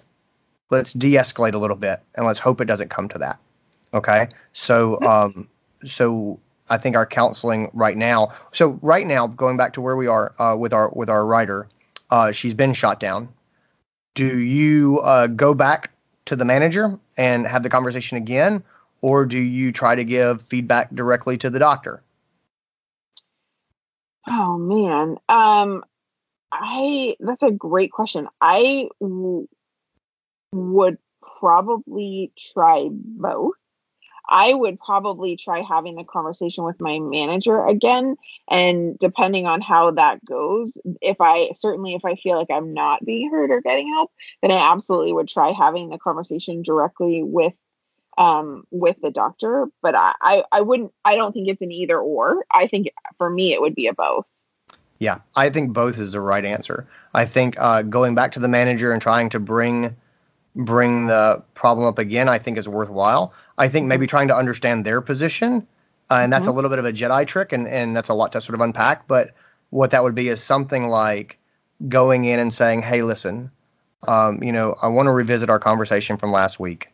let's 0.70 0.92
de-escalate 0.92 1.54
a 1.54 1.58
little 1.58 1.76
bit 1.76 2.00
and 2.16 2.26
let's 2.26 2.38
hope 2.38 2.60
it 2.60 2.66
doesn't 2.66 2.88
come 2.88 3.08
to 3.08 3.18
that. 3.18 3.38
Okay. 3.92 4.28
So, 4.52 5.00
um, 5.02 5.48
so 5.84 6.40
I 6.70 6.78
think 6.78 6.96
our 6.96 7.06
counseling 7.06 7.70
right 7.74 7.96
now. 7.96 8.30
So 8.52 8.78
right 8.82 9.06
now, 9.06 9.26
going 9.26 9.56
back 9.56 9.72
to 9.74 9.80
where 9.80 9.96
we 9.96 10.06
are 10.06 10.34
uh, 10.38 10.56
with 10.56 10.72
our 10.72 10.88
with 10.90 11.08
our 11.10 11.26
writer, 11.26 11.68
uh, 12.10 12.32
she's 12.32 12.54
been 12.54 12.72
shot 12.72 12.98
down. 12.98 13.28
Do 14.14 14.38
you 14.40 15.00
uh, 15.00 15.28
go 15.28 15.54
back 15.54 15.90
to 16.26 16.36
the 16.36 16.44
manager 16.44 16.98
and 17.16 17.46
have 17.46 17.62
the 17.62 17.70
conversation 17.70 18.16
again, 18.16 18.62
or 19.02 19.26
do 19.26 19.38
you 19.38 19.72
try 19.72 19.94
to 19.94 20.04
give 20.04 20.42
feedback 20.42 20.94
directly 20.94 21.36
to 21.38 21.50
the 21.50 21.58
doctor? 21.58 22.02
Oh 24.26 24.58
man, 24.58 25.16
um, 25.28 25.84
I 26.52 27.16
that's 27.20 27.42
a 27.42 27.50
great 27.52 27.92
question. 27.92 28.28
I 28.40 28.88
w- 29.00 29.48
would 30.52 30.98
probably 31.40 32.32
try 32.38 32.88
both. 32.92 33.54
I 34.28 34.54
would 34.54 34.78
probably 34.80 35.36
try 35.36 35.60
having 35.60 35.96
the 35.96 36.04
conversation 36.04 36.64
with 36.64 36.80
my 36.80 36.98
manager 36.98 37.64
again. 37.64 38.16
And 38.50 38.98
depending 38.98 39.46
on 39.46 39.60
how 39.60 39.90
that 39.92 40.24
goes, 40.24 40.78
if 41.00 41.16
I 41.20 41.50
certainly, 41.54 41.94
if 41.94 42.04
I 42.04 42.16
feel 42.16 42.38
like 42.38 42.50
I'm 42.50 42.72
not 42.72 43.04
being 43.04 43.30
heard 43.30 43.50
or 43.50 43.60
getting 43.60 43.92
help, 43.92 44.10
then 44.42 44.50
I 44.50 44.72
absolutely 44.72 45.12
would 45.12 45.28
try 45.28 45.52
having 45.52 45.90
the 45.90 45.98
conversation 45.98 46.62
directly 46.62 47.22
with 47.22 47.52
um 48.16 48.62
with 48.70 48.96
the 49.02 49.10
doctor 49.10 49.66
but 49.82 49.96
I, 49.98 50.12
I 50.20 50.44
i 50.52 50.60
wouldn't 50.60 50.92
i 51.04 51.16
don't 51.16 51.32
think 51.32 51.50
it's 51.50 51.62
an 51.62 51.72
either 51.72 51.98
or 51.98 52.44
i 52.52 52.68
think 52.68 52.88
for 53.18 53.28
me 53.28 53.52
it 53.52 53.60
would 53.60 53.74
be 53.74 53.88
a 53.88 53.92
both 53.92 54.24
yeah 55.00 55.18
i 55.34 55.50
think 55.50 55.72
both 55.72 55.98
is 55.98 56.12
the 56.12 56.20
right 56.20 56.44
answer 56.44 56.86
i 57.12 57.24
think 57.24 57.56
uh 57.58 57.82
going 57.82 58.14
back 58.14 58.30
to 58.32 58.38
the 58.38 58.46
manager 58.46 58.92
and 58.92 59.02
trying 59.02 59.28
to 59.30 59.40
bring 59.40 59.96
bring 60.56 61.06
the 61.06 61.42
problem 61.54 61.86
up 61.86 61.98
again, 61.98 62.28
I 62.28 62.38
think 62.38 62.58
is 62.58 62.68
worthwhile. 62.68 63.32
I 63.58 63.68
think 63.68 63.86
maybe 63.86 64.06
trying 64.06 64.28
to 64.28 64.36
understand 64.36 64.84
their 64.84 65.00
position, 65.00 65.66
uh, 66.10 66.16
and 66.16 66.32
that's 66.32 66.42
mm-hmm. 66.42 66.50
a 66.50 66.54
little 66.54 66.70
bit 66.70 66.78
of 66.78 66.84
a 66.84 66.92
Jedi 66.92 67.26
trick, 67.26 67.52
and, 67.52 67.66
and 67.66 67.96
that's 67.96 68.08
a 68.08 68.14
lot 68.14 68.32
to 68.32 68.40
sort 68.40 68.54
of 68.54 68.60
unpack. 68.60 69.06
But 69.08 69.30
what 69.70 69.90
that 69.90 70.02
would 70.02 70.14
be 70.14 70.28
is 70.28 70.42
something 70.42 70.88
like 70.88 71.38
going 71.88 72.24
in 72.24 72.38
and 72.38 72.52
saying, 72.52 72.82
hey, 72.82 73.02
listen, 73.02 73.50
um, 74.06 74.42
you 74.42 74.52
know, 74.52 74.76
I 74.82 74.88
want 74.88 75.06
to 75.06 75.12
revisit 75.12 75.50
our 75.50 75.58
conversation 75.58 76.16
from 76.16 76.30
last 76.30 76.60
week. 76.60 76.92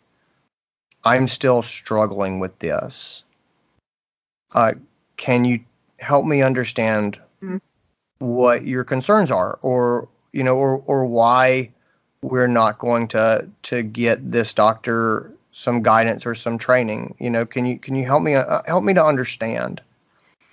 I'm 1.04 1.28
still 1.28 1.62
struggling 1.62 2.40
with 2.40 2.58
this. 2.58 3.24
Uh, 4.54 4.74
can 5.16 5.44
you 5.44 5.60
help 5.98 6.24
me 6.24 6.42
understand 6.42 7.18
mm-hmm. 7.42 7.58
what 8.18 8.66
your 8.66 8.84
concerns 8.84 9.30
are, 9.30 9.58
or 9.62 10.08
you 10.32 10.42
know, 10.42 10.56
or 10.56 10.82
or 10.86 11.06
why 11.06 11.70
we're 12.22 12.46
not 12.46 12.78
going 12.78 13.08
to 13.08 13.48
to 13.62 13.82
get 13.82 14.30
this 14.30 14.52
doctor 14.52 15.32
some 15.52 15.82
guidance 15.82 16.26
or 16.26 16.34
some 16.34 16.58
training 16.58 17.14
you 17.18 17.30
know 17.30 17.44
can 17.44 17.64
you 17.64 17.78
can 17.78 17.94
you 17.94 18.04
help 18.04 18.22
me 18.22 18.34
uh, 18.34 18.62
help 18.66 18.84
me 18.84 18.92
to 18.94 19.04
understand 19.04 19.80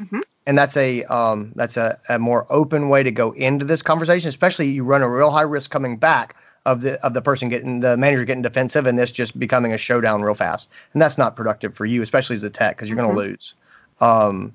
mm-hmm. 0.02 0.20
and 0.46 0.58
that's 0.58 0.78
a 0.78 1.04
um, 1.04 1.52
that's 1.56 1.78
a, 1.78 1.98
a 2.10 2.18
more 2.18 2.46
open 2.50 2.90
way 2.90 3.04
to 3.04 3.12
go 3.12 3.32
into 3.34 3.66
this 3.66 3.82
conversation 3.82 4.30
especially 4.30 4.68
you 4.68 4.84
run 4.84 5.02
a 5.02 5.10
real 5.10 5.30
high 5.30 5.42
risk 5.42 5.70
coming 5.70 5.98
back 5.98 6.36
of 6.66 6.82
the 6.82 7.04
of 7.06 7.14
the 7.14 7.22
person 7.22 7.50
getting 7.50 7.80
the 7.82 7.96
manager 7.98 8.26
getting 8.26 8.42
defensive 8.42 8.88
and 8.88 8.98
this 8.98 9.12
just 9.12 9.38
becoming 9.38 9.74
a 9.74 9.78
showdown 9.78 10.22
real 10.22 10.36
fast 10.36 10.72
and 10.94 11.02
that's 11.02 11.18
not 11.18 11.36
productive 11.36 11.76
for 11.76 11.86
you 11.86 12.02
especially 12.02 12.36
as 12.36 12.44
a 12.44 12.50
tech 12.50 12.76
because 12.76 12.90
you're 12.90 12.98
mm-hmm. 12.98 13.16
going 13.16 13.26
to 13.26 13.32
lose 13.32 13.54
um, 14.00 14.54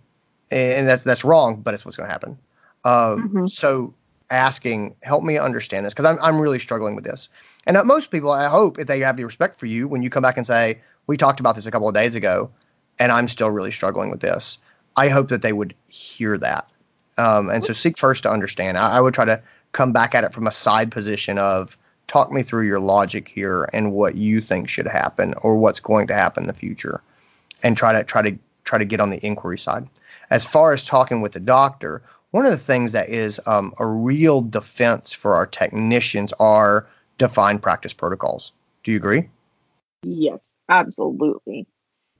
and 0.51 0.88
that's 0.88 1.05
that's 1.05 1.25
wrong 1.25 1.57
but 1.57 1.75
it's 1.75 1.85
what's 1.85 1.96
going 1.96 2.07
to 2.07 2.12
happen 2.12 2.38
um, 2.85 3.29
mm-hmm. 3.29 3.46
so 3.46 3.94
asking, 4.33 4.97
help 5.03 5.23
me 5.23 5.38
understand 5.38 5.87
this 5.87 5.92
because 5.92 6.07
I'm, 6.07 6.18
I'm 6.21 6.40
really 6.40 6.59
struggling 6.59 6.97
with 6.97 7.05
this. 7.05 7.29
And 7.66 7.77
uh, 7.77 7.85
most 7.85 8.11
people, 8.11 8.31
I 8.31 8.49
hope, 8.49 8.79
if 8.79 8.87
they 8.87 9.01
have 9.01 9.16
the 9.16 9.25
respect 9.25 9.61
for 9.61 9.66
you, 9.66 9.87
when 9.87 10.03
you 10.03 10.11
come 10.11 10.23
back 10.23 10.37
and 10.37 10.47
say, 10.47 10.81
we 11.07 11.16
talked 11.16 11.38
about 11.38 11.55
this 11.55 11.66
a 11.66 11.71
couple 11.71 11.88
of 11.88 11.95
days 11.95 12.14
ago, 12.14 12.51
and 12.99 13.12
I'm 13.12 13.29
still 13.29 13.51
really 13.51 13.71
struggling 13.71 14.11
with 14.11 14.21
this, 14.21 14.59
I 14.97 15.09
hope 15.09 15.29
that 15.29 15.42
they 15.42 15.53
would 15.53 15.75
hear 15.88 16.38
that. 16.38 16.68
Um, 17.18 17.51
and 17.51 17.62
so 17.62 17.73
seek 17.73 17.99
first 17.99 18.23
to 18.23 18.31
understand. 18.31 18.79
I, 18.79 18.97
I 18.97 19.01
would 19.01 19.14
try 19.14 19.27
to 19.27 19.40
come 19.73 19.92
back 19.92 20.14
at 20.14 20.25
it 20.25 20.33
from 20.33 20.47
a 20.47 20.53
side 20.53 20.90
position 20.90 21.38
of 21.38 21.77
talk 22.07 22.33
me 22.33 22.43
through 22.43 22.66
your 22.66 22.80
logic 22.80 23.28
here 23.28 23.68
and 23.72 23.93
what 23.93 24.16
you 24.16 24.41
think 24.41 24.68
should 24.68 24.87
happen 24.87 25.35
or 25.43 25.57
what's 25.57 25.80
going 25.80 26.07
to 26.07 26.14
happen 26.14 26.45
in 26.45 26.47
the 26.47 26.53
future 26.55 27.03
and 27.62 27.76
try 27.76 27.93
to 27.93 28.03
try 28.05 28.22
to 28.22 28.37
try 28.64 28.78
to 28.78 28.85
get 28.85 29.01
on 29.01 29.11
the 29.11 29.24
inquiry 29.24 29.59
side. 29.59 29.89
As 30.30 30.45
far 30.45 30.72
as 30.72 30.85
talking 30.85 31.20
with 31.20 31.33
the 31.33 31.41
doctor, 31.41 32.03
one 32.33 32.45
of 32.45 32.51
the 32.51 32.59
things 32.59 32.93
that 32.93 33.09
is 33.09 33.41
um, 33.47 33.72
a 33.78 33.87
real 33.87 34.41
defense 34.41 35.12
for 35.12 35.35
our 35.35 35.47
technicians 35.47 36.33
are 36.35 36.89
defined 37.18 37.62
practice 37.62 37.93
protocols. 37.93 38.53
Do 38.83 38.91
you 38.91 38.97
agree? 38.97 39.28
Yes, 40.03 40.41
absolutely, 40.68 41.66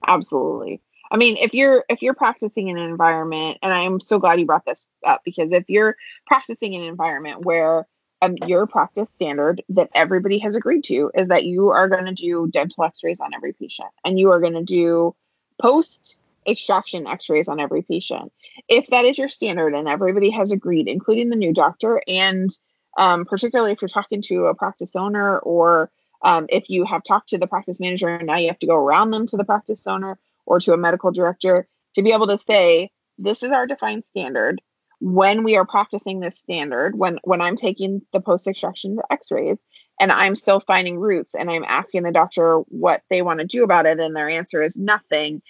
absolutely. 0.07 0.81
I 1.11 1.17
mean, 1.17 1.37
if 1.39 1.53
you're 1.53 1.85
if 1.89 2.01
you're 2.01 2.15
practicing 2.15 2.69
in 2.69 2.79
an 2.79 2.89
environment, 2.89 3.59
and 3.63 3.73
I'm 3.73 4.01
so 4.01 4.19
glad 4.19 4.39
you 4.39 4.47
brought 4.47 4.65
this 4.65 4.87
up 5.05 5.23
because 5.25 5.53
if 5.53 5.65
you're 5.69 5.97
practicing 6.27 6.75
in 6.75 6.83
an 6.83 6.89
environment 6.89 7.45
where 7.45 7.87
um, 8.23 8.37
your 8.47 8.67
practice 8.67 9.09
standard 9.17 9.63
that 9.71 9.91
everybody 9.95 10.39
has 10.39 10.57
agreed 10.57 10.85
to 10.85 11.11
is 11.15 11.29
that 11.29 11.45
you 11.45 11.71
are 11.71 11.89
going 11.89 12.07
to 12.07 12.13
do 12.13 12.49
dental 12.51 12.85
x-rays 12.85 13.21
on 13.21 13.35
every 13.35 13.53
patient 13.53 13.89
and 14.05 14.19
you 14.19 14.31
are 14.31 14.41
going 14.41 14.55
to 14.55 14.63
do 14.63 15.15
post 15.61 16.19
extraction 16.47 17.09
x-rays 17.09 17.49
on 17.49 17.61
every 17.61 17.83
patient. 17.83 18.33
If 18.69 18.89
that 18.89 19.05
is 19.05 19.19
your 19.19 19.29
standard 19.29 19.75
and 19.75 19.89
everybody 19.89 20.31
has 20.31 20.53
agreed 20.53 20.89
including 20.89 21.31
the 21.31 21.37
new 21.37 21.53
doctor 21.53 22.03
and 22.09 22.51
um, 22.99 23.25
particularly 23.25 23.73
if 23.73 23.81
you're 23.81 23.89
talking 23.89 24.21
to 24.23 24.47
a 24.47 24.55
practice 24.55 24.95
owner 24.95 25.39
or 25.39 25.91
um, 26.23 26.47
if 26.51 26.69
you 26.69 26.85
have 26.85 27.03
talked 27.03 27.31
to 27.31 27.39
the 27.39 27.47
practice 27.47 27.81
manager 27.81 28.09
and 28.09 28.27
now 28.27 28.37
you 28.37 28.49
have 28.49 28.59
to 28.59 28.67
go 28.67 28.77
around 28.77 29.11
them 29.11 29.27
to 29.27 29.37
the 29.37 29.45
practice 29.45 29.87
owner 29.87 30.19
or 30.47 30.61
to 30.61 30.73
a 30.73 30.77
medical 30.77 31.11
director 31.11 31.67
to 31.95 32.03
be 32.03 32.13
able 32.13 32.27
to 32.27 32.39
say 32.39 32.91
this 33.19 33.43
is 33.43 33.53
our 33.53 33.67
defined 33.67 34.05
standard. 34.05 34.61
When 35.01 35.43
we 35.43 35.57
are 35.57 35.67
practicing 35.67 36.21
this 36.21 36.39
standard 36.39 36.97
when 36.97 37.19
when 37.25 37.41
i'm 37.41 37.57
taking 37.57 38.03
the 38.13 38.21
post 38.21 38.47
extraction 38.47 38.99
x-rays 39.11 39.59
and 40.01 40.13
i'm 40.13 40.37
still 40.37 40.61
finding 40.61 40.99
roots 40.99 41.35
and 41.35 41.51
i'm 41.51 41.65
asking 41.65 42.05
the 42.05 42.13
doctor 42.13 42.59
what 42.69 43.03
they 43.11 43.21
want 43.21 43.41
to 43.41 43.47
do 43.47 43.65
about 43.65 43.85
it 43.85 43.99
and 43.99 44.15
their 44.15 44.29
answer 44.29 44.63
is 44.63 44.77
nothing 44.77 45.43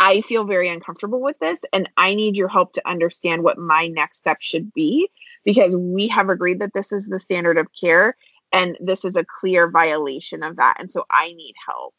i 0.00 0.20
feel 0.22 0.44
very 0.44 0.68
uncomfortable 0.68 1.20
with 1.20 1.38
this 1.38 1.60
and 1.72 1.88
i 1.96 2.14
need 2.14 2.36
your 2.36 2.48
help 2.48 2.72
to 2.72 2.88
understand 2.88 3.42
what 3.42 3.58
my 3.58 3.86
next 3.86 4.18
step 4.18 4.38
should 4.40 4.72
be 4.72 5.08
because 5.44 5.76
we 5.76 6.08
have 6.08 6.28
agreed 6.28 6.60
that 6.60 6.74
this 6.74 6.90
is 6.92 7.06
the 7.06 7.20
standard 7.20 7.56
of 7.56 7.68
care 7.78 8.16
and 8.52 8.76
this 8.80 9.04
is 9.04 9.14
a 9.14 9.24
clear 9.24 9.70
violation 9.70 10.42
of 10.42 10.56
that 10.56 10.76
and 10.80 10.90
so 10.90 11.04
i 11.10 11.32
need 11.32 11.54
help. 11.68 11.94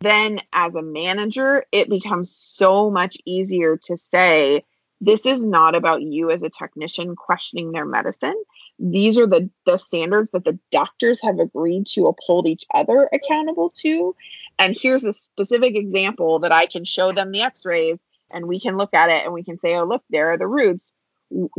Then 0.00 0.40
as 0.52 0.74
a 0.74 0.82
manager 0.82 1.64
it 1.72 1.88
becomes 1.88 2.30
so 2.30 2.90
much 2.90 3.16
easier 3.24 3.78
to 3.84 3.96
say 3.96 4.62
this 5.00 5.26
is 5.26 5.44
not 5.44 5.74
about 5.74 6.02
you 6.02 6.30
as 6.30 6.42
a 6.42 6.50
technician 6.50 7.16
questioning 7.16 7.72
their 7.72 7.84
medicine 7.84 8.40
these 8.78 9.18
are 9.18 9.26
the 9.26 9.48
the 9.66 9.76
standards 9.76 10.30
that 10.30 10.44
the 10.44 10.58
doctors 10.70 11.20
have 11.22 11.38
agreed 11.38 11.86
to 11.86 12.06
uphold 12.06 12.48
each 12.48 12.64
other 12.74 13.08
accountable 13.12 13.70
to. 13.70 14.14
And 14.58 14.76
here's 14.78 15.04
a 15.04 15.12
specific 15.12 15.74
example 15.74 16.38
that 16.40 16.52
i 16.52 16.66
can 16.66 16.84
show 16.84 17.12
them 17.12 17.32
the 17.32 17.42
x-rays 17.42 17.98
and 18.30 18.46
we 18.46 18.58
can 18.58 18.76
look 18.76 18.92
at 18.94 19.10
it 19.10 19.24
and 19.24 19.32
we 19.32 19.44
can 19.44 19.58
say 19.58 19.76
oh 19.76 19.84
look 19.84 20.02
there 20.10 20.30
are 20.30 20.38
the 20.38 20.46
roots. 20.46 20.92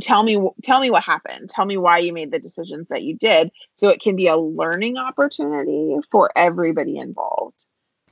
Tell 0.02 0.24
me 0.24 0.38
tell 0.64 0.80
me 0.80 0.90
what 0.90 1.04
happened. 1.04 1.50
Tell 1.50 1.66
me 1.66 1.78
why 1.78 2.00
you 2.00 2.14
made 2.14 2.32
the 2.32 2.40
decisions 2.40 2.88
that 2.90 3.04
you 3.04 3.16
did. 3.16 3.52
So 3.76 3.90
it 3.90 4.02
can 4.02 4.16
be 4.16 4.28
a 4.28 4.38
learning 4.38 4.98
opportunity 4.98 5.98
for 6.12 6.32
everybody 6.36 6.98
involved. 6.98 7.66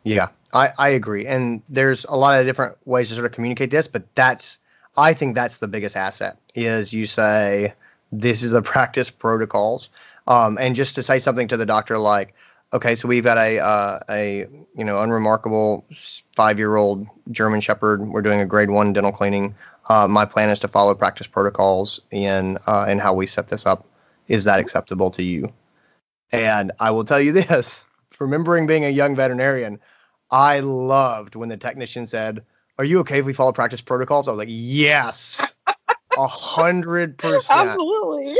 Yeah 0.03 0.29
i 0.53 0.69
i 0.77 0.89
agree. 0.89 1.25
And 1.25 1.61
there's 1.67 2.05
a 2.05 2.15
lot 2.15 2.39
of 2.39 2.45
different 2.45 2.77
ways 2.85 3.09
to 3.09 3.15
sort 3.15 3.25
of 3.25 3.33
communicate 3.33 3.71
this 3.71 3.87
but 3.87 4.03
that's 4.15 4.59
I 4.95 5.13
think 5.13 5.35
that's 5.35 5.57
the 5.57 5.67
biggest 5.67 5.97
asset 5.97 6.37
is 6.55 6.93
you 6.93 7.07
say 7.07 7.73
this 8.13 8.43
is 8.43 8.51
the 8.51 8.61
practice 8.61 9.09
protocols, 9.09 9.89
um, 10.27 10.57
and 10.59 10.75
just 10.75 10.95
to 10.95 11.03
say 11.03 11.19
something 11.19 11.47
to 11.47 11.57
the 11.57 11.65
doctor 11.65 11.97
like, 11.97 12.33
okay, 12.71 12.95
so 12.95 13.07
we've 13.07 13.23
got 13.23 13.37
a 13.37 13.59
uh, 13.59 13.99
a 14.09 14.47
you 14.75 14.83
know 14.83 15.01
unremarkable 15.01 15.85
five 16.35 16.57
year 16.57 16.75
old 16.75 17.07
German 17.31 17.59
Shepherd. 17.59 18.07
We're 18.07 18.21
doing 18.21 18.39
a 18.39 18.45
grade 18.45 18.69
one 18.69 18.93
dental 18.93 19.11
cleaning. 19.11 19.55
Uh, 19.89 20.07
my 20.07 20.25
plan 20.25 20.49
is 20.49 20.59
to 20.59 20.67
follow 20.67 20.93
practice 20.93 21.27
protocols 21.27 21.99
in 22.11 22.57
uh, 22.67 22.85
in 22.87 22.99
how 22.99 23.13
we 23.13 23.25
set 23.25 23.49
this 23.49 23.65
up. 23.65 23.85
Is 24.27 24.43
that 24.45 24.59
acceptable 24.59 25.11
to 25.11 25.23
you? 25.23 25.51
And 26.31 26.71
I 26.79 26.91
will 26.91 27.03
tell 27.03 27.19
you 27.19 27.31
this: 27.33 27.85
remembering 28.19 28.67
being 28.67 28.85
a 28.85 28.89
young 28.89 29.15
veterinarian, 29.15 29.79
I 30.31 30.59
loved 30.59 31.35
when 31.35 31.49
the 31.49 31.57
technician 31.57 32.05
said 32.05 32.43
are 32.79 32.85
you 32.85 32.99
okay 32.99 33.19
if 33.19 33.25
we 33.25 33.33
follow 33.33 33.51
practice 33.51 33.81
protocols? 33.81 34.27
I 34.27 34.31
was 34.31 34.39
like, 34.39 34.47
yes, 34.49 35.53
a 36.17 36.27
hundred 36.27 37.17
percent. 37.17 37.69
Absolutely. 37.69 38.35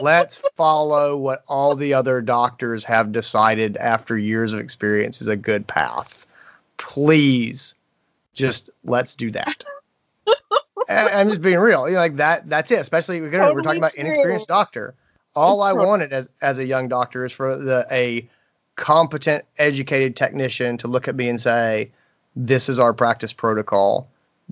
Let's 0.00 0.38
follow 0.56 1.16
what 1.16 1.44
all 1.48 1.76
the 1.76 1.94
other 1.94 2.20
doctors 2.20 2.84
have 2.84 3.12
decided 3.12 3.76
after 3.76 4.18
years 4.18 4.52
of 4.52 4.60
experience 4.60 5.20
is 5.22 5.28
a 5.28 5.36
good 5.36 5.66
path. 5.66 6.26
Please, 6.78 7.74
just 8.32 8.70
let's 8.84 9.14
do 9.14 9.30
that. 9.30 9.64
I'm 10.88 11.28
just 11.28 11.42
being 11.42 11.58
real. 11.58 11.88
You 11.88 11.94
know, 11.94 12.00
like 12.00 12.16
that. 12.16 12.48
That's 12.48 12.70
it. 12.70 12.80
Especially 12.80 13.20
we're, 13.20 13.30
totally 13.30 13.54
we're 13.54 13.62
talking 13.62 13.78
about 13.78 13.92
true. 13.92 14.04
inexperienced 14.04 14.48
doctor. 14.48 14.94
All 15.34 15.62
I 15.62 15.72
wanted 15.72 16.12
as 16.12 16.28
as 16.42 16.58
a 16.58 16.66
young 16.66 16.88
doctor 16.88 17.24
is 17.24 17.32
for 17.32 17.56
the 17.56 17.86
a 17.90 18.28
competent, 18.76 19.44
educated 19.58 20.16
technician 20.16 20.76
to 20.78 20.88
look 20.88 21.06
at 21.06 21.14
me 21.14 21.28
and 21.28 21.40
say, 21.40 21.90
this 22.34 22.68
is 22.68 22.80
our 22.80 22.92
practice 22.92 23.32
protocol. 23.32 24.08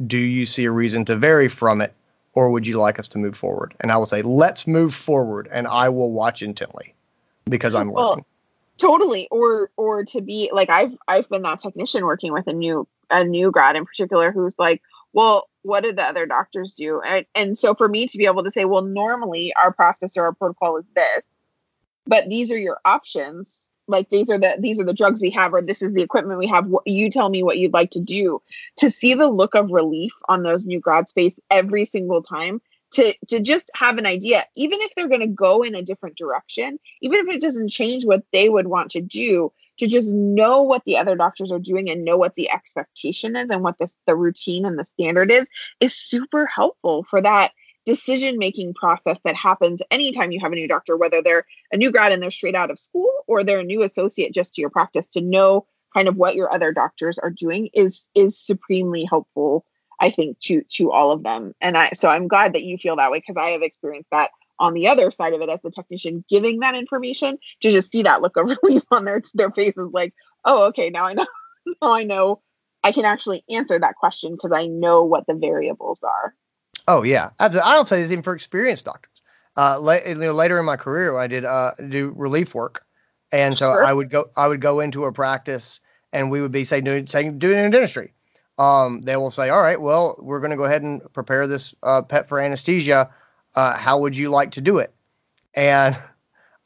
Do 0.07 0.19
you 0.19 0.47
see 0.47 0.67
a 0.67 0.71
reason 0.71 1.05
to 1.07 1.17
vary 1.17 1.49
from 1.49 1.81
it, 1.81 1.95
or 2.35 2.51
would 2.51 2.67
you 2.67 2.79
like 2.79 2.99
us 2.99 3.09
to 3.09 3.19
move 3.19 3.37
forward? 3.37 3.75
And 3.81 3.91
I 3.91 3.97
will 3.97 4.07
say, 4.07 4.23
let's 4.23 4.67
move 4.67 4.95
forward, 4.95 5.49
and 5.53 5.67
I 5.67 5.89
will 5.89 6.13
watch 6.13 6.43
intently 6.43 6.95
because 7.49 7.75
I'm 7.75 7.93
learning. 7.93 8.25
Well, 8.25 8.27
totally, 8.79 9.29
or 9.31 9.71
or 9.77 10.05
to 10.05 10.21
be 10.21 10.51
like 10.53 10.71
I've 10.71 10.97
I've 11.09 11.29
been 11.29 11.43
that 11.43 11.61
technician 11.61 12.05
working 12.05 12.33
with 12.33 12.47
a 12.47 12.53
new 12.53 12.87
a 13.11 13.25
new 13.25 13.51
grad 13.51 13.77
in 13.77 13.85
particular 13.85 14.31
who's 14.33 14.55
like, 14.59 14.83
well, 15.13 15.49
what 15.63 15.83
did 15.83 15.97
the 15.97 16.05
other 16.05 16.27
doctors 16.27 16.75
do? 16.75 17.01
And, 17.03 17.27
and 17.35 17.59
so 17.59 17.75
for 17.75 17.89
me 17.89 18.07
to 18.07 18.19
be 18.19 18.27
able 18.27 18.45
to 18.45 18.51
say, 18.51 18.65
well, 18.65 18.83
normally 18.83 19.53
our 19.63 19.73
process 19.73 20.17
or 20.17 20.25
our 20.25 20.33
protocol 20.33 20.77
is 20.77 20.85
this, 20.95 21.27
but 22.07 22.29
these 22.29 22.51
are 22.51 22.59
your 22.59 22.79
options 22.85 23.70
like 23.91 24.09
these 24.11 24.31
are 24.31 24.39
the 24.39 24.57
these 24.59 24.81
are 24.81 24.85
the 24.85 24.95
drugs 24.95 25.21
we 25.21 25.31
have 25.31 25.53
or 25.53 25.61
this 25.61 25.83
is 25.83 25.93
the 25.93 26.03
equipment 26.03 26.39
we 26.39 26.47
have. 26.47 26.69
You 26.87 27.11
tell 27.11 27.29
me 27.29 27.43
what 27.43 27.59
you'd 27.59 27.73
like 27.73 27.91
to 27.91 28.01
do. 28.01 28.41
To 28.79 28.91
see 28.91 29.15
the 29.15 29.29
look 29.29 29.55
of 29.55 29.71
relief 29.71 30.13
on 30.29 30.43
those 30.43 30.65
new 30.65 30.81
grads 30.81 31.13
face 31.13 31.35
every 31.51 31.85
single 31.85 32.23
time 32.23 32.61
to 32.93 33.15
to 33.29 33.41
just 33.41 33.71
have 33.75 33.99
an 33.99 34.07
idea 34.07 34.45
even 34.57 34.81
if 34.81 34.95
they're 34.95 35.09
going 35.09 35.21
to 35.21 35.27
go 35.27 35.63
in 35.63 35.75
a 35.75 35.83
different 35.83 36.17
direction 36.17 36.79
even 37.01 37.21
if 37.21 37.29
it 37.29 37.41
doesn't 37.41 37.71
change 37.71 38.05
what 38.05 38.25
they 38.33 38.49
would 38.49 38.67
want 38.67 38.91
to 38.91 39.01
do 39.01 39.53
to 39.79 39.87
just 39.87 40.09
know 40.09 40.61
what 40.61 40.85
the 40.85 40.97
other 40.97 41.17
doctors 41.17 41.51
are 41.51 41.59
doing 41.59 41.89
and 41.89 42.05
know 42.05 42.17
what 42.17 42.35
the 42.35 42.51
expectation 42.51 43.37
is 43.37 43.49
and 43.51 43.63
what 43.63 43.79
the, 43.79 43.89
the 44.07 44.17
routine 44.17 44.67
and 44.67 44.79
the 44.79 44.85
standard 44.85 45.31
is 45.31 45.49
is 45.81 45.95
super 45.95 46.47
helpful 46.47 47.05
for 47.05 47.21
that 47.23 47.53
decision 47.91 48.39
making 48.39 48.73
process 48.75 49.19
that 49.25 49.35
happens 49.35 49.83
anytime 49.91 50.31
you 50.31 50.39
have 50.41 50.53
a 50.53 50.55
new 50.55 50.69
doctor, 50.69 50.97
whether 50.97 51.21
they're 51.21 51.45
a 51.73 51.77
new 51.77 51.91
grad 51.91 52.13
and 52.13 52.23
they're 52.23 52.31
straight 52.31 52.55
out 52.55 52.71
of 52.71 52.79
school 52.79 53.11
or 53.27 53.43
they're 53.43 53.61
a 53.61 53.65
new 53.65 53.83
associate 53.83 54.33
just 54.33 54.55
to 54.55 54.61
your 54.61 54.71
practice 54.71 55.09
to 55.09 55.21
know 55.21 55.67
kind 55.93 56.07
of 56.07 56.17
what 56.17 56.37
your 56.37 56.53
other 56.55 56.73
doctors 56.73 57.19
are 57.19 57.31
doing 57.31 57.69
is 57.75 58.09
is 58.15 58.39
supremely 58.39 59.05
helpful 59.05 59.65
i 60.01 60.09
think 60.09 60.39
to 60.39 60.63
to 60.69 60.93
all 60.93 61.11
of 61.11 61.25
them. 61.25 61.53
And 61.61 61.77
i 61.77 61.91
so 61.95 62.09
i'm 62.09 62.29
glad 62.29 62.53
that 62.53 62.63
you 62.63 62.79
feel 62.79 62.95
that 62.97 63.11
way 63.11 63.19
because 63.19 63.37
i 63.37 63.51
have 63.51 63.63
experienced 63.63 64.11
that 64.13 64.31
on 64.61 64.75
the 64.75 64.87
other 64.87 65.11
side 65.11 65.33
of 65.33 65.41
it 65.41 65.49
as 65.49 65.61
the 65.63 65.71
technician 65.71 66.25
giving 66.29 66.61
that 66.61 66.77
information 66.77 67.39
to 67.61 67.71
just 67.71 67.91
see 67.91 68.03
that 68.03 68.23
look 68.23 68.37
of 68.37 68.55
relief 68.63 68.85
on 68.93 69.05
their 69.05 69.21
their 69.35 69.51
faces 69.51 69.89
like 69.93 70.15
oh 70.45 70.65
okay 70.69 70.91
now 70.91 71.07
i 71.07 71.13
know 71.13 71.27
now 71.83 71.93
i 71.93 72.05
know 72.05 72.41
i 72.85 72.93
can 72.93 73.05
actually 73.05 73.43
answer 73.51 73.81
that 73.81 73.97
question 73.97 74.33
because 74.33 74.53
i 74.55 74.67
know 74.67 75.03
what 75.03 75.27
the 75.27 75.35
variables 75.35 76.05
are 76.05 76.37
Oh 76.91 77.05
yeah, 77.05 77.31
absolutely. 77.39 77.71
I 77.71 77.75
don't 77.77 77.89
say 77.89 78.03
this 78.03 78.11
even 78.11 78.25
for 78.25 78.35
experienced 78.35 78.85
doctors. 78.85 79.23
Uh, 79.57 79.79
la- 79.81 79.99
you 80.05 80.17
know, 80.17 80.33
later 80.33 80.59
in 80.59 80.65
my 80.65 80.77
career, 80.77 81.17
I 81.17 81.29
did 81.29 81.45
uh, 81.45 81.71
do 81.89 82.13
relief 82.17 82.53
work, 82.53 82.85
and 83.33 83.57
so 83.57 83.67
sure. 83.67 83.85
I 83.85 83.93
would 83.93 84.11
go. 84.11 84.29
I 84.37 84.49
would 84.49 84.61
go 84.61 84.81
into 84.81 85.05
a 85.05 85.13
practice, 85.13 85.81
and 86.13 86.33
we 86.33 86.41
would 86.41 86.51
be 86.51 86.65
say 86.65 86.81
doing 86.81 87.07
say 87.07 87.31
doing 87.31 87.71
dentistry. 87.71 88.13
Um, 88.59 89.03
they 89.03 89.17
will 89.17 89.31
say, 89.31 89.51
"All 89.51 89.63
right, 89.63 89.81
well, 89.81 90.17
we're 90.19 90.41
going 90.41 90.51
to 90.51 90.57
go 90.57 90.65
ahead 90.65 90.83
and 90.83 91.01
prepare 91.13 91.47
this 91.47 91.77
uh, 91.85 92.03
pet 92.03 92.29
for 92.29 92.41
anesthesia. 92.41 93.09
Uh, 93.55 93.77
how 93.77 93.99
would 93.99 94.17
you 94.17 94.31
like 94.31 94.51
to 94.53 94.61
do 94.61 94.79
it?" 94.79 94.93
And 95.55 95.97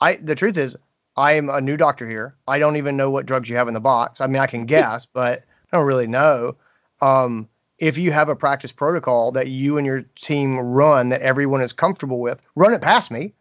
I, 0.01 0.15
the 0.15 0.35
truth 0.35 0.57
is, 0.57 0.75
I 1.19 1.33
am 1.33 1.51
a 1.51 1.61
new 1.61 1.77
doctor 1.77 2.09
here. 2.09 2.35
I 2.49 2.59
don't 2.59 2.77
even 2.77 2.97
know 2.97 3.11
what 3.11 3.27
drugs 3.27 3.51
you 3.51 3.57
have 3.57 3.69
in 3.69 3.75
the 3.75 3.81
box. 3.81 4.23
I 4.23 4.27
mean, 4.27 4.41
I 4.41 4.47
can 4.47 4.65
guess, 4.75 5.05
but 5.05 5.41
I 5.71 5.77
don't 5.77 5.87
really 5.87 6.07
know. 6.07 6.57
Um, 7.03 7.49
if 7.79 7.99
you 7.99 8.13
have 8.13 8.29
a 8.29 8.37
practice 8.37 8.73
protocol 8.73 9.33
that 9.33 9.49
you 9.49 9.77
and 9.79 9.87
your 9.87 10.03
team 10.15 10.59
run 10.59 11.09
that 11.09 11.21
everyone 11.21 11.61
is 11.61 11.73
comfortable 11.73 12.21
with, 12.21 12.41
run 12.55 12.73
it 12.73 12.81
past 12.81 13.11
me 13.11 13.33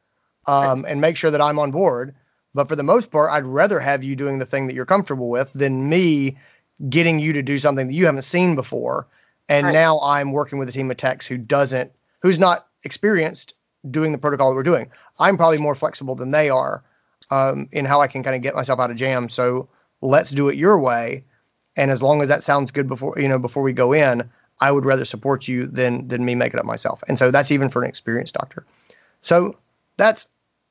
um, 0.48 0.86
and 0.88 1.02
make 1.02 1.16
sure 1.16 1.32
that 1.32 1.42
I'm 1.42 1.60
on 1.60 1.72
board. 1.72 2.16
But 2.54 2.68
for 2.68 2.76
the 2.76 2.84
most 2.84 3.12
part, 3.12 3.32
I'd 3.32 3.46
rather 3.46 3.80
have 3.80 4.04
you 4.04 4.16
doing 4.16 4.40
the 4.40 4.46
thing 4.46 4.68
that 4.68 4.74
you're 4.74 4.86
comfortable 4.86 5.30
with 5.30 5.54
than 5.54 5.90
me 5.90 6.38
getting 6.90 7.20
you 7.20 7.34
to 7.34 7.42
do 7.42 7.60
something 7.60 7.88
that 7.88 7.94
you 7.94 8.06
haven't 8.06 8.24
seen 8.24 8.56
before. 8.56 9.08
And 9.50 9.68
right. 9.68 9.74
now 9.74 10.00
I'm 10.02 10.32
working 10.32 10.60
with 10.60 10.70
a 10.70 10.72
team 10.72 10.90
of 10.90 10.98
techs 10.98 11.28
who 11.28 11.38
doesn't, 11.38 11.92
who's 12.22 12.40
not 12.40 12.68
experienced 12.84 13.54
doing 13.92 14.12
the 14.12 14.18
protocol 14.18 14.50
that 14.50 14.56
we're 14.56 14.64
doing. 14.64 14.90
I'm 15.20 15.38
probably 15.38 15.58
more 15.58 15.76
flexible 15.76 16.16
than 16.16 16.32
they 16.32 16.50
are 16.50 16.84
um, 17.30 17.68
in 17.72 17.86
how 17.86 18.02
I 18.02 18.08
can 18.08 18.24
kind 18.24 18.36
of 18.36 18.42
get 18.42 18.56
myself 18.56 18.80
out 18.80 18.92
of 18.92 18.98
jam. 18.98 19.30
So 19.30 19.68
let's 20.02 20.32
do 20.32 20.50
it 20.50 20.56
your 20.56 20.80
way 20.80 21.24
and 21.76 21.92
as 21.92 22.02
long 22.02 22.22
as 22.22 22.28
that 22.28 22.44
sounds 22.44 22.72
good 22.72 22.88
before 22.88 23.18
you 23.18 23.28
know 23.28 23.40
before 23.40 23.64
we 23.64 23.74
go 23.74 23.94
in, 23.94 24.30
I 24.62 24.72
would 24.72 24.86
rather 24.86 25.06
support 25.06 25.48
you 25.48 25.68
than 25.68 26.08
than 26.08 26.26
me 26.26 26.36
make 26.36 26.54
it 26.54 26.60
up 26.60 26.66
myself. 26.66 27.04
And 27.08 27.18
so 27.18 27.32
that's 27.32 27.52
even 27.52 27.70
for 27.70 27.84
an 27.84 27.90
experienced 27.90 28.36
doctor. 28.36 28.66
So 29.22 29.58
that's 29.98 30.28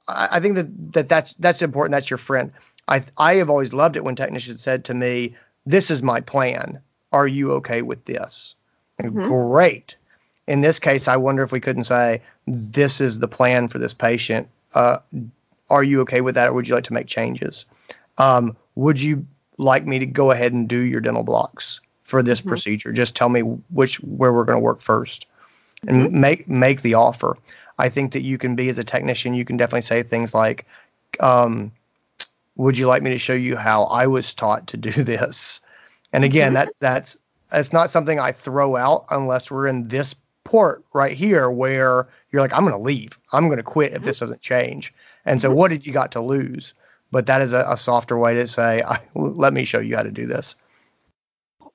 I, 0.09 0.41
think 0.41 0.57
that, 0.57 0.93
that 0.93 1.09
that's 1.09 1.35
that's 1.35 1.63
important. 1.63 1.93
That's 1.93 2.11
your 2.11 2.19
friend. 2.19 2.53
I 2.89 3.05
I 3.19 3.35
have 3.35 3.51
always 3.51 3.73
loved 3.73 3.97
it 3.97 4.05
when 4.05 4.17
technicians 4.17 4.63
said 4.63 4.85
to 4.87 4.95
me, 4.95 5.35
"This 5.67 5.91
is 5.91 6.03
my 6.03 6.21
plan. 6.21 6.81
Are 7.13 7.27
you 7.27 7.53
okay 7.53 7.83
with 7.83 8.05
this?" 8.05 8.55
Mm-hmm. 9.01 9.23
Great. 9.23 9.97
In 10.49 10.61
this 10.61 10.79
case, 10.79 11.07
I 11.09 11.17
wonder 11.17 11.43
if 11.43 11.53
we 11.53 11.61
couldn't 11.61 11.85
say, 11.85 12.21
"This 12.47 13.01
is 13.01 13.21
the 13.21 13.29
plan 13.29 13.69
for 13.69 13.79
this 13.79 13.95
patient." 13.95 14.49
Uh, 14.75 14.99
are 15.71 15.85
you 15.85 16.01
okay 16.03 16.21
with 16.21 16.35
that, 16.35 16.51
or 16.51 16.53
would 16.55 16.69
you 16.69 16.75
like 16.75 16.85
to 16.85 16.93
make 16.93 17.07
changes? 17.07 17.65
Um, 18.19 18.57
would 18.75 19.01
you 19.01 19.27
like 19.59 19.87
me 19.87 19.99
to 19.99 20.07
go 20.07 20.31
ahead 20.31 20.53
and 20.53 20.69
do 20.69 20.79
your 20.79 21.01
dental 21.01 21.23
blocks 21.23 21.81
for 22.05 22.23
this 22.23 22.41
mm-hmm. 22.41 22.49
procedure? 22.49 22.93
Just 22.93 23.15
tell 23.15 23.29
me 23.29 23.41
which 23.71 23.97
where 24.01 24.33
we're 24.33 24.45
going 24.45 24.59
to 24.59 24.63
work 24.63 24.81
first, 24.81 25.27
and 25.87 26.03
mm-hmm. 26.03 26.21
make 26.21 26.49
make 26.49 26.83
the 26.83 26.95
offer. 26.95 27.37
I 27.79 27.89
think 27.89 28.13
that 28.13 28.23
you 28.23 28.39
can 28.39 28.55
be 28.55 28.69
as 28.69 28.79
a 28.79 28.85
technician, 28.85 29.35
you 29.35 29.45
can 29.45 29.57
definitely 29.57 29.83
say 29.83 30.03
things 30.03 30.35
like, 30.35 30.67
um, 31.21 31.73
"Would 32.57 32.79
you 32.79 32.87
like 32.87 33.03
me 33.03 33.11
to 33.11 33.19
show 33.19 33.35
you 33.35 33.57
how 33.57 33.85
I 33.85 34.07
was 34.07 34.35
taught 34.35 34.67
to 34.69 34.77
do 34.77 34.91
this?" 35.03 35.61
And 36.13 36.25
again, 36.25 36.55
mm-hmm. 36.55 36.67
that 36.67 36.75
that's 36.79 37.17
that's 37.51 37.73
not 37.73 37.91
something 37.91 38.19
I 38.19 38.33
throw 38.33 38.77
out 38.77 39.05
unless 39.11 39.51
we're 39.51 39.67
in 39.67 39.89
this 39.89 40.15
port 40.45 40.85
right 40.93 41.17
here 41.17 41.51
where 41.51 42.09
you're 42.31 42.43
like, 42.43 42.53
I'm 42.53 42.63
going 42.63 42.73
to 42.73 42.79
leave. 42.79 43.19
I'm 43.33 43.47
going 43.47 43.59
to 43.59 43.63
quit 43.63 43.93
if 43.93 44.03
this 44.03 44.19
doesn't 44.19 44.41
change. 44.41 44.93
And 45.25 45.41
so, 45.41 45.49
mm-hmm. 45.49 45.59
what 45.59 45.71
did 45.71 45.87
you 45.87 45.93
got 45.93 46.13
to 46.13 46.21
lose? 46.21 46.75
But 47.13 47.27
that 47.27 47.41
is 47.43 47.53
a, 47.53 47.65
a 47.69 47.77
softer 47.77 48.19
way 48.19 48.35
to 48.35 48.49
say, 48.49 48.83
let 49.15 49.53
me 49.53 49.65
show 49.65 49.79
you 49.79 49.97
how 49.97 50.03
to 50.03 50.11
do 50.11 50.27
this. 50.27 50.57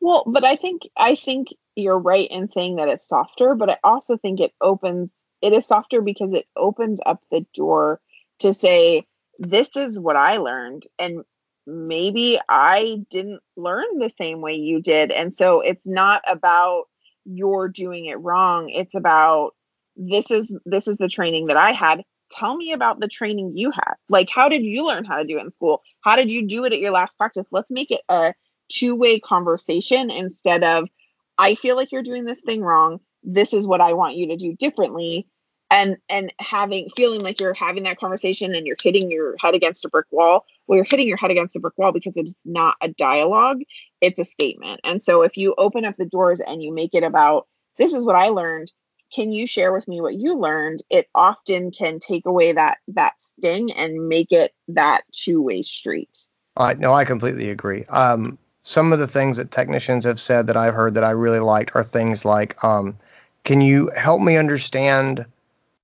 Well, 0.02 0.24
but 0.28 0.44
I 0.44 0.56
think 0.56 0.84
I 0.98 1.16
think 1.16 1.50
you're 1.76 2.00
right 2.00 2.28
in 2.30 2.50
saying 2.50 2.76
that 2.78 2.90
it's 2.90 3.08
softer, 3.08 3.56
but 3.56 3.72
I 3.72 3.78
also 3.84 4.18
think 4.18 4.40
it 4.40 4.54
opens 4.62 5.14
it 5.42 5.54
is 5.54 5.66
softer 5.66 6.02
because 6.02 6.34
it 6.34 6.46
opens 6.56 7.00
up 7.06 7.22
the 7.32 7.46
door 7.54 8.02
to 8.40 8.54
say 8.54 9.06
this 9.40 9.76
is 9.76 10.00
what 10.00 10.16
I 10.16 10.38
learned 10.38 10.84
and 10.98 11.24
maybe 11.68 12.40
I 12.50 13.04
didn't 13.10 13.42
learn 13.56 14.00
the 14.00 14.10
same 14.10 14.42
way 14.42 14.54
you 14.54 14.82
did. 14.82 15.12
And 15.12 15.36
so 15.36 15.62
it's 15.62 15.86
not 15.86 16.24
about 16.28 16.86
you're 17.26 17.68
doing 17.68 18.06
it 18.06 18.16
wrong. 18.16 18.70
It's 18.70 18.96
about 18.96 19.52
this 19.96 20.32
is 20.32 20.56
this 20.66 20.88
is 20.88 20.98
the 20.98 21.10
training 21.10 21.48
that 21.48 21.58
I 21.58 21.72
had. 21.72 22.04
Tell 22.30 22.56
me 22.56 22.72
about 22.72 23.00
the 23.00 23.08
training 23.08 23.56
you 23.56 23.72
had. 23.72 23.94
Like 24.10 24.30
how 24.30 24.50
did 24.50 24.64
you 24.64 24.86
learn 24.88 25.06
how 25.06 25.18
to 25.18 25.24
do 25.24 25.38
it 25.38 25.46
in 25.46 25.52
school? 25.52 25.82
How 26.02 26.16
did 26.16 26.32
you 26.32 26.46
do 26.46 26.66
it 26.66 26.74
at 26.74 26.80
your 26.80 26.92
last 26.92 27.18
practice? 27.18 27.48
Let's 27.52 27.72
make 27.72 27.92
it 27.92 28.02
a 28.10 28.34
two-way 28.70 29.20
conversation 29.20 30.12
instead 30.12 30.64
of 30.64 30.90
I 31.38 31.56
feel 31.56 31.76
like 31.76 31.92
you're 31.92 32.04
doing 32.04 32.26
this 32.26 32.42
thing 32.42 32.62
wrong. 32.62 33.00
This 33.24 33.54
is 33.54 33.68
what 33.68 33.82
I 33.82 33.94
want 33.94 34.16
you 34.16 34.28
to 34.28 34.36
do 34.36 34.54
differently 34.56 35.28
and 35.70 35.98
and 36.10 36.34
having 36.40 36.90
feeling 36.96 37.22
like 37.22 37.40
you're 37.40 37.54
having 37.54 37.84
that 37.84 38.00
conversation 38.00 38.56
and 38.56 38.66
you're 38.66 38.76
hitting 38.82 39.12
your 39.12 39.36
head 39.42 39.56
against 39.56 39.86
a 39.86 39.90
brick 39.90 40.06
wall 40.12 40.46
well 40.66 40.78
you're 40.78 40.86
hitting 40.90 41.08
your 41.08 41.18
head 41.18 41.32
against 41.32 41.56
a 41.56 41.60
brick 41.60 41.78
wall 41.78 41.92
because 41.92 42.14
it's 42.16 42.36
not 42.46 42.76
a 42.82 42.88
dialogue 42.88 43.60
it's 44.02 44.20
a 44.20 44.26
statement 44.26 44.80
and 44.84 45.02
so 45.02 45.22
if 45.24 45.38
you 45.38 45.54
open 45.58 45.86
up 45.86 45.96
the 45.98 46.06
doors 46.06 46.40
and 46.40 46.64
you 46.64 46.74
make 46.74 46.94
it 46.94 47.04
about 47.04 47.48
this 47.78 47.94
is 47.94 48.06
what 48.06 48.16
i 48.16 48.28
learned 48.30 48.72
can 49.14 49.32
you 49.32 49.48
share 49.48 49.72
with 49.72 49.88
me 49.88 50.02
what 50.02 50.16
you 50.16 50.38
learned 50.38 50.84
it 50.90 51.08
often 51.16 51.72
can 51.72 52.00
take 52.00 52.26
away 52.26 52.52
that 52.52 52.78
that 52.88 53.14
sting 53.20 53.72
and 53.74 54.08
make 54.08 54.32
it 54.32 54.54
that 54.68 55.02
two-way 55.12 55.62
street 55.62 56.28
uh, 56.58 56.74
no 56.78 56.94
i 56.94 57.04
completely 57.06 57.50
agree 57.50 57.84
um, 57.86 58.38
some 58.64 58.92
of 58.92 59.00
the 59.00 59.08
things 59.08 59.38
that 59.38 59.52
technicians 59.52 60.04
have 60.06 60.20
said 60.20 60.48
that 60.48 60.58
i've 60.58 60.74
heard 60.74 60.94
that 60.94 61.04
i 61.04 61.12
really 61.12 61.40
liked 61.40 61.76
are 61.76 61.84
things 61.84 62.26
like 62.26 62.62
um, 62.64 62.98
can 63.44 63.62
you 63.62 63.90
help 63.96 64.22
me 64.22 64.38
understand 64.38 65.26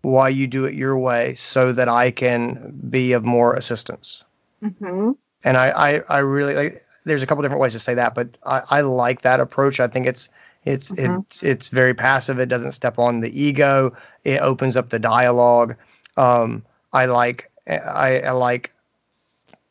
why 0.03 0.27
you 0.29 0.45
do 0.47 0.65
it 0.65 0.75
your 0.75 0.97
way 0.97 1.33
so 1.33 1.71
that 1.73 1.89
I 1.89 2.11
can 2.11 2.77
be 2.89 3.13
of 3.13 3.23
more 3.23 3.55
assistance. 3.55 4.23
Mm-hmm. 4.61 5.11
And 5.45 5.57
I, 5.57 5.69
I, 5.69 6.01
I 6.09 6.17
really 6.19 6.53
like, 6.53 6.81
there's 7.05 7.23
a 7.23 7.27
couple 7.27 7.41
different 7.41 7.61
ways 7.61 7.73
to 7.73 7.79
say 7.79 7.93
that, 7.93 8.15
but 8.15 8.37
I, 8.45 8.61
I 8.69 8.81
like 8.81 9.21
that 9.21 9.39
approach. 9.39 9.79
I 9.79 9.87
think 9.87 10.07
it's, 10.07 10.29
it's, 10.65 10.91
mm-hmm. 10.91 11.19
it's, 11.21 11.43
it's 11.43 11.69
very 11.69 11.93
passive. 11.93 12.39
It 12.39 12.49
doesn't 12.49 12.71
step 12.71 12.99
on 12.99 13.19
the 13.19 13.41
ego. 13.41 13.95
It 14.23 14.41
opens 14.41 14.77
up 14.77 14.89
the 14.89 14.99
dialogue. 14.99 15.75
Um, 16.17 16.63
I 16.93 17.05
like, 17.05 17.51
I, 17.67 18.21
I 18.21 18.31
like 18.31 18.71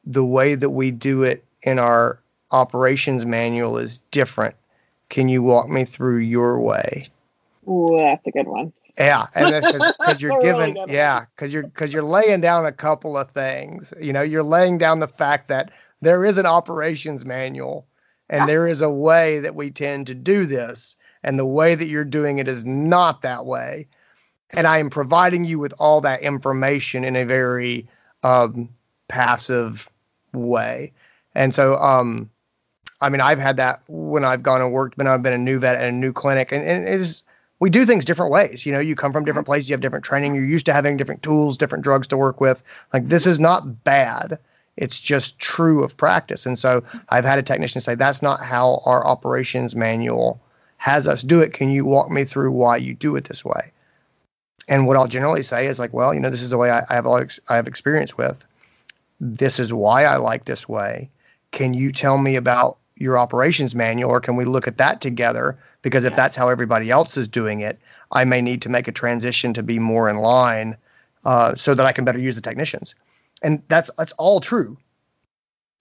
the 0.05 0.25
way 0.25 0.55
that 0.55 0.71
we 0.71 0.91
do 0.91 1.23
it 1.23 1.45
in 1.63 1.79
our 1.79 2.19
operations 2.51 3.25
manual 3.25 3.79
is 3.79 4.03
different. 4.11 4.55
Can 5.09 5.29
you 5.29 5.43
walk 5.43 5.69
me 5.69 5.85
through 5.85 6.19
your 6.19 6.59
way? 6.61 7.03
Ooh, 7.69 7.97
that's 7.97 8.27
a 8.27 8.31
good 8.31 8.49
one. 8.49 8.73
Yeah, 8.99 9.27
and 9.35 9.65
because 9.65 10.21
you're 10.21 10.41
giving, 10.41 10.75
really 10.75 10.93
yeah, 10.93 11.25
because 11.35 11.53
you're 11.53 11.63
because 11.63 11.93
you're 11.93 12.03
laying 12.03 12.41
down 12.41 12.67
a 12.67 12.73
couple 12.73 13.17
of 13.17 13.31
things. 13.31 13.93
You 14.01 14.13
know, 14.13 14.23
you're 14.23 14.43
laying 14.43 14.79
down 14.79 15.01
the 15.01 15.09
fact 15.09 15.49
that 15.49 15.71
there 16.03 16.25
is 16.25 16.37
an 16.37 16.47
operations 16.47 17.25
manual, 17.25 17.87
and 18.29 18.41
yeah. 18.41 18.47
there 18.47 18.67
is 18.67 18.83
a 18.83 18.91
way 18.91 19.41
that 19.41 19.55
we 19.55 19.71
tend 19.71 20.07
to 20.09 20.15
do 20.15 20.45
this, 20.45 20.97
and 21.23 21.39
the 21.39 21.47
way 21.47 21.75
that 21.75 21.89
you're 21.89 22.05
doing 22.05 22.39
it 22.39 22.49
is 22.49 22.65
not 22.65 23.23
that 23.23 23.47
way. 23.47 23.87
And 24.55 24.67
I 24.67 24.79
am 24.79 24.91
providing 24.91 25.47
you 25.47 25.59
with 25.59 25.73
all 25.79 26.03
that 26.03 26.21
information 26.21 27.05
in 27.05 27.17
a 27.17 27.25
very 27.25 27.89
um, 28.23 28.69
passive 29.09 29.89
way. 30.35 30.93
And 31.35 31.55
so, 31.55 31.77
um, 31.77 32.29
I 33.01 33.09
mean, 33.09 33.23
I've 33.23 33.39
had 33.39 33.57
that 33.57 33.81
when 33.89 34.25
I've 34.25 34.43
gone 34.43 34.61
and 34.61 34.71
worked, 34.71 34.99
when 34.99 35.07
I've 35.07 35.23
been 35.23 35.33
a 35.33 35.39
new 35.39 35.59
vet 35.59 35.77
at 35.77 35.89
a 35.89 35.93
new 35.93 36.13
clinic, 36.13 36.53
and, 36.53 36.63
and 36.65 36.87
it's 36.87 37.22
we 37.63 37.71
do 37.71 37.87
things 37.87 38.05
different 38.05 38.33
ways. 38.33 38.67
You 38.67 38.73
know, 38.73 38.81
you 38.81 38.97
come 38.97 39.13
from 39.13 39.25
different 39.25 39.45
mm-hmm. 39.45 39.53
places, 39.53 39.71
you 39.71 39.75
have 39.75 39.81
different 39.81 40.05
training, 40.05 40.35
you're 40.35 40.45
used 40.45 40.67
to 40.67 40.73
having 40.73 40.97
different 40.97 41.23
tools, 41.23 41.57
different 41.57 41.85
drugs 41.85 42.09
to 42.09 42.17
work 42.17 42.41
with. 42.41 42.61
Like 42.93 43.07
this 43.07 43.25
is 43.25 43.39
not 43.39 43.85
bad. 43.85 44.37
It's 44.77 44.99
just 44.99 45.39
true 45.39 45.85
of 45.85 45.97
practice. 45.97 46.45
And 46.45 46.59
so 46.59 46.83
I've 47.11 47.25
had 47.25 47.39
a 47.39 47.43
technician 47.43 47.81
say, 47.81 47.95
that's 47.95 48.21
not 48.21 48.41
how 48.41 48.83
our 48.85 49.07
operations 49.07 49.77
manual 49.77 50.41
has 50.79 51.07
us 51.07 51.23
do 51.23 51.41
it. 51.41 51.53
Can 51.53 51.71
you 51.71 51.85
walk 51.85 52.11
me 52.11 52.25
through 52.25 52.51
why 52.51 52.79
you 52.79 52.95
do 52.95 53.15
it 53.15 53.27
this 53.27 53.45
way? 53.45 53.71
And 54.67 54.89
what 54.89 54.97
I'll 54.97 55.07
generally 55.07 55.45
say 55.45 55.69
is 55.69 55.79
like, 55.79 55.93
well, 55.93 56.13
you 56.13 56.19
know, 56.19 56.31
this 56.31 56.43
is 56.43 56.51
the 56.51 56.59
way 56.59 56.73
I, 56.73 56.83
I 56.91 56.95
have 56.95 57.07
a 57.07 57.11
lot 57.11 57.23
of, 57.23 57.39
I 57.49 57.55
have 57.55 57.69
experience 57.69 58.19
with. 58.19 58.45
This 59.21 59.61
is 59.61 59.73
why 59.73 60.05
I 60.05 60.17
like 60.17 60.47
this 60.47 60.69
way. 60.69 61.09
Can 61.53 61.75
you 61.75 61.93
tell 61.93 62.19
me 62.19 62.35
about 62.35 62.79
your 62.97 63.19
operations 63.19 63.75
manual 63.75 64.11
or 64.11 64.21
can 64.21 64.37
we 64.37 64.45
look 64.45 64.69
at 64.69 64.79
that 64.79 65.01
together 65.01 65.59
because 65.83 66.05
if 66.05 66.15
that's 66.15 66.37
how 66.37 66.49
everybody 66.49 66.91
else 66.91 67.17
is 67.17 67.27
doing 67.27 67.61
it, 67.61 67.81
I 68.13 68.25
may 68.25 68.41
need 68.41 68.63
to 68.63 68.69
make 68.69 68.87
a 68.87 68.93
transition 68.93 69.53
to 69.55 69.63
be 69.63 69.79
more 69.79 70.09
in 70.09 70.19
line 70.19 70.77
uh, 71.25 71.55
so 71.57 71.75
that 71.75 71.87
I 71.87 71.93
can 71.93 72.05
better 72.05 72.19
use 72.19 72.35
the 72.35 72.41
technicians. 72.41 72.95
And 73.43 73.63
that's 73.69 73.91
that's 73.99 74.13
all 74.13 74.41
true. 74.41 74.79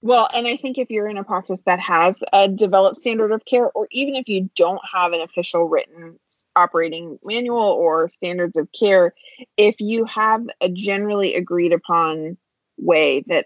Well, 0.01 0.27
and 0.33 0.47
I 0.47 0.55
think 0.55 0.79
if 0.79 0.89
you're 0.89 1.07
in 1.07 1.17
a 1.17 1.23
practice 1.23 1.61
that 1.67 1.79
has 1.79 2.19
a 2.33 2.47
developed 2.47 2.97
standard 2.97 3.31
of 3.31 3.45
care, 3.45 3.69
or 3.69 3.87
even 3.91 4.15
if 4.15 4.27
you 4.27 4.49
don't 4.55 4.81
have 4.91 5.13
an 5.13 5.21
official 5.21 5.65
written 5.65 6.19
operating 6.55 7.19
manual 7.23 7.59
or 7.59 8.09
standards 8.09 8.57
of 8.57 8.67
care, 8.71 9.13
if 9.57 9.79
you 9.79 10.05
have 10.05 10.43
a 10.59 10.69
generally 10.69 11.35
agreed 11.35 11.71
upon 11.71 12.35
way 12.77 13.23
that 13.27 13.45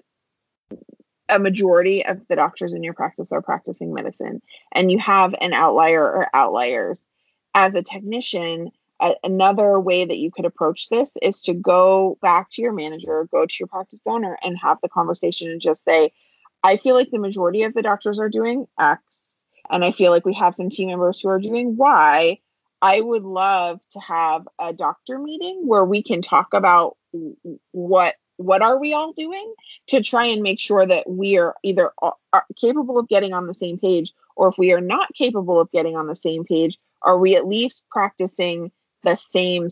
a 1.29 1.39
majority 1.39 2.05
of 2.05 2.21
the 2.29 2.35
doctors 2.35 2.73
in 2.73 2.83
your 2.83 2.93
practice 2.93 3.31
are 3.31 3.41
practicing 3.41 3.93
medicine 3.93 4.41
and 4.71 4.91
you 4.91 4.99
have 4.99 5.33
an 5.41 5.53
outlier 5.53 6.03
or 6.03 6.29
outliers. 6.35 7.07
As 7.53 7.73
a 7.73 7.81
technician 7.81 8.71
a- 9.01 9.15
another 9.23 9.79
way 9.79 10.05
that 10.05 10.19
you 10.19 10.31
could 10.31 10.45
approach 10.45 10.89
this 10.89 11.11
is 11.21 11.41
to 11.41 11.53
go 11.53 12.17
back 12.21 12.49
to 12.51 12.61
your 12.61 12.73
manager 12.73 13.27
go 13.31 13.45
to 13.45 13.55
your 13.59 13.67
practice 13.67 13.99
owner 14.05 14.37
and 14.43 14.57
have 14.61 14.77
the 14.81 14.89
conversation 14.89 15.49
and 15.51 15.61
just 15.61 15.83
say 15.87 16.09
i 16.63 16.77
feel 16.77 16.95
like 16.95 17.11
the 17.11 17.19
majority 17.19 17.63
of 17.63 17.73
the 17.73 17.81
doctors 17.81 18.19
are 18.19 18.29
doing 18.29 18.65
x 18.79 19.21
and 19.69 19.83
i 19.83 19.91
feel 19.91 20.11
like 20.11 20.25
we 20.25 20.33
have 20.33 20.55
some 20.55 20.69
team 20.69 20.89
members 20.89 21.19
who 21.19 21.29
are 21.29 21.39
doing 21.39 21.75
y. 21.77 22.39
I 22.81 23.01
would 23.01 23.23
love 23.23 23.79
to 23.91 23.99
have 23.99 24.47
a 24.59 24.71
doctor 24.71 25.17
meeting 25.17 25.63
where 25.65 25.85
we 25.85 26.03
can 26.03 26.21
talk 26.21 26.53
about 26.53 26.97
what 27.71 28.15
what 28.37 28.61
are 28.61 28.79
we 28.79 28.93
all 28.93 29.13
doing 29.13 29.53
to 29.87 30.01
try 30.01 30.25
and 30.25 30.41
make 30.41 30.59
sure 30.59 30.85
that 30.85 31.09
we 31.09 31.37
are 31.37 31.55
either 31.63 31.91
are 32.01 32.45
capable 32.59 32.99
of 32.99 33.07
getting 33.07 33.33
on 33.33 33.47
the 33.47 33.53
same 33.53 33.77
page 33.77 34.13
or 34.35 34.49
if 34.49 34.55
we 34.57 34.73
are 34.73 34.81
not 34.81 35.13
capable 35.13 35.59
of 35.59 35.71
getting 35.71 35.95
on 35.95 36.07
the 36.07 36.15
same 36.15 36.43
page 36.43 36.77
are 37.03 37.17
we 37.17 37.35
at 37.35 37.47
least 37.47 37.85
practicing 37.89 38.71
the 39.03 39.15
same 39.15 39.67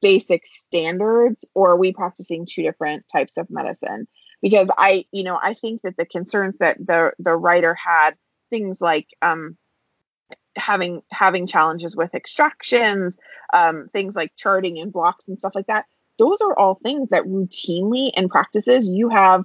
basic 0.00 0.46
standards 0.46 1.44
or 1.54 1.70
are 1.70 1.76
we 1.76 1.92
practicing 1.92 2.46
two 2.46 2.62
different 2.62 3.04
types 3.12 3.36
of 3.36 3.50
medicine? 3.50 4.06
Because 4.40 4.70
i 4.78 5.04
you 5.12 5.24
know 5.24 5.38
i 5.42 5.54
think 5.54 5.82
that 5.82 5.96
the 5.96 6.06
concerns 6.06 6.56
that 6.58 6.78
the 6.78 7.12
the 7.18 7.36
writer 7.36 7.74
had 7.74 8.12
things 8.50 8.80
like 8.80 9.08
um 9.22 9.56
having 10.56 11.02
having 11.10 11.46
challenges 11.46 11.96
with 11.96 12.14
extractions 12.14 13.16
um 13.52 13.88
things 13.92 14.14
like 14.14 14.32
charting 14.36 14.78
and 14.78 14.92
blocks 14.92 15.26
and 15.26 15.38
stuff 15.38 15.54
like 15.54 15.66
that 15.66 15.86
those 16.18 16.40
are 16.40 16.58
all 16.58 16.80
things 16.82 17.08
that 17.10 17.24
routinely 17.24 18.10
in 18.16 18.28
practices 18.28 18.88
you 18.88 19.08
have 19.08 19.44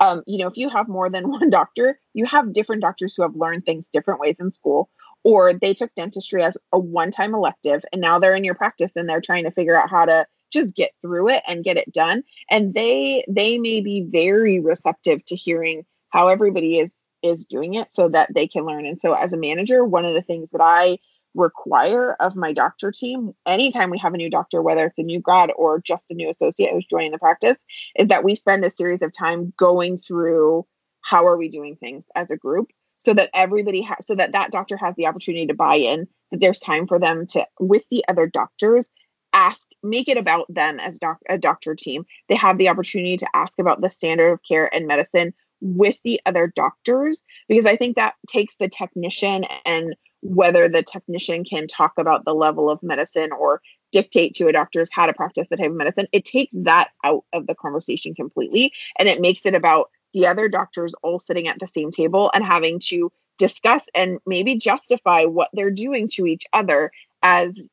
um, 0.00 0.22
you 0.26 0.38
know 0.38 0.48
if 0.48 0.56
you 0.56 0.68
have 0.68 0.88
more 0.88 1.10
than 1.10 1.28
one 1.30 1.50
doctor 1.50 1.98
you 2.14 2.24
have 2.24 2.52
different 2.52 2.82
doctors 2.82 3.14
who 3.14 3.22
have 3.22 3.36
learned 3.36 3.64
things 3.64 3.86
different 3.92 4.20
ways 4.20 4.36
in 4.40 4.52
school 4.52 4.90
or 5.24 5.54
they 5.54 5.72
took 5.72 5.94
dentistry 5.94 6.42
as 6.42 6.56
a 6.72 6.78
one-time 6.78 7.34
elective 7.34 7.82
and 7.92 8.00
now 8.00 8.18
they're 8.18 8.34
in 8.34 8.44
your 8.44 8.54
practice 8.54 8.90
and 8.96 9.08
they're 9.08 9.20
trying 9.20 9.44
to 9.44 9.50
figure 9.50 9.78
out 9.78 9.90
how 9.90 10.04
to 10.04 10.26
just 10.52 10.76
get 10.76 10.90
through 11.00 11.30
it 11.30 11.42
and 11.48 11.64
get 11.64 11.76
it 11.76 11.92
done. 11.92 12.22
And 12.50 12.74
they 12.74 13.24
they 13.28 13.58
may 13.58 13.80
be 13.80 14.06
very 14.12 14.60
receptive 14.60 15.24
to 15.26 15.36
hearing 15.36 15.84
how 16.10 16.28
everybody 16.28 16.78
is 16.78 16.92
is 17.22 17.44
doing 17.44 17.74
it 17.74 17.92
so 17.92 18.08
that 18.08 18.34
they 18.34 18.46
can 18.46 18.64
learn. 18.64 18.84
And 18.84 19.00
so 19.00 19.14
as 19.14 19.32
a 19.32 19.38
manager 19.38 19.84
one 19.84 20.04
of 20.04 20.14
the 20.14 20.22
things 20.22 20.48
that 20.52 20.60
i 20.60 20.98
require 21.34 22.14
of 22.14 22.36
my 22.36 22.52
doctor 22.52 22.90
team 22.90 23.32
anytime 23.46 23.90
we 23.90 23.98
have 23.98 24.14
a 24.14 24.16
new 24.16 24.30
doctor, 24.30 24.62
whether 24.62 24.86
it's 24.86 24.98
a 24.98 25.02
new 25.02 25.20
grad 25.20 25.50
or 25.56 25.80
just 25.80 26.10
a 26.10 26.14
new 26.14 26.30
associate 26.30 26.72
who's 26.72 26.86
joining 26.86 27.12
the 27.12 27.18
practice, 27.18 27.56
is 27.96 28.08
that 28.08 28.24
we 28.24 28.34
spend 28.34 28.64
a 28.64 28.70
series 28.70 29.02
of 29.02 29.12
time 29.12 29.52
going 29.56 29.98
through 29.98 30.66
how 31.00 31.26
are 31.26 31.36
we 31.36 31.48
doing 31.48 31.76
things 31.76 32.04
as 32.14 32.30
a 32.30 32.36
group 32.36 32.68
so 32.98 33.12
that 33.14 33.30
everybody 33.34 33.82
has 33.82 34.06
so 34.06 34.14
that 34.14 34.32
that 34.32 34.52
doctor 34.52 34.76
has 34.76 34.94
the 34.96 35.06
opportunity 35.06 35.46
to 35.46 35.54
buy 35.54 35.74
in 35.74 36.06
that 36.30 36.40
there's 36.40 36.60
time 36.60 36.86
for 36.86 36.98
them 36.98 37.26
to 37.26 37.44
with 37.58 37.82
the 37.90 38.04
other 38.08 38.26
doctors 38.26 38.88
ask 39.32 39.60
make 39.82 40.08
it 40.08 40.16
about 40.16 40.46
them 40.48 40.78
as 40.78 40.98
doc, 40.98 41.18
a 41.28 41.36
doctor 41.36 41.74
team. 41.74 42.06
They 42.28 42.36
have 42.36 42.56
the 42.56 42.68
opportunity 42.68 43.16
to 43.16 43.26
ask 43.34 43.52
about 43.58 43.80
the 43.80 43.90
standard 43.90 44.30
of 44.30 44.40
care 44.44 44.72
and 44.72 44.86
medicine 44.86 45.34
with 45.62 46.00
the 46.02 46.20
other 46.26 46.52
doctors 46.56 47.22
because 47.48 47.66
i 47.66 47.76
think 47.76 47.94
that 47.94 48.14
takes 48.28 48.56
the 48.56 48.68
technician 48.68 49.44
and 49.64 49.94
whether 50.22 50.68
the 50.68 50.82
technician 50.82 51.44
can 51.44 51.66
talk 51.66 51.92
about 51.98 52.24
the 52.24 52.34
level 52.34 52.70
of 52.70 52.82
medicine 52.82 53.30
or 53.32 53.60
dictate 53.92 54.34
to 54.34 54.48
a 54.48 54.52
doctor's 54.52 54.88
how 54.90 55.06
to 55.06 55.12
practice 55.12 55.46
the 55.50 55.56
type 55.56 55.70
of 55.70 55.76
medicine 55.76 56.06
it 56.12 56.24
takes 56.24 56.54
that 56.56 56.90
out 57.04 57.24
of 57.32 57.46
the 57.46 57.54
conversation 57.54 58.14
completely 58.14 58.72
and 58.98 59.08
it 59.08 59.20
makes 59.20 59.44
it 59.44 59.54
about 59.54 59.90
the 60.14 60.26
other 60.26 60.48
doctors 60.48 60.94
all 61.02 61.18
sitting 61.18 61.48
at 61.48 61.58
the 61.58 61.66
same 61.66 61.90
table 61.90 62.30
and 62.34 62.44
having 62.44 62.78
to 62.78 63.10
discuss 63.38 63.86
and 63.94 64.18
maybe 64.26 64.54
justify 64.54 65.24
what 65.24 65.48
they're 65.52 65.70
doing 65.70 66.08
to 66.08 66.26
each 66.26 66.44
other 66.52 66.90
as 67.22 67.66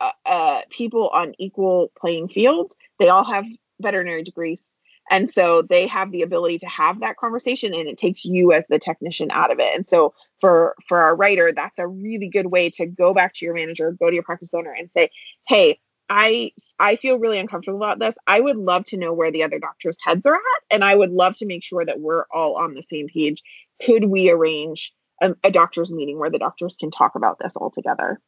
uh, 0.00 0.10
uh, 0.26 0.60
people 0.70 1.08
on 1.08 1.34
equal 1.38 1.90
playing 1.98 2.28
field 2.28 2.74
They 2.98 3.08
all 3.08 3.24
have 3.24 3.44
veterinary 3.80 4.22
degrees. 4.22 4.66
And 5.10 5.32
so 5.32 5.62
they 5.62 5.86
have 5.88 6.12
the 6.12 6.22
ability 6.22 6.58
to 6.58 6.68
have 6.68 7.00
that 7.00 7.16
conversation 7.16 7.74
and 7.74 7.88
it 7.88 7.98
takes 7.98 8.24
you 8.24 8.52
as 8.52 8.64
the 8.68 8.78
technician 8.78 9.28
out 9.32 9.50
of 9.50 9.58
it. 9.58 9.76
And 9.76 9.86
so 9.88 10.14
for 10.40 10.76
for 10.88 11.00
our 11.00 11.16
writer, 11.16 11.52
that's 11.54 11.78
a 11.78 11.86
really 11.86 12.28
good 12.28 12.46
way 12.46 12.70
to 12.70 12.86
go 12.86 13.12
back 13.12 13.34
to 13.34 13.44
your 13.44 13.54
manager, 13.54 13.92
go 13.92 14.08
to 14.08 14.14
your 14.14 14.22
practice 14.22 14.54
owner 14.54 14.72
and 14.72 14.88
say, 14.96 15.10
"Hey, 15.48 15.80
I 16.08 16.52
I 16.78 16.96
feel 16.96 17.18
really 17.18 17.38
uncomfortable 17.38 17.78
about 17.78 17.98
this. 18.00 18.16
I 18.26 18.40
would 18.40 18.56
love 18.56 18.84
to 18.86 18.96
know 18.96 19.12
where 19.12 19.30
the 19.30 19.42
other 19.42 19.58
doctors' 19.58 19.96
heads 20.04 20.24
are 20.26 20.34
at, 20.34 20.40
and 20.70 20.84
I 20.84 20.94
would 20.94 21.10
love 21.10 21.36
to 21.36 21.46
make 21.46 21.62
sure 21.64 21.84
that 21.84 22.00
we're 22.00 22.24
all 22.32 22.56
on 22.56 22.74
the 22.74 22.82
same 22.82 23.06
page. 23.08 23.42
Could 23.84 24.04
we 24.06 24.30
arrange 24.30 24.94
a, 25.22 25.34
a 25.44 25.50
doctor's 25.50 25.92
meeting 25.92 26.18
where 26.18 26.30
the 26.30 26.38
doctors 26.38 26.76
can 26.76 26.90
talk 26.90 27.14
about 27.14 27.38
this 27.40 27.56
all 27.56 27.70
together? 27.70 28.20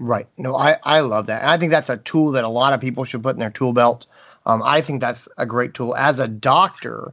Right. 0.00 0.28
No, 0.36 0.54
I 0.54 0.78
I 0.82 1.00
love 1.00 1.26
that. 1.26 1.42
And 1.42 1.50
I 1.50 1.58
think 1.58 1.70
that's 1.70 1.88
a 1.88 1.96
tool 1.96 2.32
that 2.32 2.44
a 2.44 2.48
lot 2.48 2.72
of 2.72 2.80
people 2.80 3.04
should 3.04 3.22
put 3.22 3.34
in 3.34 3.40
their 3.40 3.50
tool 3.50 3.72
belt. 3.72 4.06
Um, 4.48 4.62
I 4.64 4.80
think 4.80 5.00
that's 5.00 5.28
a 5.36 5.46
great 5.46 5.74
tool 5.74 5.94
as 5.96 6.18
a 6.18 6.26
doctor. 6.26 7.12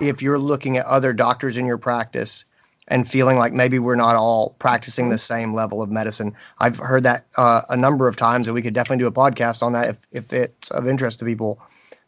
If 0.00 0.22
you're 0.22 0.38
looking 0.38 0.76
at 0.76 0.86
other 0.86 1.12
doctors 1.12 1.58
in 1.58 1.66
your 1.66 1.78
practice 1.78 2.44
and 2.88 3.08
feeling 3.08 3.38
like 3.38 3.52
maybe 3.52 3.78
we're 3.78 3.94
not 3.94 4.16
all 4.16 4.50
practicing 4.58 5.08
the 5.08 5.18
same 5.18 5.54
level 5.54 5.82
of 5.82 5.90
medicine. 5.90 6.34
I've 6.58 6.78
heard 6.78 7.02
that 7.04 7.26
uh, 7.36 7.62
a 7.70 7.76
number 7.76 8.08
of 8.08 8.16
times, 8.16 8.46
and 8.46 8.54
we 8.54 8.62
could 8.62 8.74
definitely 8.74 9.02
do 9.02 9.06
a 9.06 9.12
podcast 9.12 9.62
on 9.62 9.72
that 9.72 9.88
if, 9.88 10.06
if 10.12 10.32
it's 10.32 10.70
of 10.70 10.86
interest 10.86 11.18
to 11.20 11.24
people. 11.24 11.60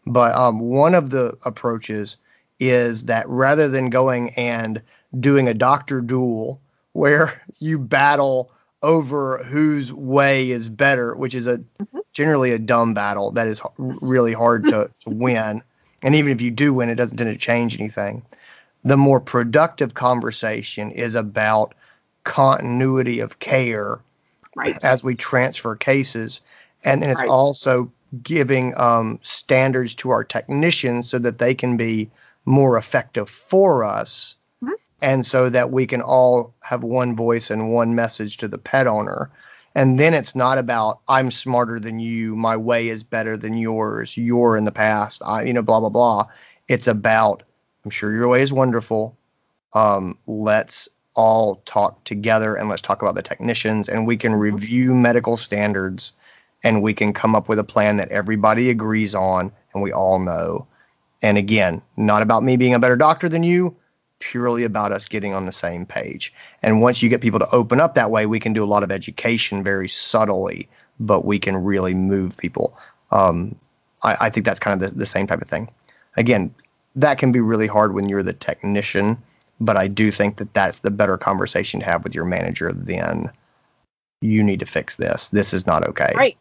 But 0.06 0.34
um, 0.34 0.60
one 0.60 0.94
of 0.94 1.10
the 1.10 1.36
approaches 1.44 2.18
is 2.60 3.06
that 3.06 3.28
rather 3.28 3.68
than 3.68 3.90
going 3.90 4.30
and 4.34 4.82
doing 5.18 5.48
a 5.48 5.54
doctor 5.54 6.00
duel 6.00 6.60
where 6.92 7.42
you 7.58 7.78
battle 7.78 8.50
over 8.82 9.42
whose 9.44 9.92
way 9.92 10.50
is 10.50 10.68
better, 10.68 11.16
which 11.16 11.34
is 11.34 11.46
a 11.46 11.58
mm-hmm. 11.58 11.98
Generally 12.16 12.52
a 12.52 12.58
dumb 12.58 12.94
battle 12.94 13.30
that 13.32 13.46
is 13.46 13.60
really 13.76 14.32
hard 14.32 14.64
to, 14.64 14.90
to 15.00 15.10
win. 15.10 15.62
And 16.02 16.14
even 16.14 16.32
if 16.32 16.40
you 16.40 16.50
do 16.50 16.72
win, 16.72 16.88
it 16.88 16.94
doesn't 16.94 17.18
tend 17.18 17.32
to 17.32 17.38
change 17.38 17.78
anything 17.78 18.22
the 18.86 18.96
more 18.96 19.20
productive 19.20 19.94
conversation 19.94 20.92
is 20.92 21.16
about 21.16 21.74
continuity 22.22 23.18
of 23.18 23.40
care 23.40 23.98
right. 24.54 24.82
as 24.84 25.02
we 25.02 25.16
transfer 25.16 25.74
cases. 25.74 26.40
And 26.84 27.02
then 27.02 27.10
it's 27.10 27.20
right. 27.20 27.28
also 27.28 27.90
giving 28.22 28.76
um, 28.76 29.18
standards 29.22 29.92
to 29.96 30.10
our 30.10 30.22
technicians 30.22 31.10
so 31.10 31.18
that 31.18 31.38
they 31.38 31.52
can 31.52 31.76
be 31.76 32.08
more 32.44 32.78
effective 32.78 33.28
for 33.28 33.82
us. 33.82 34.36
Mm-hmm. 34.62 34.74
And 35.02 35.26
so 35.26 35.50
that 35.50 35.72
we 35.72 35.84
can 35.84 36.00
all 36.00 36.54
have 36.62 36.84
one 36.84 37.16
voice 37.16 37.50
and 37.50 37.72
one 37.72 37.96
message 37.96 38.36
to 38.36 38.46
the 38.46 38.56
pet 38.56 38.86
owner. 38.86 39.32
And 39.76 40.00
then 40.00 40.14
it's 40.14 40.34
not 40.34 40.56
about 40.56 41.00
I'm 41.06 41.30
smarter 41.30 41.78
than 41.78 42.00
you, 42.00 42.34
my 42.34 42.56
way 42.56 42.88
is 42.88 43.04
better 43.04 43.36
than 43.36 43.58
yours, 43.58 44.16
you're 44.16 44.56
in 44.56 44.64
the 44.64 44.72
past, 44.72 45.20
I, 45.26 45.42
you 45.44 45.52
know, 45.52 45.62
blah 45.62 45.80
blah 45.80 45.90
blah. 45.90 46.24
It's 46.66 46.86
about 46.86 47.42
I'm 47.84 47.90
sure 47.90 48.14
your 48.14 48.26
way 48.26 48.40
is 48.40 48.54
wonderful. 48.54 49.16
Um, 49.74 50.18
let's 50.26 50.88
all 51.14 51.56
talk 51.66 52.02
together 52.04 52.56
and 52.56 52.70
let's 52.70 52.80
talk 52.80 53.02
about 53.02 53.16
the 53.16 53.22
technicians 53.22 53.86
and 53.86 54.06
we 54.06 54.16
can 54.16 54.32
mm-hmm. 54.32 54.40
review 54.40 54.94
medical 54.94 55.36
standards 55.36 56.14
and 56.64 56.82
we 56.82 56.94
can 56.94 57.12
come 57.12 57.34
up 57.34 57.46
with 57.46 57.58
a 57.58 57.64
plan 57.64 57.98
that 57.98 58.08
everybody 58.08 58.70
agrees 58.70 59.14
on 59.14 59.52
and 59.74 59.82
we 59.82 59.92
all 59.92 60.18
know. 60.18 60.66
And 61.20 61.36
again, 61.36 61.82
not 61.98 62.22
about 62.22 62.42
me 62.42 62.56
being 62.56 62.72
a 62.72 62.78
better 62.78 62.96
doctor 62.96 63.28
than 63.28 63.42
you, 63.42 63.76
purely 64.30 64.64
about 64.64 64.90
us 64.90 65.06
getting 65.06 65.34
on 65.34 65.46
the 65.46 65.52
same 65.52 65.86
page. 65.86 66.32
And 66.62 66.80
once 66.80 67.00
you 67.00 67.08
get 67.08 67.20
people 67.20 67.38
to 67.38 67.48
open 67.52 67.80
up 67.80 67.94
that 67.94 68.10
way, 68.10 68.26
we 68.26 68.40
can 68.40 68.52
do 68.52 68.64
a 68.64 68.66
lot 68.66 68.82
of 68.82 68.90
education 68.90 69.62
very 69.62 69.88
subtly, 69.88 70.68
but 70.98 71.24
we 71.24 71.38
can 71.38 71.56
really 71.56 71.94
move 71.94 72.36
people. 72.36 72.76
Um, 73.12 73.54
I, 74.02 74.16
I, 74.22 74.30
think 74.30 74.44
that's 74.44 74.58
kind 74.58 74.82
of 74.82 74.90
the, 74.90 74.96
the 74.96 75.06
same 75.06 75.28
type 75.28 75.40
of 75.40 75.48
thing. 75.48 75.70
Again, 76.16 76.52
that 76.96 77.18
can 77.18 77.30
be 77.30 77.40
really 77.40 77.68
hard 77.68 77.94
when 77.94 78.08
you're 78.08 78.24
the 78.24 78.32
technician. 78.32 79.16
But 79.60 79.76
I 79.76 79.86
do 79.86 80.10
think 80.10 80.38
that 80.38 80.52
that's 80.54 80.80
the 80.80 80.90
better 80.90 81.16
conversation 81.16 81.80
to 81.80 81.86
have 81.86 82.02
with 82.02 82.14
your 82.14 82.24
manager 82.24 82.72
than 82.72 83.30
you 84.20 84.42
need 84.42 84.60
to 84.60 84.66
fix 84.66 84.96
this. 84.96 85.28
This 85.28 85.54
is 85.54 85.66
not 85.66 85.86
okay. 85.86 86.12
Right. 86.16 86.36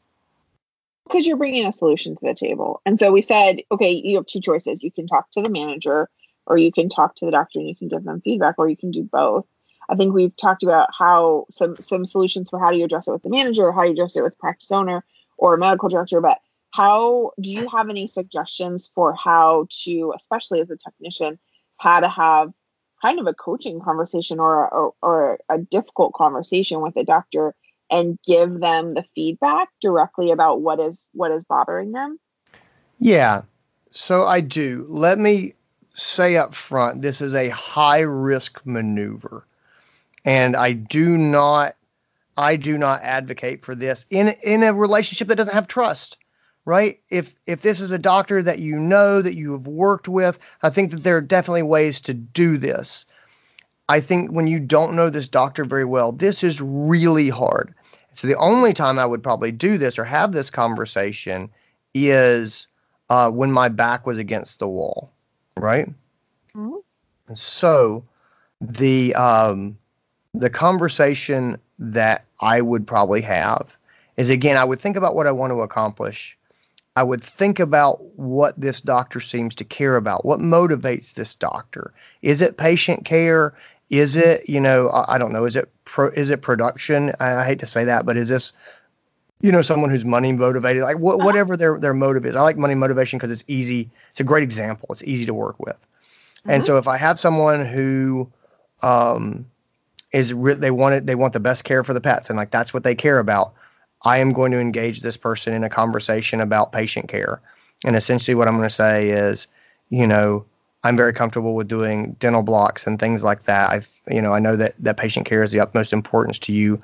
Because 1.05 1.27
you're 1.27 1.37
bringing 1.37 1.67
a 1.67 1.71
solution 1.71 2.15
to 2.15 2.25
the 2.25 2.33
table. 2.33 2.81
And 2.85 2.97
so 2.99 3.11
we 3.11 3.21
said, 3.21 3.61
okay, 3.71 3.91
you 3.91 4.15
have 4.15 4.25
two 4.25 4.41
choices. 4.41 4.79
You 4.81 4.91
can 4.91 5.05
talk 5.05 5.29
to 5.31 5.41
the 5.41 5.49
manager 5.49 6.09
or 6.47 6.57
you 6.57 6.71
can 6.71 6.89
talk 6.89 7.15
to 7.15 7.25
the 7.25 7.31
doctor 7.31 7.59
and 7.59 7.67
you 7.67 7.75
can 7.75 7.87
give 7.87 8.03
them 8.03 8.21
feedback 8.21 8.55
or 8.57 8.69
you 8.69 8.77
can 8.77 8.91
do 8.91 9.03
both. 9.03 9.45
I 9.89 9.95
think 9.95 10.13
we've 10.13 10.35
talked 10.35 10.63
about 10.63 10.89
how 10.97 11.45
some 11.49 11.75
some 11.79 12.05
solutions 12.05 12.49
for 12.49 12.59
how 12.59 12.71
do 12.71 12.77
you 12.77 12.85
address 12.85 13.07
it 13.07 13.11
with 13.11 13.23
the 13.23 13.29
manager, 13.29 13.65
or 13.65 13.73
how 13.73 13.83
you 13.83 13.91
address 13.91 14.15
it 14.15 14.23
with 14.23 14.37
practice 14.39 14.71
owner 14.71 15.03
or 15.37 15.57
medical 15.57 15.89
director, 15.89 16.21
but 16.21 16.39
how 16.71 17.31
do 17.41 17.49
you 17.51 17.69
have 17.69 17.89
any 17.89 18.07
suggestions 18.07 18.89
for 18.95 19.13
how 19.13 19.67
to 19.83 20.13
especially 20.15 20.59
as 20.59 20.69
a 20.69 20.77
technician 20.77 21.37
how 21.77 21.99
to 21.99 22.09
have 22.09 22.51
kind 23.01 23.19
of 23.19 23.27
a 23.27 23.33
coaching 23.33 23.79
conversation 23.79 24.39
or, 24.39 24.67
or, 24.73 24.93
or 25.01 25.39
a 25.49 25.57
difficult 25.57 26.13
conversation 26.13 26.81
with 26.81 26.95
a 26.97 27.03
doctor 27.03 27.53
and 27.91 28.17
give 28.25 28.61
them 28.61 28.93
the 28.93 29.05
feedback 29.13 29.69
directly 29.81 30.31
about 30.31 30.61
what 30.61 30.79
is 30.79 31.07
what 31.13 31.31
is 31.31 31.45
bothering 31.45 31.91
them? 31.91 32.19
Yeah. 32.97 33.43
So 33.91 34.25
i 34.25 34.41
do. 34.41 34.85
Let 34.89 35.19
me 35.19 35.53
say 35.95 36.37
up 36.37 36.53
front 36.53 37.01
this 37.01 37.21
is 37.21 37.33
a 37.33 37.49
high 37.49 38.01
risk 38.01 38.61
maneuver 38.65 39.45
and 40.25 40.55
i 40.55 40.71
do 40.71 41.17
not 41.17 41.75
i 42.37 42.55
do 42.55 42.77
not 42.77 43.01
advocate 43.01 43.63
for 43.63 43.75
this 43.75 44.05
in 44.09 44.29
in 44.43 44.63
a 44.63 44.73
relationship 44.73 45.27
that 45.27 45.35
doesn't 45.35 45.53
have 45.53 45.67
trust 45.67 46.17
right? 46.65 46.99
If 47.09 47.35
if 47.45 47.61
this 47.61 47.79
is 47.79 47.91
a 47.91 47.99
doctor 47.99 48.41
that 48.43 48.59
you 48.59 48.77
know 48.77 49.21
that 49.21 49.35
you 49.35 49.51
have 49.53 49.67
worked 49.67 50.07
with, 50.07 50.39
I 50.63 50.69
think 50.69 50.91
that 50.91 51.03
there 51.03 51.15
are 51.15 51.21
definitely 51.21 51.63
ways 51.63 52.01
to 52.01 52.13
do 52.13 52.57
this. 52.57 53.05
I 53.87 53.99
think 53.99 54.31
when 54.31 54.47
you 54.47 54.59
don't 54.59 54.95
know 54.95 55.09
this 55.09 55.29
doctor 55.29 55.63
very 55.63 55.85
well, 55.85 56.11
this 56.11 56.43
is 56.43 56.59
really 56.59 57.29
hard. 57.29 57.73
So 58.13 58.27
the 58.27 58.37
only 58.37 58.73
time 58.73 58.97
I 58.97 59.05
would 59.05 59.21
probably 59.21 59.51
do 59.51 59.77
this 59.77 59.99
or 59.99 60.03
have 60.05 60.31
this 60.31 60.49
conversation 60.49 61.49
is 61.93 62.67
uh, 63.09 63.29
when 63.29 63.51
my 63.51 63.69
back 63.69 64.07
was 64.07 64.17
against 64.17 64.57
the 64.57 64.67
wall, 64.67 65.11
right? 65.57 65.87
Mm-hmm. 66.55 66.75
And 67.27 67.37
so 67.37 68.03
the 68.61 69.13
um, 69.15 69.77
the 70.33 70.49
conversation 70.49 71.59
that 71.79 72.25
I 72.41 72.61
would 72.61 72.87
probably 72.87 73.21
have 73.21 73.77
is 74.17 74.29
again, 74.29 74.57
I 74.57 74.63
would 74.63 74.79
think 74.79 74.95
about 74.95 75.15
what 75.15 75.27
I 75.27 75.31
want 75.31 75.51
to 75.51 75.61
accomplish 75.61 76.37
I 76.95 77.03
would 77.03 77.23
think 77.23 77.59
about 77.59 78.01
what 78.17 78.59
this 78.59 78.79
doctor 78.79 79.19
seems 79.19 79.53
to 79.55 79.65
care 79.65 79.97
about. 79.97 80.25
What 80.25 80.39
motivates 80.39 81.13
this 81.13 81.35
doctor? 81.35 81.93
Is 82.21 82.41
it 82.41 82.57
patient 82.57 83.03
care? 83.03 83.53
Is 83.89 84.15
it, 84.15 84.47
you 84.47 84.61
know, 84.61 84.87
I, 84.89 85.15
I 85.15 85.17
don't 85.17 85.33
know. 85.33 85.45
Is 85.45 85.57
it 85.57 85.69
pro, 85.83 86.07
is 86.09 86.29
it 86.29 86.41
production? 86.41 87.11
I, 87.19 87.35
I, 87.35 87.45
hate 87.45 87.59
to 87.59 87.65
say 87.65 87.83
that, 87.83 88.05
but 88.05 88.17
is 88.17 88.29
this, 88.29 88.53
you 89.41 89.51
know, 89.51 89.61
someone 89.61 89.89
who's 89.89 90.05
money 90.05 90.31
motivated? 90.31 90.83
Like 90.83 90.97
wh- 90.97 91.15
uh-huh. 91.15 91.17
whatever 91.17 91.57
their 91.57 91.79
their 91.79 91.93
motive 91.93 92.25
is. 92.25 92.35
I 92.35 92.41
like 92.41 92.57
money 92.57 92.75
motivation 92.75 93.17
because 93.17 93.31
it's 93.31 93.43
easy. 93.47 93.89
It's 94.11 94.19
a 94.19 94.23
great 94.23 94.43
example. 94.43 94.87
It's 94.91 95.03
easy 95.03 95.25
to 95.25 95.33
work 95.33 95.59
with. 95.59 95.77
Mm-hmm. 95.77 96.51
And 96.51 96.63
so 96.63 96.77
if 96.77 96.87
I 96.87 96.97
have 96.97 97.19
someone 97.19 97.65
who 97.65 98.31
um, 98.81 99.45
is 100.13 100.33
re- 100.33 100.53
they 100.53 100.71
want 100.71 100.95
it, 100.95 101.05
they 101.05 101.15
want 101.15 101.33
the 101.33 101.39
best 101.39 101.63
care 101.63 101.83
for 101.83 101.93
the 101.93 102.01
pets, 102.01 102.29
and 102.29 102.37
like 102.37 102.51
that's 102.51 102.73
what 102.73 102.83
they 102.83 102.95
care 102.95 103.19
about 103.19 103.53
I 104.05 104.19
am 104.19 104.33
going 104.33 104.51
to 104.51 104.59
engage 104.59 105.01
this 105.01 105.17
person 105.17 105.53
in 105.53 105.63
a 105.63 105.69
conversation 105.69 106.39
about 106.39 106.71
patient 106.71 107.07
care. 107.07 107.41
And 107.85 107.95
essentially, 107.95 108.35
what 108.35 108.47
I'm 108.47 108.55
going 108.55 108.69
to 108.69 108.73
say 108.73 109.09
is, 109.09 109.47
you 109.89 110.07
know, 110.07 110.45
I'm 110.83 110.95
very 110.95 111.13
comfortable 111.13 111.55
with 111.55 111.67
doing 111.67 112.13
dental 112.19 112.43
blocks 112.43 112.85
and 112.85 112.99
things 112.99 113.23
like 113.23 113.43
that. 113.43 113.69
I, 113.69 114.13
you 114.13 114.21
know, 114.21 114.33
I 114.33 114.39
know 114.39 114.55
that 114.55 114.75
that 114.77 114.97
patient 114.97 115.25
care 115.25 115.41
is 115.41 115.51
the 115.51 115.59
utmost 115.59 115.91
importance 115.91 116.37
to 116.39 116.53
you. 116.53 116.79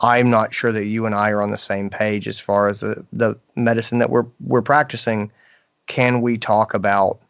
I'm 0.00 0.28
not 0.30 0.52
sure 0.52 0.72
that 0.72 0.86
you 0.86 1.06
and 1.06 1.14
I 1.14 1.30
are 1.30 1.42
on 1.42 1.50
the 1.50 1.58
same 1.58 1.88
page 1.88 2.26
as 2.26 2.40
far 2.40 2.68
as 2.68 2.80
the, 2.80 3.04
the 3.12 3.38
medicine 3.56 3.98
that 3.98 4.10
we're 4.10 4.26
we're 4.40 4.62
practicing. 4.62 5.30
Can 5.86 6.20
we 6.20 6.38
talk 6.38 6.74
about 6.74 7.20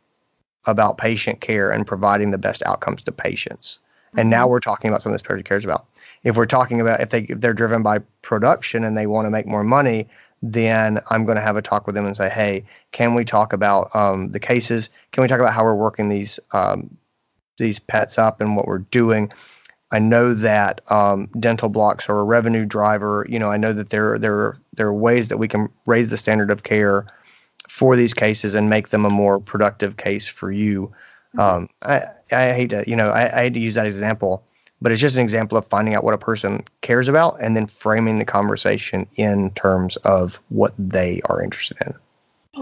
about 0.66 0.96
patient 0.98 1.40
care 1.40 1.70
and 1.70 1.86
providing 1.86 2.30
the 2.30 2.38
best 2.38 2.62
outcomes 2.64 3.02
to 3.02 3.12
patients? 3.12 3.78
Mm-hmm. 4.08 4.20
And 4.20 4.30
now 4.30 4.44
mm-hmm. 4.44 4.52
we're 4.52 4.60
talking 4.60 4.88
about 4.88 5.02
something 5.02 5.14
this 5.14 5.22
patient 5.22 5.46
cares 5.46 5.64
about. 5.64 5.86
If 6.22 6.36
we're 6.36 6.46
talking 6.46 6.80
about 6.80 7.00
if 7.00 7.10
they 7.10 7.22
if 7.22 7.40
they're 7.40 7.54
driven 7.54 7.82
by 7.82 7.98
production 8.22 8.84
and 8.84 8.96
they 8.96 9.06
want 9.06 9.26
to 9.26 9.30
make 9.30 9.46
more 9.46 9.64
money, 9.64 10.08
then 10.42 11.00
I'm 11.10 11.24
going 11.24 11.36
to 11.36 11.42
have 11.42 11.56
a 11.56 11.62
talk 11.62 11.86
with 11.86 11.94
them 11.94 12.06
and 12.06 12.16
say, 12.16 12.28
hey, 12.28 12.64
can 12.92 13.14
we 13.14 13.24
talk 13.24 13.52
about 13.52 13.94
um, 13.94 14.30
the 14.30 14.40
cases? 14.40 14.90
Can 15.12 15.22
we 15.22 15.28
talk 15.28 15.40
about 15.40 15.54
how 15.54 15.64
we're 15.64 15.74
working 15.74 16.08
these 16.08 16.40
um, 16.52 16.96
these 17.58 17.78
pets 17.78 18.18
up 18.18 18.40
and 18.40 18.56
what 18.56 18.66
we're 18.66 18.78
doing? 18.78 19.32
I 19.94 20.00
know 20.00 20.34
that 20.34 20.80
um, 20.90 21.28
dental 21.38 21.68
blocks 21.68 22.08
are 22.08 22.18
a 22.18 22.24
revenue 22.24 22.64
driver. 22.64 23.24
You 23.28 23.38
know, 23.38 23.52
I 23.52 23.56
know 23.56 23.72
that 23.72 23.90
there 23.90 24.18
there 24.18 24.58
there 24.72 24.88
are 24.88 24.92
ways 24.92 25.28
that 25.28 25.38
we 25.38 25.46
can 25.46 25.68
raise 25.86 26.10
the 26.10 26.16
standard 26.16 26.50
of 26.50 26.64
care 26.64 27.06
for 27.68 27.94
these 27.94 28.12
cases 28.12 28.54
and 28.54 28.68
make 28.68 28.88
them 28.88 29.04
a 29.04 29.10
more 29.10 29.38
productive 29.38 29.96
case 29.96 30.26
for 30.26 30.50
you. 30.50 30.92
Mm-hmm. 31.36 31.40
Um, 31.40 31.68
I 31.82 32.02
I 32.32 32.52
hate 32.52 32.70
to 32.70 32.82
you 32.88 32.96
know 32.96 33.10
I, 33.10 33.26
I 33.38 33.42
hate 33.44 33.54
to 33.54 33.60
use 33.60 33.74
that 33.74 33.86
example, 33.86 34.44
but 34.82 34.90
it's 34.90 35.00
just 35.00 35.14
an 35.14 35.22
example 35.22 35.56
of 35.56 35.64
finding 35.64 35.94
out 35.94 36.02
what 36.02 36.12
a 36.12 36.18
person 36.18 36.64
cares 36.80 37.06
about 37.06 37.36
and 37.40 37.56
then 37.56 37.68
framing 37.68 38.18
the 38.18 38.24
conversation 38.24 39.06
in 39.14 39.52
terms 39.52 39.94
of 39.98 40.40
what 40.48 40.74
they 40.76 41.20
are 41.26 41.40
interested 41.40 41.76
in. 41.86 41.94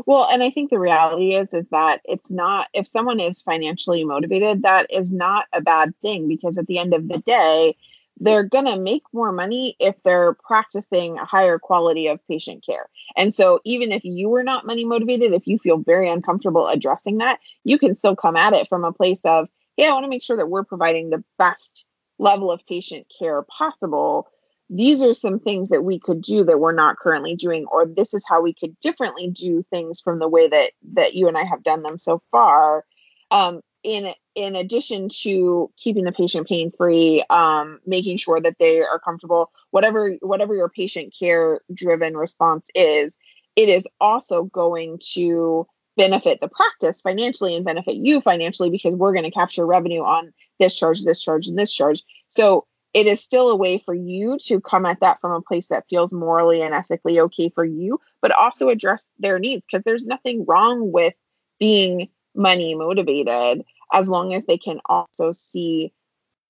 Well, 0.06 0.28
and 0.30 0.42
I 0.42 0.50
think 0.50 0.70
the 0.70 0.78
reality 0.78 1.34
is 1.34 1.52
is 1.52 1.66
that 1.70 2.00
it's 2.04 2.30
not 2.30 2.68
if 2.72 2.86
someone 2.86 3.20
is 3.20 3.42
financially 3.42 4.04
motivated, 4.04 4.62
that 4.62 4.86
is 4.90 5.12
not 5.12 5.46
a 5.52 5.60
bad 5.60 5.94
thing 6.02 6.28
because 6.28 6.58
at 6.58 6.66
the 6.66 6.78
end 6.78 6.94
of 6.94 7.08
the 7.08 7.18
day, 7.18 7.76
they're 8.20 8.44
going 8.44 8.66
to 8.66 8.78
make 8.78 9.02
more 9.12 9.32
money 9.32 9.74
if 9.80 9.94
they're 10.04 10.34
practicing 10.46 11.18
a 11.18 11.24
higher 11.24 11.58
quality 11.58 12.06
of 12.06 12.20
patient 12.28 12.64
care. 12.64 12.88
And 13.16 13.34
so 13.34 13.60
even 13.64 13.90
if 13.90 14.04
you 14.04 14.28
were 14.28 14.42
not 14.44 14.66
money 14.66 14.84
motivated, 14.84 15.32
if 15.32 15.46
you 15.46 15.58
feel 15.58 15.78
very 15.78 16.08
uncomfortable 16.08 16.66
addressing 16.68 17.18
that, 17.18 17.40
you 17.64 17.78
can 17.78 17.94
still 17.94 18.14
come 18.16 18.36
at 18.36 18.52
it 18.52 18.68
from 18.68 18.84
a 18.84 18.92
place 18.92 19.20
of, 19.24 19.48
"Hey, 19.76 19.88
I 19.88 19.92
want 19.92 20.04
to 20.04 20.10
make 20.10 20.22
sure 20.24 20.36
that 20.36 20.48
we're 20.50 20.64
providing 20.64 21.10
the 21.10 21.24
best 21.38 21.86
level 22.18 22.52
of 22.52 22.64
patient 22.66 23.06
care 23.18 23.42
possible." 23.42 24.28
These 24.74 25.02
are 25.02 25.12
some 25.12 25.38
things 25.38 25.68
that 25.68 25.84
we 25.84 25.98
could 25.98 26.22
do 26.22 26.44
that 26.44 26.58
we're 26.58 26.72
not 26.72 26.96
currently 26.96 27.36
doing 27.36 27.66
or 27.66 27.86
this 27.86 28.14
is 28.14 28.24
how 28.26 28.40
we 28.40 28.54
could 28.54 28.78
differently 28.80 29.28
do 29.28 29.62
things 29.72 30.00
from 30.00 30.18
the 30.18 30.28
way 30.28 30.48
that 30.48 30.72
that 30.82 31.14
you 31.14 31.28
and 31.28 31.36
i 31.36 31.44
have 31.44 31.62
done 31.62 31.82
them 31.82 31.98
so 31.98 32.22
far. 32.30 32.84
Um, 33.30 33.60
in 33.82 34.14
in 34.34 34.54
addition 34.54 35.08
to 35.08 35.70
keeping 35.76 36.04
the 36.04 36.12
patient 36.12 36.48
pain 36.48 36.70
free 36.76 37.22
um, 37.30 37.80
making 37.86 38.16
sure 38.16 38.40
that 38.40 38.56
they 38.58 38.80
are 38.80 39.00
comfortable 39.00 39.50
whatever 39.70 40.16
whatever 40.20 40.54
your 40.54 40.68
patient 40.68 41.14
care 41.18 41.60
driven 41.74 42.16
response 42.16 42.68
is 42.74 43.16
it 43.56 43.68
is 43.68 43.86
also 44.00 44.44
going 44.44 44.98
to 45.14 45.66
benefit 45.96 46.40
the 46.40 46.48
practice 46.48 47.02
financially 47.02 47.54
and 47.54 47.64
benefit 47.64 47.96
you 47.96 48.20
financially 48.20 48.70
because 48.70 48.94
we're 48.94 49.12
going 49.12 49.24
to 49.24 49.30
capture 49.30 49.66
revenue 49.66 50.02
on 50.02 50.32
this 50.58 50.74
charge 50.74 51.02
this 51.02 51.20
charge 51.20 51.48
and 51.48 51.58
this 51.58 51.72
charge. 51.72 52.02
So 52.28 52.66
it 52.94 53.06
is 53.06 53.22
still 53.22 53.48
a 53.48 53.56
way 53.56 53.78
for 53.78 53.94
you 53.94 54.36
to 54.44 54.60
come 54.60 54.84
at 54.84 55.00
that 55.00 55.20
from 55.20 55.32
a 55.32 55.40
place 55.40 55.68
that 55.68 55.86
feels 55.88 56.12
morally 56.12 56.60
and 56.60 56.74
ethically 56.74 57.18
okay 57.20 57.50
for 57.54 57.64
you, 57.64 57.98
but 58.20 58.32
also 58.32 58.68
address 58.68 59.08
their 59.18 59.38
needs 59.38 59.66
because 59.66 59.82
there's 59.84 60.04
nothing 60.04 60.44
wrong 60.46 60.92
with 60.92 61.14
being 61.58 62.08
money 62.34 62.74
motivated 62.74 63.62
as 63.92 64.08
long 64.08 64.34
as 64.34 64.44
they 64.44 64.58
can 64.58 64.80
also 64.86 65.32
see 65.32 65.92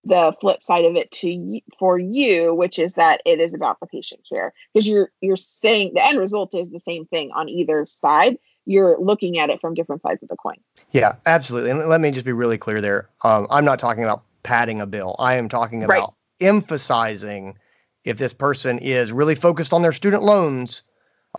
the 0.05 0.35
flip 0.41 0.63
side 0.63 0.85
of 0.85 0.97
it 0.97 1.09
to 1.13 1.61
for 1.79 1.97
you 1.97 2.53
which 2.55 2.77
is 2.77 2.95
that 2.95 3.21
it 3.25 3.39
is 3.41 3.55
about 3.55 3.79
the 3.81 3.87
patient 3.87 4.21
care. 4.29 4.53
Because 4.75 4.89
you're 4.89 5.11
you're 5.21 5.37
saying 5.37 5.93
the 5.95 6.05
end 6.05 6.19
result 6.19 6.55
is 6.55 6.71
the 6.71 6.81
same 6.81 7.07
thing 7.07 7.31
on 7.33 7.49
either 7.49 7.87
side. 7.87 8.37
You're 8.65 8.97
looking 8.99 9.39
at 9.39 9.51
it 9.51 9.61
from 9.61 9.75
different 9.75 10.03
sides 10.03 10.23
of 10.23 10.29
the 10.29 10.37
coin. 10.37 10.57
Yeah 10.91 11.17
absolutely 11.27 11.71
and 11.71 11.89
let 11.89 12.01
me 12.01 12.11
just 12.11 12.27
be 12.27 12.33
really 12.33 12.59
clear 12.59 12.81
there. 12.81 13.11
Um, 13.23 13.47
i'm 13.51 13.65
not 13.65 13.79
talking 13.79 14.03
about 14.03 14.25
padding 14.43 14.81
a 14.81 14.87
bill. 14.87 15.15
I 15.21 15.35
am 15.35 15.49
talking 15.49 15.85
about 15.85 15.95
right 16.01 16.09
emphasizing 16.43 17.57
if 18.05 18.19
this 18.19 18.33
person 18.33 18.79
is 18.79 19.13
really 19.13 19.35
focused 19.35 19.73
on 19.73 19.83
their 19.83 19.93
student 19.93 20.23
loans, 20.23 20.83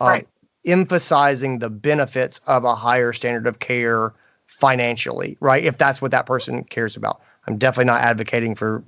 um, 0.00 0.08
right. 0.08 0.28
emphasizing 0.64 1.58
the 1.58 1.70
benefits 1.70 2.40
of 2.46 2.64
a 2.64 2.74
higher 2.74 3.12
standard 3.12 3.46
of 3.46 3.58
care 3.58 4.14
financially, 4.46 5.36
right? 5.40 5.64
If 5.64 5.78
that's 5.78 6.00
what 6.00 6.10
that 6.10 6.26
person 6.26 6.64
cares 6.64 6.96
about. 6.96 7.20
I'm 7.46 7.58
definitely 7.58 7.86
not 7.86 8.00
advocating 8.00 8.54
for, 8.54 8.82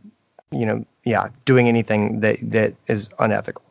you 0.51 0.64
know, 0.64 0.85
yeah, 1.05 1.29
doing 1.45 1.69
anything 1.69 2.21
that 2.21 2.39
that 2.43 2.75
is 2.89 3.11
unethical. 3.19 3.62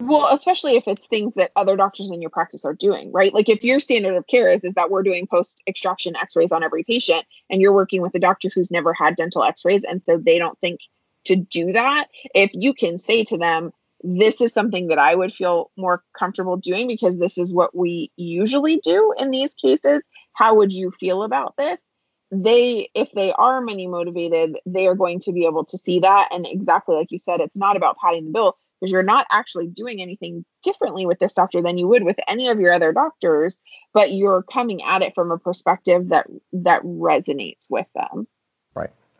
Well, 0.00 0.28
especially 0.34 0.74
if 0.74 0.86
it's 0.86 1.06
things 1.06 1.32
that 1.36 1.52
other 1.56 1.76
doctors 1.76 2.10
in 2.10 2.20
your 2.20 2.30
practice 2.30 2.64
are 2.64 2.74
doing, 2.74 3.10
right? 3.12 3.32
Like 3.32 3.48
if 3.48 3.62
your 3.62 3.80
standard 3.80 4.16
of 4.16 4.26
care 4.26 4.50
is, 4.50 4.64
is 4.64 4.74
that 4.74 4.90
we're 4.90 5.02
doing 5.02 5.26
post 5.26 5.62
extraction 5.66 6.14
x 6.16 6.36
rays 6.36 6.52
on 6.52 6.62
every 6.62 6.82
patient 6.82 7.24
and 7.48 7.62
you're 7.62 7.72
working 7.72 8.02
with 8.02 8.14
a 8.14 8.18
doctor 8.18 8.48
who's 8.54 8.70
never 8.70 8.92
had 8.92 9.16
dental 9.16 9.44
x 9.44 9.64
rays 9.64 9.84
and 9.84 10.02
so 10.04 10.18
they 10.18 10.38
don't 10.38 10.58
think 10.58 10.80
to 11.24 11.36
do 11.36 11.72
that, 11.72 12.08
if 12.34 12.50
you 12.52 12.74
can 12.74 12.98
say 12.98 13.24
to 13.24 13.38
them, 13.38 13.72
this 14.02 14.40
is 14.40 14.52
something 14.52 14.88
that 14.88 14.98
I 14.98 15.14
would 15.14 15.32
feel 15.32 15.70
more 15.76 16.04
comfortable 16.18 16.56
doing 16.56 16.86
because 16.86 17.18
this 17.18 17.38
is 17.38 17.52
what 17.52 17.74
we 17.74 18.10
usually 18.16 18.78
do 18.84 19.14
in 19.18 19.30
these 19.30 19.54
cases. 19.54 20.02
How 20.34 20.54
would 20.54 20.72
you 20.72 20.92
feel 21.00 21.22
about 21.22 21.54
this? 21.56 21.82
They, 22.30 22.88
if 22.94 23.10
they 23.12 23.32
are 23.32 23.60
money 23.60 23.86
motivated, 23.86 24.58
they 24.66 24.86
are 24.88 24.94
going 24.94 25.20
to 25.20 25.32
be 25.32 25.46
able 25.46 25.64
to 25.64 25.78
see 25.78 26.00
that. 26.00 26.28
And 26.32 26.46
exactly 26.48 26.96
like 26.96 27.10
you 27.10 27.18
said, 27.18 27.40
it's 27.40 27.56
not 27.56 27.76
about 27.76 27.96
padding 27.98 28.26
the 28.26 28.32
bill 28.32 28.56
because 28.80 28.92
you're 28.92 29.02
not 29.02 29.26
actually 29.32 29.68
doing 29.68 30.02
anything 30.02 30.44
differently 30.62 31.06
with 31.06 31.18
this 31.18 31.32
doctor 31.32 31.62
than 31.62 31.78
you 31.78 31.88
would 31.88 32.04
with 32.04 32.18
any 32.28 32.48
of 32.48 32.60
your 32.60 32.72
other 32.72 32.92
doctors, 32.92 33.58
but 33.94 34.12
you're 34.12 34.42
coming 34.42 34.82
at 34.82 35.02
it 35.02 35.14
from 35.14 35.30
a 35.30 35.38
perspective 35.38 36.10
that 36.10 36.26
that 36.52 36.82
resonates 36.82 37.70
with 37.70 37.86
them. 37.94 38.26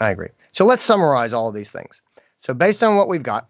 I 0.05 0.11
agree. 0.11 0.29
So 0.53 0.65
let's 0.65 0.83
summarize 0.83 1.33
all 1.33 1.49
of 1.49 1.55
these 1.55 1.71
things. 1.71 2.03
So 2.41 2.53
based 2.53 2.85
on 2.85 2.97
what 2.97 3.09
we've 3.09 3.23
got, 3.23 3.49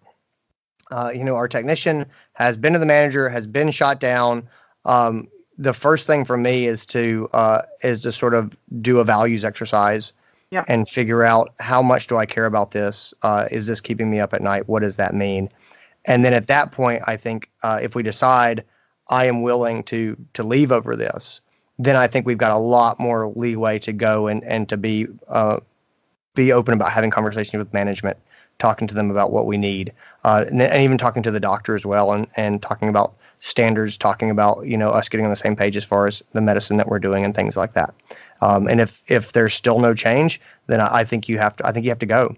uh, 0.90 1.11
you 1.14 1.24
know, 1.24 1.34
our 1.34 1.48
technician 1.48 2.07
has 2.34 2.57
been 2.57 2.72
to 2.74 2.78
the 2.78 2.86
manager, 2.86 3.28
has 3.28 3.46
been 3.46 3.70
shot 3.70 3.98
down. 3.98 4.48
Um, 4.84 5.28
the 5.59 5.72
first 5.72 6.07
thing 6.07 6.24
for 6.24 6.36
me 6.36 6.66
is 6.66 6.84
to 6.86 7.28
uh, 7.32 7.62
is 7.82 8.02
to 8.02 8.12
sort 8.12 8.34
of 8.34 8.57
do 8.80 8.98
a 8.98 9.05
values 9.05 9.44
exercise 9.44 10.12
yep. 10.50 10.64
and 10.68 10.88
figure 10.88 11.24
out 11.24 11.55
how 11.59 11.82
much 11.82 12.07
do 12.07 12.16
I 12.16 12.26
care 12.26 12.46
about 12.46 12.70
this? 12.70 13.12
Uh, 13.22 13.48
is 13.50 13.66
this 13.66 13.80
keeping 13.80 14.11
me 14.11 14.20
up 14.20 14.32
at 14.34 14.42
night? 14.42 14.68
What 14.68 14.80
does 14.80 14.96
that 14.96 15.14
mean? 15.14 15.48
And 16.05 16.24
then 16.24 16.34
at 16.34 16.46
that 16.48 16.72
point, 16.72 17.02
I 17.07 17.16
think 17.16 17.50
uh, 17.62 17.80
if 17.82 17.94
we 17.94 18.02
decide 18.02 18.64
I 19.09 19.26
am 19.26 19.42
willing 19.42 19.82
to 19.84 20.16
to 20.34 20.42
leave 20.42 20.70
over 20.70 20.96
this, 20.96 21.40
then 21.78 21.96
I 21.96 22.07
think 22.07 22.26
we've 22.26 22.38
got 22.38 22.52
a 22.52 22.59
lot 22.59 23.00
more 23.00 23.32
leeway 23.34 23.78
to 23.80 23.92
go 23.92 24.26
and 24.28 24.44
and 24.44 24.68
to 24.68 24.76
be 24.76 25.07
uh, 25.28 25.61
be 26.35 26.53
open 26.53 26.74
about 26.74 26.93
having 26.93 27.11
conversations 27.11 27.59
with 27.59 27.72
management, 27.72 28.16
talking 28.59 28.87
to 28.89 28.95
them 28.95 29.11
about 29.11 29.32
what 29.32 29.47
we 29.47 29.57
need, 29.57 29.93
uh, 30.24 30.45
and, 30.49 30.61
and, 30.61 30.82
even 30.82 30.99
talking 30.99 31.22
to 31.22 31.30
the 31.30 31.41
doctor 31.41 31.74
as 31.74 31.87
well, 31.87 32.12
and 32.12 32.26
and 32.37 32.62
talking 32.62 32.89
about 32.89 33.14
standards, 33.39 33.97
talking 33.97 34.30
about 34.30 34.66
you 34.66 34.76
know 34.76 34.91
us 34.91 35.09
getting 35.09 35.26
on 35.26 35.30
the 35.30 35.37
same 35.37 35.57
page 35.57 35.76
as 35.76 35.85
far 35.85 36.07
as 36.07 36.22
the 36.32 36.41
medicine 36.41 36.76
that 36.76 36.89
we're 36.89 36.99
doing 36.99 37.24
and 37.24 37.35
things 37.35 37.57
like 37.57 37.74
that. 37.74 37.95
Um, 38.41 38.66
and 38.68 38.80
if 38.80 39.03
if 39.11 39.32
there's 39.32 39.55
still 39.55 39.78
no 39.78 39.95
change, 39.95 40.41
then 40.66 40.80
I, 40.80 40.99
I 40.99 41.05
think 41.05 41.28
you 41.28 41.39
have 41.39 41.57
to. 41.57 41.66
I 41.66 41.72
think 41.72 41.85
you 41.85 41.91
have 41.91 41.99
to 42.01 42.07
go. 42.07 42.37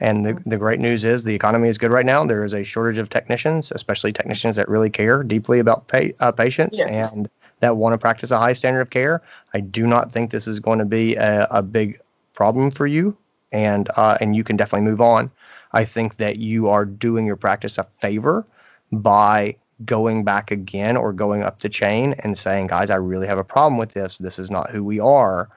And 0.00 0.24
the, 0.24 0.40
the 0.46 0.56
great 0.56 0.78
news 0.78 1.04
is 1.04 1.24
the 1.24 1.34
economy 1.34 1.68
is 1.68 1.76
good 1.76 1.90
right 1.90 2.06
now. 2.06 2.24
There 2.24 2.44
is 2.44 2.54
a 2.54 2.62
shortage 2.62 2.98
of 2.98 3.10
technicians, 3.10 3.72
especially 3.72 4.12
technicians 4.12 4.54
that 4.54 4.68
really 4.68 4.90
care 4.90 5.24
deeply 5.24 5.58
about 5.58 5.88
pay, 5.88 6.14
uh, 6.20 6.30
patients 6.30 6.78
yes. 6.78 7.12
and 7.12 7.28
that 7.58 7.76
want 7.76 7.94
to 7.94 7.98
practice 7.98 8.30
a 8.30 8.38
high 8.38 8.52
standard 8.52 8.80
of 8.80 8.90
care. 8.90 9.20
I 9.54 9.60
do 9.60 9.88
not 9.88 10.12
think 10.12 10.30
this 10.30 10.46
is 10.46 10.60
going 10.60 10.78
to 10.78 10.84
be 10.84 11.16
a, 11.16 11.48
a 11.50 11.62
big 11.64 11.98
problem 12.32 12.70
for 12.70 12.86
you 12.86 13.16
and 13.52 13.88
uh, 13.96 14.18
and 14.20 14.36
you 14.36 14.44
can 14.44 14.56
definitely 14.56 14.88
move 14.88 15.00
on. 15.00 15.30
I 15.72 15.84
think 15.84 16.16
that 16.16 16.38
you 16.38 16.68
are 16.68 16.84
doing 16.84 17.26
your 17.26 17.36
practice 17.36 17.78
a 17.78 17.84
favor 17.84 18.46
by 18.92 19.56
going 19.84 20.24
back 20.24 20.50
again 20.50 20.96
or 20.96 21.12
going 21.12 21.42
up 21.42 21.60
the 21.60 21.68
chain 21.68 22.14
and 22.20 22.36
saying, 22.36 22.66
guys, 22.68 22.90
I 22.90 22.96
really 22.96 23.26
have 23.26 23.38
a 23.38 23.44
problem 23.44 23.78
with 23.78 23.92
this. 23.92 24.18
This 24.18 24.38
is 24.38 24.50
not 24.50 24.70
who 24.70 24.82
we 24.82 24.98
are. 24.98 25.48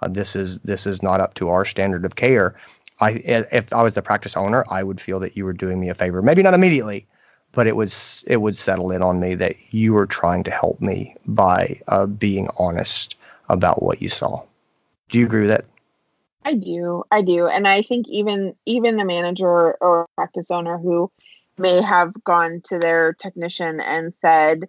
Uh, 0.00 0.08
this 0.08 0.34
is 0.36 0.58
this 0.60 0.86
is 0.86 1.02
not 1.02 1.20
up 1.20 1.34
to 1.34 1.48
our 1.48 1.64
standard 1.64 2.04
of 2.04 2.16
care. 2.16 2.54
I 3.00 3.12
if 3.24 3.72
I 3.72 3.82
was 3.82 3.94
the 3.94 4.02
practice 4.02 4.36
owner, 4.36 4.64
I 4.70 4.82
would 4.82 5.00
feel 5.00 5.20
that 5.20 5.36
you 5.36 5.44
were 5.44 5.52
doing 5.52 5.80
me 5.80 5.88
a 5.88 5.94
favor. 5.94 6.22
Maybe 6.22 6.42
not 6.42 6.54
immediately, 6.54 7.06
but 7.52 7.66
it 7.66 7.76
would 7.76 7.92
it 8.26 8.40
would 8.40 8.56
settle 8.56 8.92
in 8.92 9.02
on 9.02 9.20
me 9.20 9.34
that 9.36 9.54
you 9.72 9.92
were 9.92 10.06
trying 10.06 10.44
to 10.44 10.50
help 10.50 10.80
me 10.80 11.14
by 11.26 11.80
uh, 11.88 12.06
being 12.06 12.48
honest 12.58 13.16
about 13.48 13.82
what 13.82 14.00
you 14.02 14.08
saw. 14.08 14.42
Do 15.08 15.18
you 15.18 15.26
agree 15.26 15.40
with 15.40 15.50
that? 15.50 15.64
I 16.44 16.54
do. 16.54 17.04
I 17.10 17.22
do. 17.22 17.46
And 17.46 17.68
I 17.68 17.82
think 17.82 18.08
even 18.08 18.54
even 18.66 18.98
a 18.98 19.04
manager 19.04 19.74
or 19.80 20.06
practice 20.16 20.50
owner 20.50 20.78
who 20.78 21.10
may 21.58 21.82
have 21.82 22.12
gone 22.24 22.62
to 22.64 22.78
their 22.78 23.12
technician 23.12 23.80
and 23.80 24.14
said, 24.22 24.64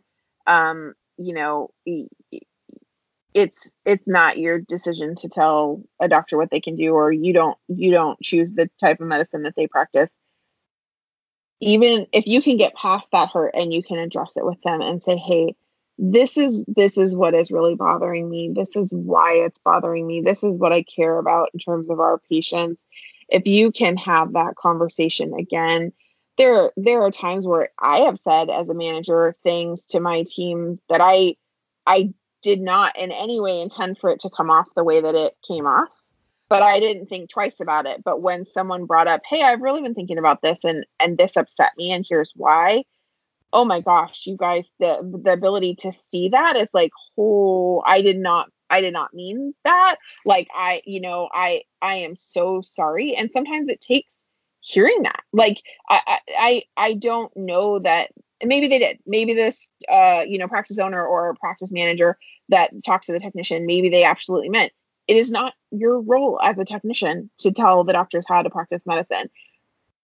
um, 0.47 0.93
you 1.17 1.33
know, 1.33 1.71
it's 3.33 3.71
it's 3.85 4.05
not 4.07 4.37
your 4.37 4.59
decision 4.59 5.15
to 5.15 5.29
tell 5.29 5.81
a 6.01 6.07
doctor 6.07 6.37
what 6.37 6.51
they 6.51 6.59
can 6.59 6.75
do 6.75 6.93
or 6.93 7.11
you 7.11 7.33
don't 7.33 7.57
you 7.67 7.91
don't 7.91 8.19
choose 8.21 8.53
the 8.53 8.69
type 8.79 8.99
of 8.99 9.07
medicine 9.07 9.43
that 9.43 9.55
they 9.55 9.67
practice 9.67 10.09
even 11.61 12.07
if 12.11 12.27
you 12.27 12.41
can 12.41 12.57
get 12.57 12.75
past 12.75 13.09
that 13.11 13.29
hurt 13.29 13.53
and 13.53 13.73
you 13.73 13.81
can 13.81 13.99
address 13.99 14.35
it 14.35 14.45
with 14.45 14.61
them 14.63 14.81
and 14.81 15.01
say 15.01 15.15
hey 15.15 15.55
this 15.97 16.37
is 16.37 16.63
this 16.67 16.97
is 16.97 17.15
what 17.15 17.33
is 17.33 17.51
really 17.51 17.75
bothering 17.75 18.29
me 18.29 18.51
this 18.55 18.75
is 18.75 18.91
why 18.91 19.33
it's 19.33 19.59
bothering 19.59 20.07
me 20.07 20.21
this 20.21 20.43
is 20.43 20.57
what 20.57 20.73
i 20.73 20.81
care 20.83 21.17
about 21.19 21.49
in 21.53 21.59
terms 21.59 21.89
of 21.89 21.99
our 21.99 22.19
patients 22.29 22.87
if 23.29 23.47
you 23.47 23.71
can 23.71 23.97
have 23.97 24.33
that 24.33 24.55
conversation 24.55 25.33
again 25.33 25.91
there 26.37 26.71
there 26.75 27.01
are 27.01 27.11
times 27.11 27.45
where 27.45 27.69
i 27.79 27.99
have 27.99 28.17
said 28.17 28.49
as 28.49 28.69
a 28.69 28.73
manager 28.73 29.33
things 29.43 29.85
to 29.85 29.99
my 29.99 30.23
team 30.27 30.79
that 30.89 31.01
i 31.03 31.35
i 31.87 32.11
did 32.41 32.61
not 32.61 32.99
in 32.99 33.11
any 33.11 33.39
way 33.39 33.61
intend 33.61 33.97
for 33.97 34.09
it 34.09 34.19
to 34.19 34.29
come 34.29 34.49
off 34.49 34.67
the 34.75 34.83
way 34.83 35.01
that 35.01 35.15
it 35.15 35.33
came 35.47 35.67
off 35.67 35.89
but 36.49 36.61
I 36.61 36.81
didn't 36.81 37.05
think 37.05 37.29
twice 37.29 37.61
about 37.61 37.85
it. 37.85 38.03
But 38.03 38.21
when 38.21 38.45
someone 38.45 38.83
brought 38.83 39.07
up, 39.07 39.21
"Hey, 39.25 39.41
I've 39.41 39.61
really 39.61 39.81
been 39.81 39.93
thinking 39.93 40.17
about 40.17 40.41
this 40.41 40.59
and 40.65 40.85
and 40.99 41.17
this 41.17 41.37
upset 41.37 41.71
me 41.77 41.93
and 41.93 42.05
here's 42.07 42.33
why." 42.35 42.83
Oh 43.53 43.65
my 43.65 43.81
gosh, 43.81 44.25
you 44.25 44.37
guys 44.37 44.67
the 44.79 44.99
the 45.23 45.33
ability 45.33 45.75
to 45.75 45.91
see 45.91 46.29
that 46.29 46.55
is 46.55 46.69
like, 46.73 46.91
"Oh, 47.17 47.81
I 47.85 48.01
did 48.01 48.17
not 48.17 48.49
I 48.69 48.81
did 48.81 48.93
not 48.93 49.13
mean 49.13 49.53
that." 49.65 49.97
Like 50.25 50.47
I, 50.53 50.81
you 50.85 51.01
know, 51.01 51.29
I 51.33 51.63
I 51.81 51.95
am 51.95 52.15
so 52.15 52.61
sorry 52.61 53.15
and 53.15 53.29
sometimes 53.33 53.69
it 53.69 53.81
takes 53.81 54.15
hearing 54.61 55.03
that. 55.03 55.23
Like 55.33 55.61
I 55.89 56.19
I 56.37 56.63
I 56.77 56.93
don't 56.93 57.35
know 57.35 57.79
that 57.79 58.11
maybe 58.43 58.67
they 58.67 58.79
did. 58.79 58.99
Maybe 59.05 59.33
this 59.33 59.69
uh, 59.91 60.21
you 60.27 60.37
know, 60.37 60.47
practice 60.47 60.79
owner 60.79 61.05
or 61.05 61.35
practice 61.35 61.71
manager 61.71 62.17
that 62.49 62.71
talks 62.85 63.07
to 63.07 63.13
the 63.13 63.19
technician, 63.19 63.65
maybe 63.65 63.89
they 63.89 64.03
absolutely 64.03 64.49
meant 64.49 64.71
it 65.07 65.17
is 65.17 65.31
not 65.31 65.53
your 65.71 65.99
role 65.99 66.39
as 66.41 66.57
a 66.59 66.65
technician 66.65 67.29
to 67.39 67.51
tell 67.51 67.83
the 67.83 67.93
doctors 67.93 68.23
how 68.27 68.41
to 68.41 68.49
practice 68.49 68.81
medicine. 68.85 69.29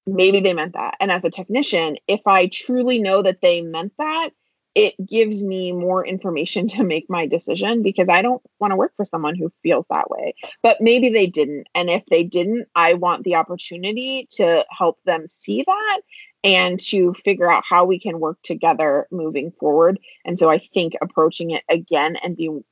Maybe 0.08 0.40
they 0.40 0.54
meant 0.54 0.74
that. 0.74 0.96
And 1.00 1.12
as 1.12 1.24
a 1.26 1.30
technician, 1.30 1.98
if 2.08 2.22
I 2.26 2.48
truly 2.48 3.00
know 3.00 3.22
that 3.22 3.42
they 3.42 3.62
meant 3.62 3.94
that, 3.98 4.30
it 4.74 4.94
gives 5.06 5.44
me 5.44 5.72
more 5.72 6.06
information 6.06 6.68
to 6.76 6.84
make 6.84 7.10
my 7.10 7.26
decision 7.26 7.82
because 7.82 8.08
I 8.10 8.22
don't 8.22 8.42
want 8.60 8.72
to 8.72 8.78
work 8.78 8.94
for 8.96 9.06
someone 9.06 9.36
who 9.36 9.52
feels 9.64 9.86
that 9.90 10.10
way. 10.10 10.34
But 10.64 10.78
maybe 10.80 11.10
they 11.10 11.28
didn't. 11.28 11.68
And 11.76 11.90
if 11.90 12.04
they 12.10 12.24
didn't, 12.24 12.68
I 12.76 12.94
want 12.94 13.24
the 13.24 13.36
opportunity 13.36 14.28
to 14.32 14.66
help 14.70 15.00
them 15.06 15.28
see 15.28 15.64
that 15.66 16.02
and 16.44 16.80
to 16.80 17.14
figure 17.26 17.52
out 17.52 17.66
how 17.68 17.84
we 17.84 18.00
can 18.00 18.20
work 18.20 18.38
together 18.44 19.08
moving 19.12 19.52
forward. 19.60 20.00
And 20.24 20.38
so 20.38 20.50
I 20.50 20.60
think 20.60 20.94
approaching 21.02 21.52
it 21.52 21.64
again 21.70 22.16
and 22.18 22.38
being 22.38 22.64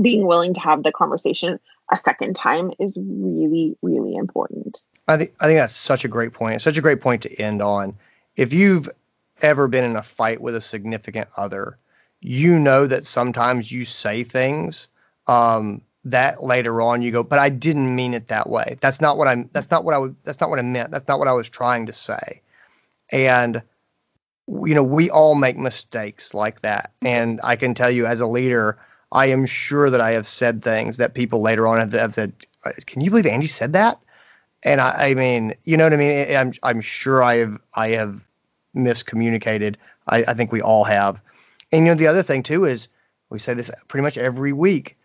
being 0.00 0.26
willing 0.26 0.54
to 0.54 0.60
have 0.60 0.82
the 0.82 0.92
conversation 0.92 1.58
a 1.90 1.96
second 1.96 2.34
time 2.34 2.70
is 2.78 2.98
really, 3.00 3.74
really 3.82 4.14
important. 4.14 4.84
I 5.08 5.16
think 5.16 5.32
I 5.40 5.46
think 5.46 5.58
that's 5.58 5.74
such 5.74 6.04
a 6.04 6.08
great 6.08 6.32
point. 6.32 6.60
Such 6.60 6.76
a 6.76 6.82
great 6.82 7.00
point 7.00 7.22
to 7.22 7.40
end 7.40 7.62
on. 7.62 7.96
If 8.36 8.52
you've 8.52 8.88
ever 9.40 9.66
been 9.66 9.84
in 9.84 9.96
a 9.96 10.02
fight 10.02 10.40
with 10.40 10.54
a 10.54 10.60
significant 10.60 11.28
other, 11.36 11.78
you 12.20 12.58
know 12.58 12.86
that 12.86 13.06
sometimes 13.06 13.72
you 13.72 13.84
say 13.84 14.22
things 14.22 14.88
um, 15.26 15.80
that 16.04 16.42
later 16.42 16.82
on 16.82 17.00
you 17.02 17.10
go, 17.10 17.22
but 17.22 17.38
I 17.38 17.48
didn't 17.48 17.94
mean 17.94 18.14
it 18.14 18.28
that 18.28 18.50
way. 18.50 18.76
That's 18.80 19.00
not 19.00 19.16
what 19.16 19.28
I'm. 19.28 19.48
That's 19.52 19.70
not 19.70 19.84
what 19.84 19.94
I 19.94 19.98
would. 19.98 20.14
That's 20.24 20.40
not 20.40 20.50
what 20.50 20.58
I 20.58 20.62
meant. 20.62 20.90
That's 20.90 21.08
not 21.08 21.18
what 21.18 21.28
I 21.28 21.32
was 21.32 21.48
trying 21.48 21.86
to 21.86 21.92
say. 21.92 22.42
And 23.10 23.62
you 24.46 24.74
know, 24.74 24.82
we 24.82 25.10
all 25.10 25.34
make 25.34 25.56
mistakes 25.56 26.34
like 26.34 26.60
that. 26.62 26.92
And 27.02 27.40
I 27.44 27.56
can 27.56 27.74
tell 27.74 27.90
you, 27.90 28.06
as 28.06 28.20
a 28.20 28.26
leader, 28.26 28.78
I 29.12 29.26
am 29.26 29.46
sure 29.46 29.90
that 29.90 30.00
I 30.00 30.12
have 30.12 30.26
said 30.26 30.62
things 30.62 30.98
that 30.98 31.14
people 31.14 31.40
later 31.40 31.66
on 31.66 31.78
have, 31.78 31.92
have 31.92 32.14
said, 32.14 32.32
uh, 32.64 32.72
"Can 32.86 33.00
you 33.00 33.10
believe 33.10 33.26
Andy 33.26 33.46
said 33.46 33.72
that?" 33.72 33.98
And 34.64 34.80
I, 34.80 35.10
I, 35.10 35.14
mean, 35.14 35.54
you 35.64 35.76
know 35.76 35.84
what 35.84 35.92
I 35.92 35.96
mean. 35.96 36.36
I'm 36.36 36.52
I'm 36.62 36.80
sure 36.80 37.22
I 37.22 37.36
have 37.36 37.60
I 37.74 37.88
have 37.88 38.24
miscommunicated. 38.74 39.76
I, 40.08 40.24
I 40.28 40.34
think 40.34 40.52
we 40.52 40.60
all 40.60 40.84
have. 40.84 41.22
And 41.70 41.84
you 41.86 41.92
know, 41.92 41.94
the 41.94 42.06
other 42.06 42.22
thing 42.22 42.42
too 42.42 42.64
is 42.64 42.88
we 43.30 43.38
say 43.38 43.54
this 43.54 43.70
pretty 43.88 44.02
much 44.02 44.18
every 44.18 44.52
week. 44.52 44.96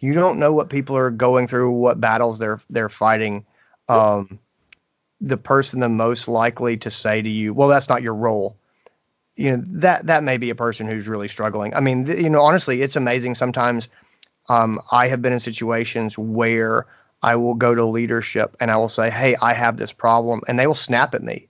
You 0.00 0.14
don't 0.14 0.38
know 0.38 0.52
what 0.52 0.70
people 0.70 0.96
are 0.96 1.10
going 1.10 1.46
through, 1.46 1.70
what 1.70 2.00
battles 2.00 2.38
they're 2.38 2.60
they're 2.70 2.88
fighting. 2.88 3.44
Um, 3.88 4.38
the 5.20 5.36
person 5.36 5.80
the 5.80 5.88
most 5.88 6.26
likely 6.26 6.76
to 6.78 6.90
say 6.90 7.22
to 7.22 7.28
you, 7.28 7.54
"Well, 7.54 7.68
that's 7.68 7.88
not 7.88 8.02
your 8.02 8.14
role," 8.14 8.56
you 9.36 9.50
know 9.50 9.62
that 9.66 10.06
that 10.06 10.24
may 10.24 10.38
be 10.38 10.50
a 10.50 10.54
person 10.54 10.86
who's 10.86 11.06
really 11.06 11.28
struggling. 11.28 11.74
I 11.74 11.80
mean, 11.80 12.06
th- 12.06 12.18
you 12.18 12.30
know, 12.30 12.42
honestly, 12.42 12.82
it's 12.82 12.96
amazing. 12.96 13.34
Sometimes 13.34 13.88
um, 14.48 14.80
I 14.90 15.08
have 15.08 15.22
been 15.22 15.32
in 15.32 15.40
situations 15.40 16.18
where 16.18 16.86
I 17.22 17.36
will 17.36 17.54
go 17.54 17.74
to 17.74 17.84
leadership 17.84 18.56
and 18.60 18.70
I 18.70 18.76
will 18.76 18.88
say, 18.88 19.10
"Hey, 19.10 19.36
I 19.42 19.52
have 19.54 19.76
this 19.76 19.92
problem," 19.92 20.40
and 20.48 20.58
they 20.58 20.66
will 20.66 20.74
snap 20.74 21.14
at 21.14 21.22
me. 21.22 21.48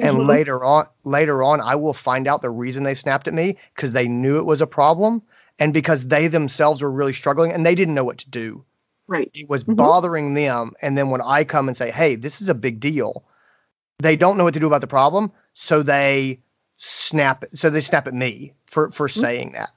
Mm-hmm. 0.00 0.08
And 0.08 0.26
later 0.26 0.64
on, 0.64 0.86
later 1.04 1.42
on, 1.42 1.60
I 1.60 1.74
will 1.74 1.94
find 1.94 2.26
out 2.26 2.42
the 2.42 2.50
reason 2.50 2.84
they 2.84 2.94
snapped 2.94 3.28
at 3.28 3.34
me 3.34 3.56
because 3.74 3.92
they 3.92 4.08
knew 4.08 4.38
it 4.38 4.46
was 4.46 4.60
a 4.60 4.66
problem 4.66 5.22
and 5.58 5.72
because 5.72 6.04
they 6.06 6.28
themselves 6.28 6.82
were 6.82 6.90
really 6.90 7.12
struggling 7.12 7.52
and 7.52 7.66
they 7.66 7.74
didn't 7.74 7.94
know 7.94 8.04
what 8.04 8.18
to 8.18 8.30
do. 8.30 8.64
Right. 9.06 9.30
It 9.34 9.48
was 9.48 9.64
mm-hmm. 9.64 9.74
bothering 9.74 10.34
them. 10.34 10.72
And 10.80 10.96
then 10.96 11.10
when 11.10 11.20
I 11.20 11.44
come 11.44 11.68
and 11.68 11.76
say, 11.76 11.90
"Hey, 11.90 12.14
this 12.14 12.40
is 12.40 12.48
a 12.48 12.54
big 12.54 12.80
deal," 12.80 13.24
they 13.98 14.16
don't 14.16 14.36
know 14.36 14.44
what 14.44 14.54
to 14.54 14.60
do 14.60 14.66
about 14.66 14.80
the 14.80 14.86
problem, 14.86 15.32
so 15.54 15.82
they 15.82 16.40
snap 16.84 17.44
so 17.54 17.70
they 17.70 17.80
snap 17.80 18.08
at 18.08 18.14
me 18.14 18.52
for 18.66 18.90
for 18.90 19.06
mm-hmm. 19.06 19.20
saying 19.20 19.52
that 19.52 19.70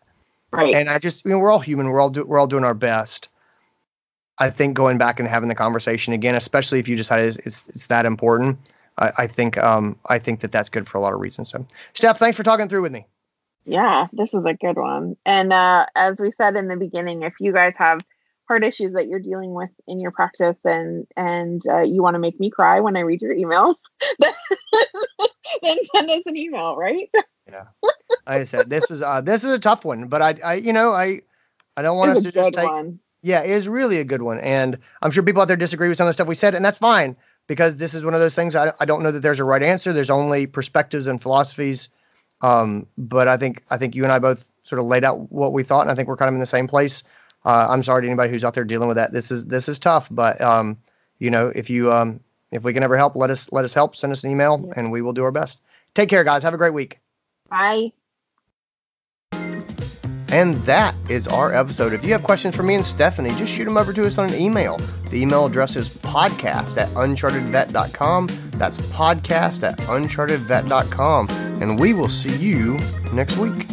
right 0.51 0.73
and 0.73 0.89
i 0.89 0.97
just 0.97 1.23
you 1.23 1.29
know 1.29 1.37
we're 1.37 1.51
all 1.51 1.59
human 1.59 1.87
we're 1.87 1.99
all 1.99 2.09
do, 2.09 2.25
we're 2.25 2.39
all 2.39 2.47
doing 2.47 2.63
our 2.63 2.73
best 2.73 3.29
i 4.39 4.49
think 4.49 4.75
going 4.75 4.97
back 4.97 5.19
and 5.19 5.27
having 5.27 5.49
the 5.49 5.55
conversation 5.55 6.13
again 6.13 6.35
especially 6.35 6.79
if 6.79 6.87
you 6.87 6.95
decide 6.95 7.23
it's, 7.23 7.37
it's, 7.37 7.69
it's 7.69 7.87
that 7.87 8.05
important 8.05 8.57
I, 8.97 9.11
I, 9.19 9.27
think 9.27 9.57
um 9.57 9.97
i 10.07 10.17
think 10.17 10.39
that 10.41 10.51
that's 10.51 10.69
good 10.69 10.87
for 10.87 10.97
a 10.97 11.01
lot 11.01 11.13
of 11.13 11.19
reasons. 11.19 11.49
So 11.49 11.65
steph 11.93 12.17
thanks 12.17 12.37
for 12.37 12.43
talking 12.43 12.69
through 12.69 12.81
with 12.81 12.91
me. 12.91 13.05
Yeah 13.65 14.07
this 14.13 14.33
is 14.33 14.45
a 14.45 14.53
good 14.53 14.77
one. 14.77 15.17
And 15.25 15.51
uh 15.51 15.85
as 15.95 16.19
we 16.19 16.31
said 16.31 16.55
in 16.55 16.67
the 16.67 16.75
beginning 16.75 17.23
if 17.23 17.33
you 17.39 17.51
guys 17.51 17.75
have 17.77 18.01
hard 18.47 18.63
issues 18.63 18.93
that 18.93 19.07
you're 19.07 19.19
dealing 19.19 19.53
with 19.53 19.71
in 19.87 19.99
your 19.99 20.11
practice 20.11 20.57
and 20.63 21.07
and 21.17 21.61
uh, 21.67 21.81
you 21.81 22.01
want 22.01 22.15
to 22.15 22.19
make 22.19 22.39
me 22.39 22.49
cry 22.49 22.79
when 22.79 22.95
i 22.95 22.99
read 22.99 23.21
your 23.21 23.35
emails 23.35 23.75
then 24.19 25.77
send 25.95 26.09
us 26.09 26.21
an 26.25 26.37
email 26.37 26.75
right? 26.75 27.09
Yeah. 27.47 27.65
Like 27.83 27.95
i 28.27 28.43
said 28.43 28.69
this 28.69 28.89
is 28.91 29.01
uh 29.01 29.21
this 29.21 29.43
is 29.43 29.51
a 29.51 29.59
tough 29.59 29.85
one 29.85 30.07
but 30.07 30.21
i 30.21 30.35
i 30.43 30.53
you 30.55 30.73
know 30.73 30.93
i 30.93 31.21
i 31.75 31.81
don't 31.81 31.97
want 31.97 32.11
us 32.11 32.23
to 32.23 32.31
just 32.31 32.53
take 32.53 32.69
one. 32.69 32.99
Yeah 33.25 33.41
it 33.41 33.49
is 33.49 33.67
really 33.67 33.99
a 33.99 34.03
good 34.03 34.21
one 34.21 34.39
and 34.39 34.77
i'm 35.01 35.11
sure 35.11 35.23
people 35.23 35.41
out 35.41 35.47
there 35.47 35.57
disagree 35.57 35.89
with 35.89 35.97
some 35.97 36.07
of 36.07 36.09
the 36.09 36.13
stuff 36.13 36.27
we 36.27 36.35
said 36.35 36.55
and 36.55 36.63
that's 36.63 36.77
fine 36.77 37.15
because 37.47 37.77
this 37.77 37.93
is 37.93 38.03
one 38.03 38.13
of 38.13 38.19
those 38.19 38.33
things 38.33 38.55
I, 38.55 38.73
I 38.79 38.85
don't 38.85 39.03
know 39.03 39.11
that 39.11 39.21
there's 39.21 39.39
a 39.39 39.43
right 39.43 39.63
answer 39.63 39.93
there's 39.93 40.09
only 40.09 40.45
perspectives 40.47 41.07
and 41.07 41.21
philosophies 41.21 41.89
um 42.41 42.85
but 42.97 43.27
i 43.27 43.37
think 43.37 43.63
i 43.71 43.77
think 43.77 43.95
you 43.95 44.03
and 44.03 44.11
i 44.11 44.19
both 44.19 44.49
sort 44.63 44.79
of 44.79 44.85
laid 44.85 45.03
out 45.03 45.31
what 45.31 45.53
we 45.53 45.63
thought 45.63 45.81
and 45.81 45.91
i 45.91 45.95
think 45.95 46.07
we're 46.07 46.17
kind 46.17 46.29
of 46.29 46.35
in 46.35 46.39
the 46.39 46.45
same 46.45 46.67
place 46.67 47.03
uh, 47.45 47.67
I'm 47.69 47.83
sorry 47.83 48.01
to 48.01 48.07
anybody 48.07 48.31
who's 48.31 48.43
out 48.43 48.55
there 48.55 48.63
dealing 48.63 48.87
with 48.87 48.97
that. 48.97 49.13
This 49.13 49.31
is 49.31 49.45
this 49.45 49.69
is 49.69 49.77
tough, 49.77 50.07
but 50.11 50.41
um, 50.41 50.77
you 51.19 51.29
know, 51.29 51.51
if 51.55 51.69
you 51.69 51.91
um, 51.93 52.19
if 52.51 52.63
we 52.63 52.73
can 52.73 52.83
ever 52.83 52.97
help, 52.97 53.15
let 53.15 53.29
us 53.29 53.51
let 53.51 53.63
us 53.63 53.73
help. 53.73 53.95
Send 53.95 54.11
us 54.11 54.23
an 54.23 54.31
email, 54.31 54.63
yeah. 54.65 54.73
and 54.75 54.91
we 54.91 55.01
will 55.01 55.13
do 55.13 55.23
our 55.23 55.31
best. 55.31 55.61
Take 55.93 56.09
care, 56.09 56.23
guys. 56.23 56.43
Have 56.43 56.55
a 56.55 56.57
great 56.57 56.73
week. 56.73 56.99
Bye. 57.49 57.91
And 60.35 60.57
that 60.63 60.93
is 61.09 61.29
our 61.29 61.53
episode. 61.53 61.93
If 61.93 62.03
you 62.03 62.11
have 62.11 62.21
questions 62.21 62.57
for 62.57 62.63
me 62.63 62.75
and 62.75 62.83
Stephanie, 62.83 63.33
just 63.35 63.53
shoot 63.53 63.63
them 63.63 63.77
over 63.77 63.93
to 63.93 64.05
us 64.05 64.17
on 64.17 64.33
an 64.33 64.35
email. 64.35 64.77
The 65.09 65.21
email 65.21 65.45
address 65.45 65.77
is 65.77 65.87
podcast 65.87 66.75
at 66.75 66.89
unchartedvet.com. 66.89 68.27
That's 68.51 68.77
podcast 68.77 69.63
at 69.63 69.77
unchartedvet.com. 69.79 71.29
And 71.61 71.79
we 71.79 71.93
will 71.93 72.09
see 72.09 72.35
you 72.35 72.77
next 73.13 73.37
week. 73.37 73.65